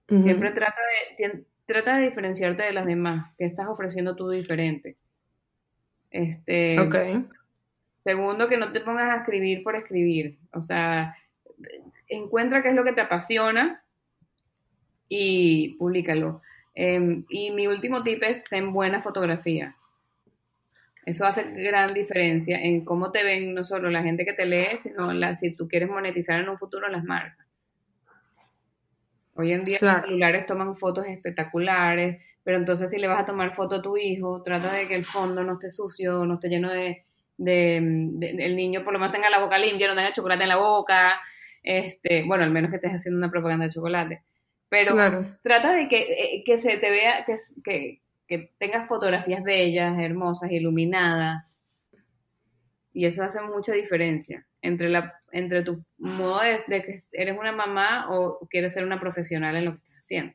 Siempre 0.08 0.52
trata 0.52 0.80
de, 1.18 1.44
trata 1.66 1.96
de 1.96 2.06
diferenciarte 2.08 2.62
de 2.62 2.72
las 2.72 2.86
demás, 2.86 3.34
que 3.36 3.44
estás 3.44 3.68
ofreciendo 3.68 4.16
tú 4.16 4.30
diferente. 4.30 4.96
Este, 6.10 6.80
Ok. 6.80 6.94
Segundo, 8.04 8.48
que 8.48 8.56
no 8.56 8.72
te 8.72 8.80
pongas 8.80 9.10
a 9.10 9.16
escribir 9.16 9.64
por 9.64 9.74
escribir. 9.74 10.38
O 10.52 10.62
sea, 10.62 11.16
encuentra 12.08 12.62
qué 12.62 12.68
es 12.70 12.74
lo 12.74 12.84
que 12.84 12.92
te 12.92 13.00
apasiona 13.00 13.82
y 15.08 15.74
públicalo. 15.74 16.40
Eh, 16.74 17.22
y 17.28 17.50
mi 17.50 17.66
último 17.66 18.02
tip 18.02 18.22
es 18.22 18.44
ten 18.44 18.72
buena 18.72 19.02
fotografía. 19.02 19.75
Eso 21.06 21.24
hace 21.24 21.52
gran 21.52 21.94
diferencia 21.94 22.60
en 22.60 22.84
cómo 22.84 23.12
te 23.12 23.22
ven 23.22 23.54
no 23.54 23.64
solo 23.64 23.88
la 23.90 24.02
gente 24.02 24.24
que 24.26 24.32
te 24.34 24.44
lee, 24.44 24.78
sino 24.82 25.12
la, 25.14 25.34
si 25.36 25.52
tú 25.52 25.68
quieres 25.68 25.88
monetizar 25.88 26.38
en 26.40 26.48
un 26.50 26.58
futuro 26.58 26.88
las 26.88 27.04
marcas. 27.04 27.46
Hoy 29.34 29.52
en 29.52 29.64
día 29.64 29.78
Claro. 29.78 29.98
los 29.98 30.06
celulares 30.06 30.46
toman 30.46 30.76
fotos 30.76 31.06
espectaculares, 31.06 32.22
pero 32.42 32.56
entonces 32.58 32.90
si 32.90 32.98
le 32.98 33.06
vas 33.06 33.20
a 33.20 33.24
tomar 33.26 33.54
foto 33.54 33.76
a 33.76 33.82
tu 33.82 33.96
hijo, 33.96 34.42
trata 34.42 34.72
de 34.72 34.88
que 34.88 34.94
el 34.96 35.04
fondo 35.04 35.42
no 35.44 35.54
esté 35.54 35.70
sucio, 35.70 36.24
no 36.24 36.34
esté 36.34 36.48
lleno 36.48 36.70
de, 36.72 37.04
de, 37.36 37.80
de- 37.82 38.30
el 38.44 38.56
niño 38.56 38.82
por 38.82 38.92
lo 38.92 38.98
menos 38.98 39.12
tenga 39.12 39.30
la 39.30 39.38
boca 39.40 39.58
limpia, 39.58 39.88
no 39.88 39.94
tenga 39.94 40.12
chocolate 40.12 40.42
en 40.44 40.48
la 40.48 40.56
boca, 40.56 41.20
este, 41.62 42.24
bueno, 42.24 42.44
al 42.44 42.50
menos 42.50 42.70
que 42.70 42.76
estés 42.76 42.92
haciendo 42.94 43.18
una 43.18 43.30
propaganda 43.30 43.66
de 43.66 43.72
chocolate. 43.72 44.22
Pero 44.68 44.94
Claro. 44.94 45.36
trata 45.42 45.72
de 45.74 45.88
que, 45.88 45.98
eh, 45.98 46.42
que 46.44 46.58
se 46.58 46.78
te 46.78 46.90
vea, 46.90 47.24
que, 47.24 47.36
que, 47.62 48.00
que 48.26 48.52
tengas 48.58 48.88
fotografías 48.88 49.42
bellas, 49.42 49.98
hermosas, 49.98 50.50
iluminadas. 50.50 51.60
Y 52.92 53.06
eso 53.06 53.22
hace 53.22 53.40
mucha 53.42 53.72
diferencia 53.72 54.46
entre, 54.62 54.88
la, 54.88 55.20
entre 55.32 55.62
tu 55.62 55.84
modo 55.98 56.40
de, 56.40 56.60
de 56.66 56.82
que 56.82 56.98
eres 57.12 57.38
una 57.38 57.52
mamá 57.52 58.06
o 58.10 58.46
quieres 58.48 58.74
ser 58.74 58.84
una 58.84 58.98
profesional 58.98 59.54
en 59.56 59.66
lo 59.66 59.72
que 59.72 59.78
estás 59.78 59.98
haciendo. 59.98 60.34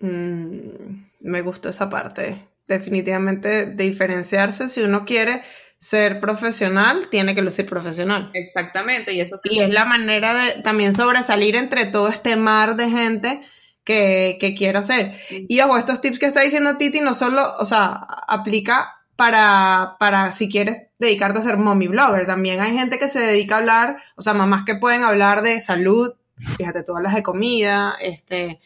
Mm, 0.00 1.04
me 1.20 1.42
gustó 1.42 1.68
esa 1.68 1.88
parte. 1.88 2.48
Definitivamente 2.66 3.66
diferenciarse. 3.66 4.68
Si 4.68 4.82
uno 4.82 5.04
quiere 5.04 5.42
ser 5.78 6.20
profesional, 6.20 7.08
tiene 7.10 7.34
que 7.34 7.42
lucir 7.42 7.66
profesional. 7.66 8.30
Exactamente, 8.34 9.12
y 9.12 9.20
eso 9.20 9.36
Y 9.44 9.60
es 9.60 9.70
la 9.70 9.84
manera 9.84 10.34
de 10.34 10.62
también 10.62 10.92
sobresalir 10.94 11.54
entre 11.54 11.86
todo 11.86 12.08
este 12.08 12.34
mar 12.36 12.76
de 12.76 12.90
gente 12.90 13.42
que, 13.86 14.36
que 14.38 14.54
quiere 14.54 14.78
hacer. 14.78 15.12
Y 15.30 15.60
ojo, 15.62 15.78
estos 15.78 16.02
tips 16.02 16.18
que 16.18 16.26
está 16.26 16.42
diciendo 16.42 16.76
Titi 16.76 17.00
no 17.00 17.14
solo, 17.14 17.54
o 17.58 17.64
sea, 17.64 17.92
aplica 18.28 18.92
para, 19.16 19.96
para 19.98 20.32
si 20.32 20.50
quieres 20.50 20.88
dedicarte 20.98 21.38
a 21.38 21.42
ser 21.42 21.56
mommy 21.56 21.86
blogger. 21.88 22.26
También 22.26 22.60
hay 22.60 22.76
gente 22.76 22.98
que 22.98 23.08
se 23.08 23.20
dedica 23.20 23.54
a 23.54 23.58
hablar, 23.58 23.96
o 24.16 24.22
sea, 24.22 24.34
mamás 24.34 24.64
que 24.64 24.74
pueden 24.74 25.04
hablar 25.04 25.40
de 25.40 25.60
salud, 25.60 26.12
fíjate, 26.58 26.82
tú 26.82 26.94
hablas 26.96 27.14
de 27.14 27.22
comida, 27.22 27.94
este, 28.00 28.60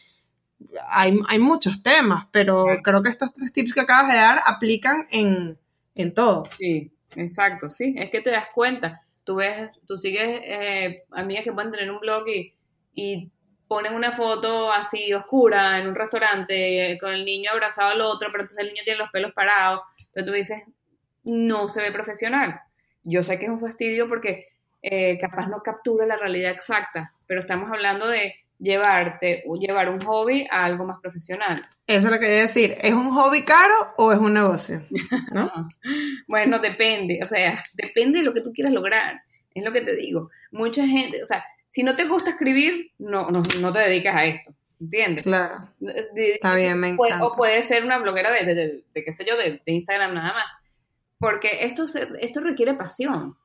hay, 0.89 1.17
hay 1.29 1.39
muchos 1.39 1.81
temas, 1.83 2.27
pero 2.31 2.63
Claro. 2.65 2.81
creo 2.83 3.03
que 3.03 3.09
estos 3.09 3.33
tres 3.33 3.53
tips 3.53 3.73
que 3.73 3.81
acabas 3.81 4.11
de 4.11 4.17
dar 4.17 4.41
aplican 4.45 5.03
en, 5.11 5.57
en 5.95 6.13
todo. 6.13 6.43
Sí, 6.57 6.91
exacto, 7.15 7.69
sí, 7.69 7.93
es 7.97 8.09
que 8.09 8.21
te 8.21 8.31
das 8.31 8.47
cuenta. 8.53 9.03
Tú 9.23 9.35
ves, 9.35 9.69
tú 9.87 9.97
sigues 9.97 10.41
eh, 10.43 11.03
amigas 11.11 11.43
que 11.43 11.53
pueden 11.53 11.71
tener 11.71 11.91
un 11.91 11.99
blog 11.99 12.27
y, 12.27 12.55
y 12.95 13.29
ponen 13.71 13.93
una 13.93 14.11
foto 14.11 14.69
así 14.69 15.13
oscura 15.13 15.79
en 15.79 15.87
un 15.87 15.95
restaurante 15.95 16.97
con 16.99 17.13
el 17.13 17.23
niño 17.23 17.51
abrazado 17.51 17.91
al 17.91 18.01
otro, 18.01 18.27
pero 18.29 18.43
entonces 18.43 18.59
el 18.59 18.73
niño 18.73 18.81
tiene 18.83 18.99
los 18.99 19.09
pelos 19.11 19.31
parados. 19.31 19.83
Entonces 19.97 20.25
tú 20.25 20.31
dices, 20.33 20.63
no 21.23 21.69
se 21.69 21.81
ve 21.81 21.89
profesional. 21.89 22.59
Yo 23.05 23.23
sé 23.23 23.39
que 23.39 23.45
es 23.45 23.49
un 23.49 23.61
fastidio 23.61 24.09
porque 24.09 24.49
eh, 24.81 25.17
capaz 25.21 25.47
no 25.47 25.63
captura 25.63 26.05
la 26.05 26.17
realidad 26.17 26.51
exacta, 26.51 27.13
pero 27.25 27.39
estamos 27.39 27.71
hablando 27.71 28.09
de 28.09 28.35
llevarte, 28.59 29.45
llevar 29.57 29.89
un 29.89 30.01
hobby 30.01 30.45
a 30.51 30.65
algo 30.65 30.83
más 30.83 30.99
profesional. 30.99 31.63
Eso 31.87 32.07
es 32.07 32.13
lo 32.13 32.19
que 32.19 32.25
quería 32.25 32.41
decir. 32.41 32.75
¿Es 32.81 32.93
un 32.93 33.11
hobby 33.11 33.45
caro 33.45 33.93
o 33.95 34.11
es 34.11 34.19
un 34.19 34.33
negocio? 34.33 34.81
¿No? 35.31 35.49
Bueno, 36.27 36.59
depende, 36.59 37.21
o 37.23 37.25
sea, 37.25 37.63
depende 37.75 38.19
de 38.19 38.25
lo 38.25 38.33
que 38.33 38.41
tú 38.41 38.51
quieras 38.51 38.73
lograr, 38.73 39.21
es 39.55 39.63
lo 39.63 39.71
que 39.71 39.79
te 39.79 39.95
digo. 39.95 40.29
Mucha 40.51 40.85
gente, 40.85 41.23
o 41.23 41.25
sea, 41.25 41.45
si 41.71 41.83
no 41.83 41.95
te 41.95 42.05
gusta 42.05 42.31
escribir, 42.31 42.91
no, 42.99 43.31
no, 43.31 43.41
no 43.61 43.71
te 43.73 43.79
dedicas 43.79 44.15
a 44.15 44.25
esto, 44.25 44.53
¿entiendes? 44.79 45.23
Claro. 45.23 45.69
De- 45.79 46.07
de- 46.13 46.31
Está 46.33 46.53
bien, 46.53 46.77
me 46.79 46.93
puede- 46.95 47.11
encanta. 47.13 47.25
o 47.27 47.35
puedes 47.35 47.65
ser 47.65 47.85
una 47.85 47.97
bloguera 47.97 48.29
de, 48.31 48.43
de, 48.93 49.03
qué 49.03 49.13
sé 49.13 49.25
yo, 49.25 49.37
de, 49.37 49.61
Instagram 49.65 50.13
nada 50.13 50.33
más. 50.33 50.45
Porque 51.17 51.59
esto, 51.65 51.87
se- 51.87 52.09
esto 52.19 52.41
requiere 52.41 52.73
pasión. 52.73 53.35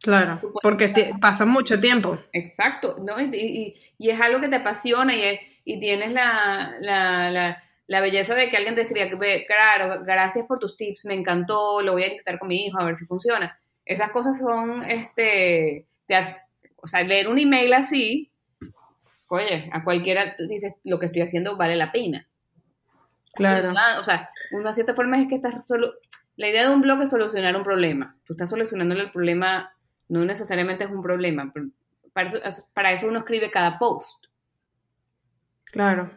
Claro, 0.00 0.40
porque 0.62 0.88
pasa 1.20 1.44
mucho 1.44 1.80
tiempo. 1.80 2.18
Exacto, 2.32 2.98
¿no? 3.04 3.20
Y, 3.20 3.34
y- 3.34 3.74
y 3.98 4.10
es 4.10 4.20
algo 4.20 4.40
que 4.40 4.48
te 4.48 4.56
apasiona 4.56 5.14
y, 5.14 5.22
es- 5.22 5.40
y 5.64 5.80
tienes 5.80 6.12
la, 6.12 6.76
la, 6.80 7.30
la, 7.30 7.62
la 7.88 8.00
belleza 8.00 8.34
de 8.34 8.48
que 8.48 8.56
alguien 8.56 8.76
te 8.76 8.82
escriba, 8.82 9.08
"Ve, 9.18 9.44
claro, 9.46 10.04
gracias 10.04 10.46
por 10.46 10.60
tus 10.60 10.76
tips, 10.76 11.04
me 11.04 11.14
encantó, 11.14 11.82
lo 11.82 11.92
voy 11.94 12.04
a 12.04 12.08
intentar 12.08 12.38
con 12.38 12.48
mi 12.48 12.66
hijo 12.66 12.78
a 12.80 12.84
ver 12.84 12.96
si 12.96 13.06
funciona. 13.06 13.58
Esas 13.84 14.10
cosas 14.12 14.38
son, 14.38 14.84
este, 14.84 15.86
te 16.08 16.36
o 16.80 16.88
sea, 16.88 17.02
leer 17.04 17.28
un 17.28 17.38
email 17.38 17.72
así, 17.74 18.32
oye, 19.28 19.70
a 19.72 19.84
cualquiera 19.84 20.36
dices, 20.48 20.74
lo 20.84 20.98
que 20.98 21.06
estoy 21.06 21.22
haciendo 21.22 21.56
vale 21.56 21.76
la 21.76 21.92
pena. 21.92 22.26
Claro. 23.34 23.72
Ah, 23.76 23.98
O 24.00 24.04
sea, 24.04 24.30
una 24.52 24.72
cierta 24.72 24.94
forma 24.94 25.20
es 25.20 25.28
que 25.28 25.36
estás 25.36 25.66
solo... 25.66 25.94
La 26.36 26.48
idea 26.48 26.68
de 26.68 26.74
un 26.74 26.82
blog 26.82 27.02
es 27.02 27.10
solucionar 27.10 27.56
un 27.56 27.64
problema. 27.64 28.16
Tú 28.24 28.32
estás 28.32 28.50
solucionándole 28.50 29.02
el 29.02 29.12
problema, 29.12 29.72
no 30.08 30.24
necesariamente 30.24 30.84
es 30.84 30.90
un 30.90 31.02
problema, 31.02 31.50
pero 31.52 31.66
para 32.12 32.28
eso, 32.28 32.38
para 32.72 32.92
eso 32.92 33.08
uno 33.08 33.18
escribe 33.18 33.50
cada 33.50 33.78
post. 33.78 34.26
Claro. 35.64 36.10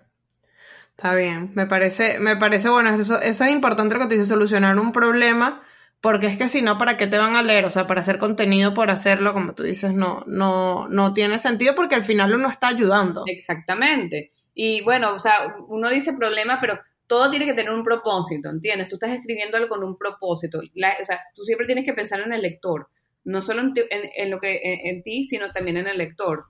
Está 0.92 1.16
bien. 1.16 1.52
Me 1.56 1.66
parece, 1.66 2.20
me 2.20 2.38
parece 2.38 2.70
bueno. 2.70 2.94
Eso, 2.94 3.20
eso 3.20 3.44
es 3.44 3.52
importante 3.52 3.96
lo 3.96 4.02
que 4.02 4.08
te 4.08 4.16
dice, 4.16 4.28
solucionar 4.28 4.78
un 4.78 4.92
problema 4.92 5.64
porque 6.02 6.26
es 6.28 6.38
que 6.38 6.50
si 6.50 6.64
no, 6.64 6.80
¿para 6.80 6.98
qué 6.98 7.06
te 7.06 7.20
van 7.20 7.36
a 7.36 7.44
leer? 7.44 7.64
O 7.66 7.70
sea, 7.70 7.86
para 7.86 8.02
hacer 8.02 8.18
contenido 8.18 8.74
por 8.74 8.90
hacerlo, 8.90 9.34
como 9.34 9.54
tú 9.54 9.64
dices, 9.64 9.94
no, 9.94 10.24
no, 10.26 10.88
no 10.90 11.14
tiene 11.14 11.38
sentido 11.38 11.76
porque 11.76 11.96
al 11.96 12.04
final 12.04 12.34
uno 12.34 12.50
está 12.50 12.70
ayudando. 12.70 13.24
Exactamente. 13.28 14.34
Y 14.56 14.82
bueno, 14.82 15.14
o 15.14 15.20
sea, 15.20 15.56
uno 15.68 15.90
dice 15.90 16.14
problema, 16.14 16.60
pero 16.60 16.80
todo 17.06 17.30
tiene 17.30 17.46
que 17.46 17.54
tener 17.54 17.72
un 17.72 17.84
propósito, 17.84 18.50
¿entiendes? 18.50 18.90
Tú 18.90 18.96
estás 18.96 19.12
escribiendo 19.12 19.58
algo 19.58 19.70
con 19.70 19.84
un 19.84 19.98
propósito. 19.98 20.60
o 20.60 21.06
sea, 21.06 21.22
tú 21.36 21.44
siempre 21.44 21.68
tienes 21.68 21.86
que 21.86 21.94
pensar 21.94 22.20
en 22.22 22.34
el 22.34 22.42
lector, 22.42 22.88
no 23.24 23.42
solo 23.42 23.62
en, 23.62 24.32
lo 24.32 24.40
que 24.40 24.60
en, 24.64 25.04
ti, 25.04 25.28
sino 25.30 25.52
también 25.52 25.78
en 25.78 25.88
el 25.88 25.98
lector. 26.00 26.46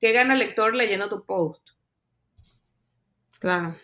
¿Qué 0.00 0.12
gana 0.12 0.34
el 0.34 0.38
lector 0.38 0.76
leyendo 0.76 1.08
tu 1.08 1.24
post? 1.24 1.66
Claro. 3.40 3.74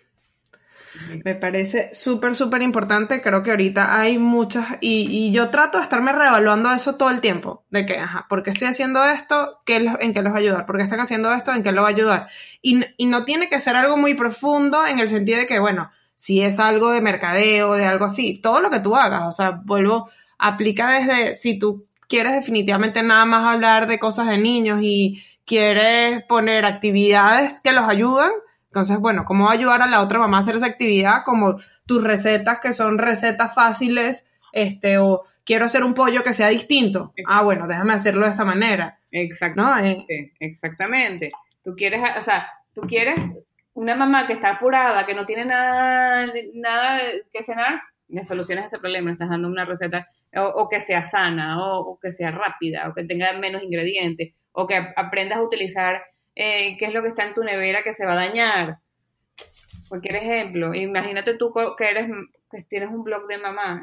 Me 1.25 1.35
parece 1.35 1.91
súper, 1.93 2.35
súper 2.35 2.63
importante. 2.63 3.21
Creo 3.23 3.43
que 3.43 3.51
ahorita 3.51 4.01
hay 4.01 4.19
muchas, 4.19 4.77
y, 4.81 5.31
yo 5.33 5.51
trato 5.51 5.79
de 5.79 5.85
estarme 5.85 6.13
reevaluando 6.13 6.73
eso 6.73 6.97
todo 6.97 7.11
el 7.11 7.21
tiempo. 7.21 7.65
De 7.71 7.87
que, 7.87 7.99
ajá, 7.99 8.27
¿por 8.29 8.43
qué 8.43 8.51
estoy 8.51 8.69
haciendo 8.69 9.05
esto? 9.05 9.61
¿Qué, 9.65 9.77
¿En 9.77 10.13
qué 10.13 10.23
los 10.23 10.33
va 10.33 10.37
a 10.37 10.41
ayudar? 10.41 10.67
¿Por 10.67 10.77
qué 10.77 10.83
están 10.83 11.01
haciendo 11.01 11.33
esto? 11.33 11.53
¿En 11.53 11.63
qué 11.63 11.73
lo 11.73 11.83
va 11.83 11.89
a 11.89 11.93
ayudar? 11.93 12.29
Y, 12.63 12.81
y 12.97 13.07
no 13.07 13.25
tiene 13.25 13.49
que 13.49 13.61
ser 13.61 13.77
algo 13.77 13.97
muy 13.97 14.15
profundo 14.15 14.87
en 14.87 14.99
el 14.99 15.09
sentido 15.09 15.39
de 15.39 15.47
que, 15.47 15.59
bueno, 15.59 15.91
si 16.15 16.43
es 16.43 16.59
algo 16.59 16.91
de 16.91 17.01
mercadeo, 17.01 17.75
de 17.75 17.87
algo 17.87 18.07
así, 18.07 18.39
todo 18.39 18.61
lo 18.61 18.71
que 18.71 18.81
tú 18.81 18.97
hagas, 18.97 19.23
o 19.23 19.33
sea, 19.33 19.61
vuelvo, 19.65 20.11
aplica 20.39 20.91
desde, 20.91 21.37
si 21.37 21.59
tú 21.59 21.87
quieres 22.09 22.33
definitivamente 22.33 23.03
nada 23.03 23.25
más 23.25 23.55
hablar 23.55 23.87
de 23.87 24.01
cosas 24.01 24.27
de 24.27 24.39
niños 24.39 24.81
y 24.83 25.23
quieres 25.45 26.25
poner 26.25 26.65
actividades 26.65 27.61
que 27.61 27.73
los 27.73 27.85
ayudan, 27.85 28.33
entonces, 28.71 28.99
bueno, 28.99 29.25
¿cómo 29.25 29.45
va 29.45 29.51
a 29.51 29.55
ayudar 29.55 29.83
a 29.83 29.87
la 29.87 30.03
otra 30.03 30.19
mamá 30.19 30.37
a 30.37 30.41
hacer 30.41 30.57
esa 30.57 30.67
actividad? 30.67 31.23
Como 31.25 31.57
tus 31.87 32.05
recetas 32.05 32.61
que 32.61 32.73
son 32.73 32.99
recetas 32.99 33.55
fáciles, 33.55 34.31
este, 34.53 34.99
o 34.99 35.25
quiero 35.45 35.65
hacer 35.65 35.85
un 35.85 35.95
pollo 35.95 36.23
que 36.23 36.33
sea 36.33 36.49
distinto. 36.49 37.13
Ah, 37.27 37.43
bueno, 37.43 37.67
déjame 37.67 37.95
hacerlo 37.95 38.27
de 38.27 38.33
esta 38.33 38.45
manera. 38.45 38.99
Exactamente, 39.11 40.15
eh, 40.15 40.33
exactamente. 40.41 41.31
Tú 41.63 41.75
quieres, 41.75 42.03
o 42.19 42.23
sea, 42.23 42.49
tú 42.75 42.83
quieres 42.83 43.19
una 43.73 43.95
mamá 43.95 44.27
que 44.27 44.35
está 44.35 44.51
apurada, 44.51 45.07
que 45.07 45.15
no 45.15 45.25
tiene 45.25 45.45
nada, 45.45 46.27
nada 46.55 47.01
que 47.33 47.43
cenar, 47.43 47.81
le 48.09 48.25
soluciones 48.25 48.67
ese 48.67 48.79
problema, 48.79 49.07
le 49.07 49.13
estás 49.13 49.31
dando 49.31 49.49
una 49.49 49.65
receta 49.65 50.09
o, 50.35 50.69
que 50.69 50.81
sea 50.81 51.03
sana, 51.03 51.59
o, 51.63 51.99
que 52.01 52.13
sea 52.13 52.31
rápida, 52.31 52.89
o 52.89 52.95
que 52.95 53.05
tenga 53.05 53.33
menos 53.35 53.63
ingredientes, 53.63 54.35
o 54.53 54.67
que 54.67 54.77
aprendas 54.97 55.39
a 55.39 55.43
utilizar 55.43 56.03
eh, 56.41 56.77
qué 56.79 56.85
es 56.87 56.95
lo 56.95 57.03
que 57.03 57.09
está 57.09 57.25
en 57.27 57.35
tu 57.35 57.43
nevera 57.43 57.83
que 57.83 57.93
se 57.93 58.07
va 58.07 58.13
a 58.13 58.27
dañar. 58.27 58.79
Cualquier 59.89 60.17
ejemplo. 60.17 60.73
Imagínate 60.73 61.35
tú 61.35 61.53
que 61.77 61.85
eres, 61.85 62.09
que 62.49 62.63
tienes 62.63 62.91
un 62.91 63.03
blog 63.03 63.27
de 63.27 63.39
mamá, 63.39 63.83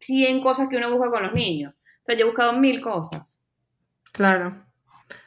100 0.00 0.40
cosas 0.42 0.68
que 0.68 0.76
uno 0.76 0.92
busca 0.92 1.10
con 1.10 1.24
los 1.24 1.32
niños. 1.32 1.74
O 1.74 2.04
sea, 2.06 2.14
yo 2.14 2.22
he 2.22 2.28
buscado 2.28 2.52
mil 2.52 2.80
cosas. 2.80 3.22
Claro. 4.12 4.64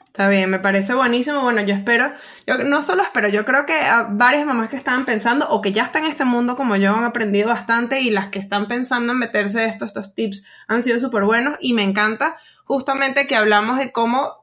Está 0.06 0.30
bien, 0.30 0.50
me 0.50 0.60
parece 0.60 0.94
buenísimo. 0.94 1.42
Bueno, 1.42 1.62
yo 1.62 1.76
espero, 1.76 2.14
yo 2.48 2.58
no 2.64 2.82
solo 2.82 3.04
espero, 3.04 3.28
yo 3.28 3.44
creo 3.44 3.66
que 3.66 3.74
a 3.74 4.04
varias 4.10 4.46
mamás 4.46 4.70
que 4.70 4.78
estaban 4.78 5.06
pensando 5.06 5.48
o 5.50 5.62
que 5.62 5.74
ya 5.74 5.84
están 5.84 6.06
en 6.06 6.12
este 6.12 6.24
mundo 6.24 6.56
como 6.56 6.78
yo 6.78 6.96
han 6.96 7.04
aprendido 7.04 7.50
bastante 7.50 8.00
y 8.00 8.12
las 8.12 8.28
que 8.28 8.40
están 8.40 8.68
pensando 8.68 9.12
en 9.12 9.20
meterse 9.20 9.66
estos, 9.66 9.88
estos 9.88 10.16
tips 10.16 10.46
han 10.68 10.84
sido 10.84 11.00
súper 11.00 11.24
buenos 11.24 11.58
y 11.60 11.74
me 11.74 11.84
encanta 11.84 12.38
justamente 12.66 13.28
que 13.28 13.36
hablamos 13.36 13.78
de 13.78 13.92
cómo 13.92 14.41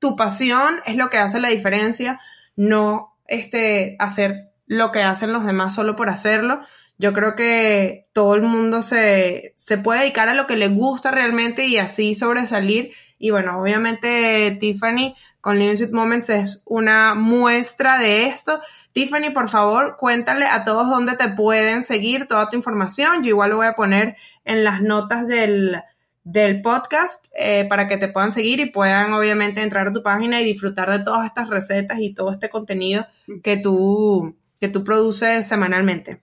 tu 0.00 0.16
pasión 0.16 0.80
es 0.86 0.96
lo 0.96 1.10
que 1.10 1.18
hace 1.18 1.38
la 1.38 1.50
diferencia, 1.50 2.18
no 2.56 3.16
este, 3.28 3.96
hacer 4.00 4.50
lo 4.66 4.90
que 4.90 5.02
hacen 5.02 5.32
los 5.32 5.46
demás 5.46 5.74
solo 5.74 5.94
por 5.94 6.08
hacerlo. 6.08 6.60
Yo 6.98 7.12
creo 7.12 7.36
que 7.36 8.08
todo 8.12 8.34
el 8.34 8.42
mundo 8.42 8.82
se, 8.82 9.54
se 9.56 9.78
puede 9.78 10.00
dedicar 10.00 10.28
a 10.28 10.34
lo 10.34 10.46
que 10.46 10.56
le 10.56 10.68
gusta 10.68 11.10
realmente 11.10 11.66
y 11.66 11.78
así 11.78 12.14
sobresalir. 12.14 12.92
Y 13.18 13.30
bueno, 13.30 13.60
obviamente 13.60 14.56
Tiffany 14.58 15.14
con 15.40 15.58
Living 15.58 15.76
Sweet 15.76 15.92
Moments 15.92 16.30
es 16.30 16.62
una 16.66 17.14
muestra 17.14 17.98
de 17.98 18.26
esto. 18.26 18.60
Tiffany, 18.92 19.30
por 19.32 19.48
favor, 19.48 19.96
cuéntale 19.98 20.46
a 20.46 20.64
todos 20.64 20.88
dónde 20.88 21.16
te 21.16 21.28
pueden 21.28 21.82
seguir 21.82 22.26
toda 22.26 22.50
tu 22.50 22.56
información. 22.56 23.22
Yo 23.22 23.30
igual 23.30 23.50
lo 23.50 23.56
voy 23.56 23.66
a 23.66 23.74
poner 23.74 24.16
en 24.44 24.64
las 24.64 24.82
notas 24.82 25.26
del, 25.26 25.82
del 26.24 26.60
podcast 26.60 27.26
eh, 27.36 27.66
para 27.68 27.88
que 27.88 27.96
te 27.96 28.08
puedan 28.08 28.32
seguir 28.32 28.60
y 28.60 28.70
puedan 28.70 29.12
obviamente 29.12 29.62
entrar 29.62 29.88
a 29.88 29.92
tu 29.92 30.02
página 30.02 30.40
y 30.40 30.44
disfrutar 30.44 30.90
de 30.90 31.04
todas 31.04 31.26
estas 31.26 31.48
recetas 31.48 31.98
y 32.00 32.14
todo 32.14 32.32
este 32.32 32.50
contenido 32.50 33.06
que 33.42 33.56
tú, 33.56 34.36
que 34.60 34.68
tú 34.68 34.84
produces 34.84 35.46
semanalmente. 35.46 36.20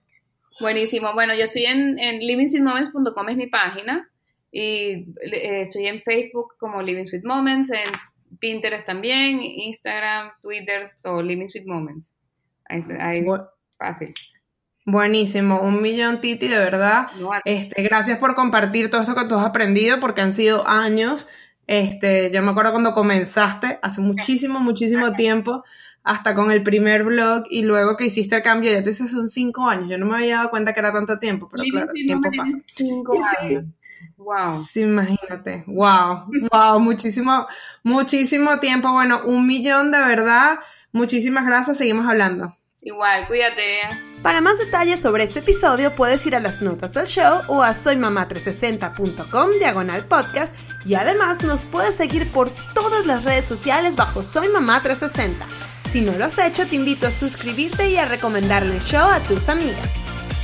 Buenísimo. 0.60 1.12
Bueno, 1.14 1.34
yo 1.34 1.44
estoy 1.44 1.66
en, 1.66 1.98
en 1.98 2.20
livingsweetmoments.com 2.20 3.28
es 3.28 3.36
mi 3.36 3.46
página 3.46 4.08
y 4.50 5.12
eh, 5.20 5.62
estoy 5.62 5.86
en 5.86 6.00
Facebook 6.00 6.54
como 6.58 6.82
Living 6.82 7.04
Sweet 7.04 7.24
Moments, 7.24 7.70
en 7.70 8.38
Pinterest 8.38 8.86
también, 8.86 9.40
Instagram, 9.40 10.32
Twitter, 10.42 10.92
todo 11.02 11.22
Living 11.22 11.48
Sweet 11.48 11.66
Moments. 11.66 12.12
Ahí, 12.64 13.24
fácil. 13.78 14.14
Buenísimo, 14.90 15.60
un 15.60 15.82
millón 15.82 16.18
Titi, 16.22 16.48
de 16.48 16.56
verdad. 16.56 17.08
este, 17.44 17.82
gracias 17.82 18.16
por 18.16 18.34
compartir 18.34 18.88
todo 18.88 19.02
esto 19.02 19.14
que 19.14 19.26
tú 19.26 19.34
has 19.34 19.44
aprendido, 19.44 20.00
porque 20.00 20.22
han 20.22 20.32
sido 20.32 20.66
años. 20.66 21.28
Este, 21.66 22.30
yo 22.32 22.40
me 22.40 22.52
acuerdo 22.52 22.70
cuando 22.70 22.94
comenzaste, 22.94 23.78
hace 23.82 24.00
muchísimo, 24.00 24.60
muchísimo 24.60 25.12
tiempo, 25.12 25.62
hasta 26.04 26.34
con 26.34 26.50
el 26.50 26.62
primer 26.62 27.04
blog 27.04 27.44
y 27.50 27.64
luego 27.64 27.98
que 27.98 28.06
hiciste 28.06 28.36
el 28.36 28.42
cambio, 28.42 28.72
ya 28.72 28.82
te 28.82 28.88
dice 28.88 29.08
son 29.08 29.28
cinco 29.28 29.68
años. 29.68 29.90
Yo 29.90 29.98
no 29.98 30.06
me 30.06 30.14
había 30.16 30.36
dado 30.36 30.48
cuenta 30.48 30.72
que 30.72 30.80
era 30.80 30.90
tanto 30.90 31.18
tiempo, 31.18 31.50
pero 31.52 31.64
claro, 31.70 31.90
el 31.94 32.06
tiempo 32.06 32.30
pasa. 32.34 32.56
Cinco 32.72 33.14
años. 33.42 33.64
Wow. 34.16 34.52
Sí, 34.52 34.80
imagínate. 34.80 35.64
Wow, 35.66 36.30
wow, 36.50 36.80
muchísimo, 36.80 37.46
muchísimo 37.82 38.58
tiempo. 38.58 38.90
Bueno, 38.90 39.20
un 39.26 39.46
millón 39.46 39.90
de 39.90 39.98
verdad. 39.98 40.60
Muchísimas 40.92 41.44
gracias. 41.44 41.76
Seguimos 41.76 42.08
hablando. 42.08 42.57
Igual, 42.80 43.26
cuídate. 43.26 43.80
Para 44.22 44.40
más 44.40 44.58
detalles 44.58 45.00
sobre 45.00 45.24
este 45.24 45.40
episodio 45.40 45.94
puedes 45.94 46.24
ir 46.26 46.34
a 46.34 46.40
las 46.40 46.60
notas 46.60 46.92
del 46.92 47.06
show 47.06 47.42
o 47.48 47.62
a 47.62 47.70
soymamá360.com 47.70 49.50
diagonal 49.58 50.06
podcast 50.06 50.54
y 50.84 50.94
además 50.94 51.42
nos 51.42 51.64
puedes 51.64 51.96
seguir 51.96 52.30
por 52.30 52.50
todas 52.74 53.06
las 53.06 53.24
redes 53.24 53.44
sociales 53.44 53.96
bajo 53.96 54.22
Soy 54.22 54.48
Mamá 54.48 54.80
360. 54.82 55.46
Si 55.90 56.00
no 56.00 56.12
lo 56.12 56.26
has 56.26 56.38
hecho, 56.38 56.66
te 56.66 56.76
invito 56.76 57.06
a 57.06 57.10
suscribirte 57.10 57.88
y 57.88 57.96
a 57.96 58.04
recomendarle 58.04 58.76
el 58.76 58.84
show 58.84 59.08
a 59.08 59.20
tus 59.20 59.48
amigas. 59.48 59.92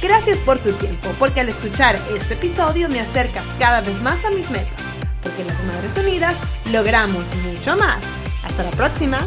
Gracias 0.01 0.39
por 0.39 0.59
tu 0.59 0.73
tiempo, 0.73 1.11
porque 1.19 1.41
al 1.41 1.49
escuchar 1.49 1.99
este 2.15 2.35
episodio 2.35 2.89
me 2.89 3.01
acercas 3.01 3.45
cada 3.59 3.81
vez 3.81 4.01
más 4.03 4.25
a 4.25 4.31
mis 4.31 4.51
metas, 4.51 4.75
porque 5.23 5.45
las 5.45 5.63
Madres 5.65 5.97
Unidas 5.97 6.37
logramos 6.71 7.35
mucho 7.37 7.77
más. 7.77 8.03
Hasta 8.43 8.63
la 8.63 8.71
próxima. 8.71 9.19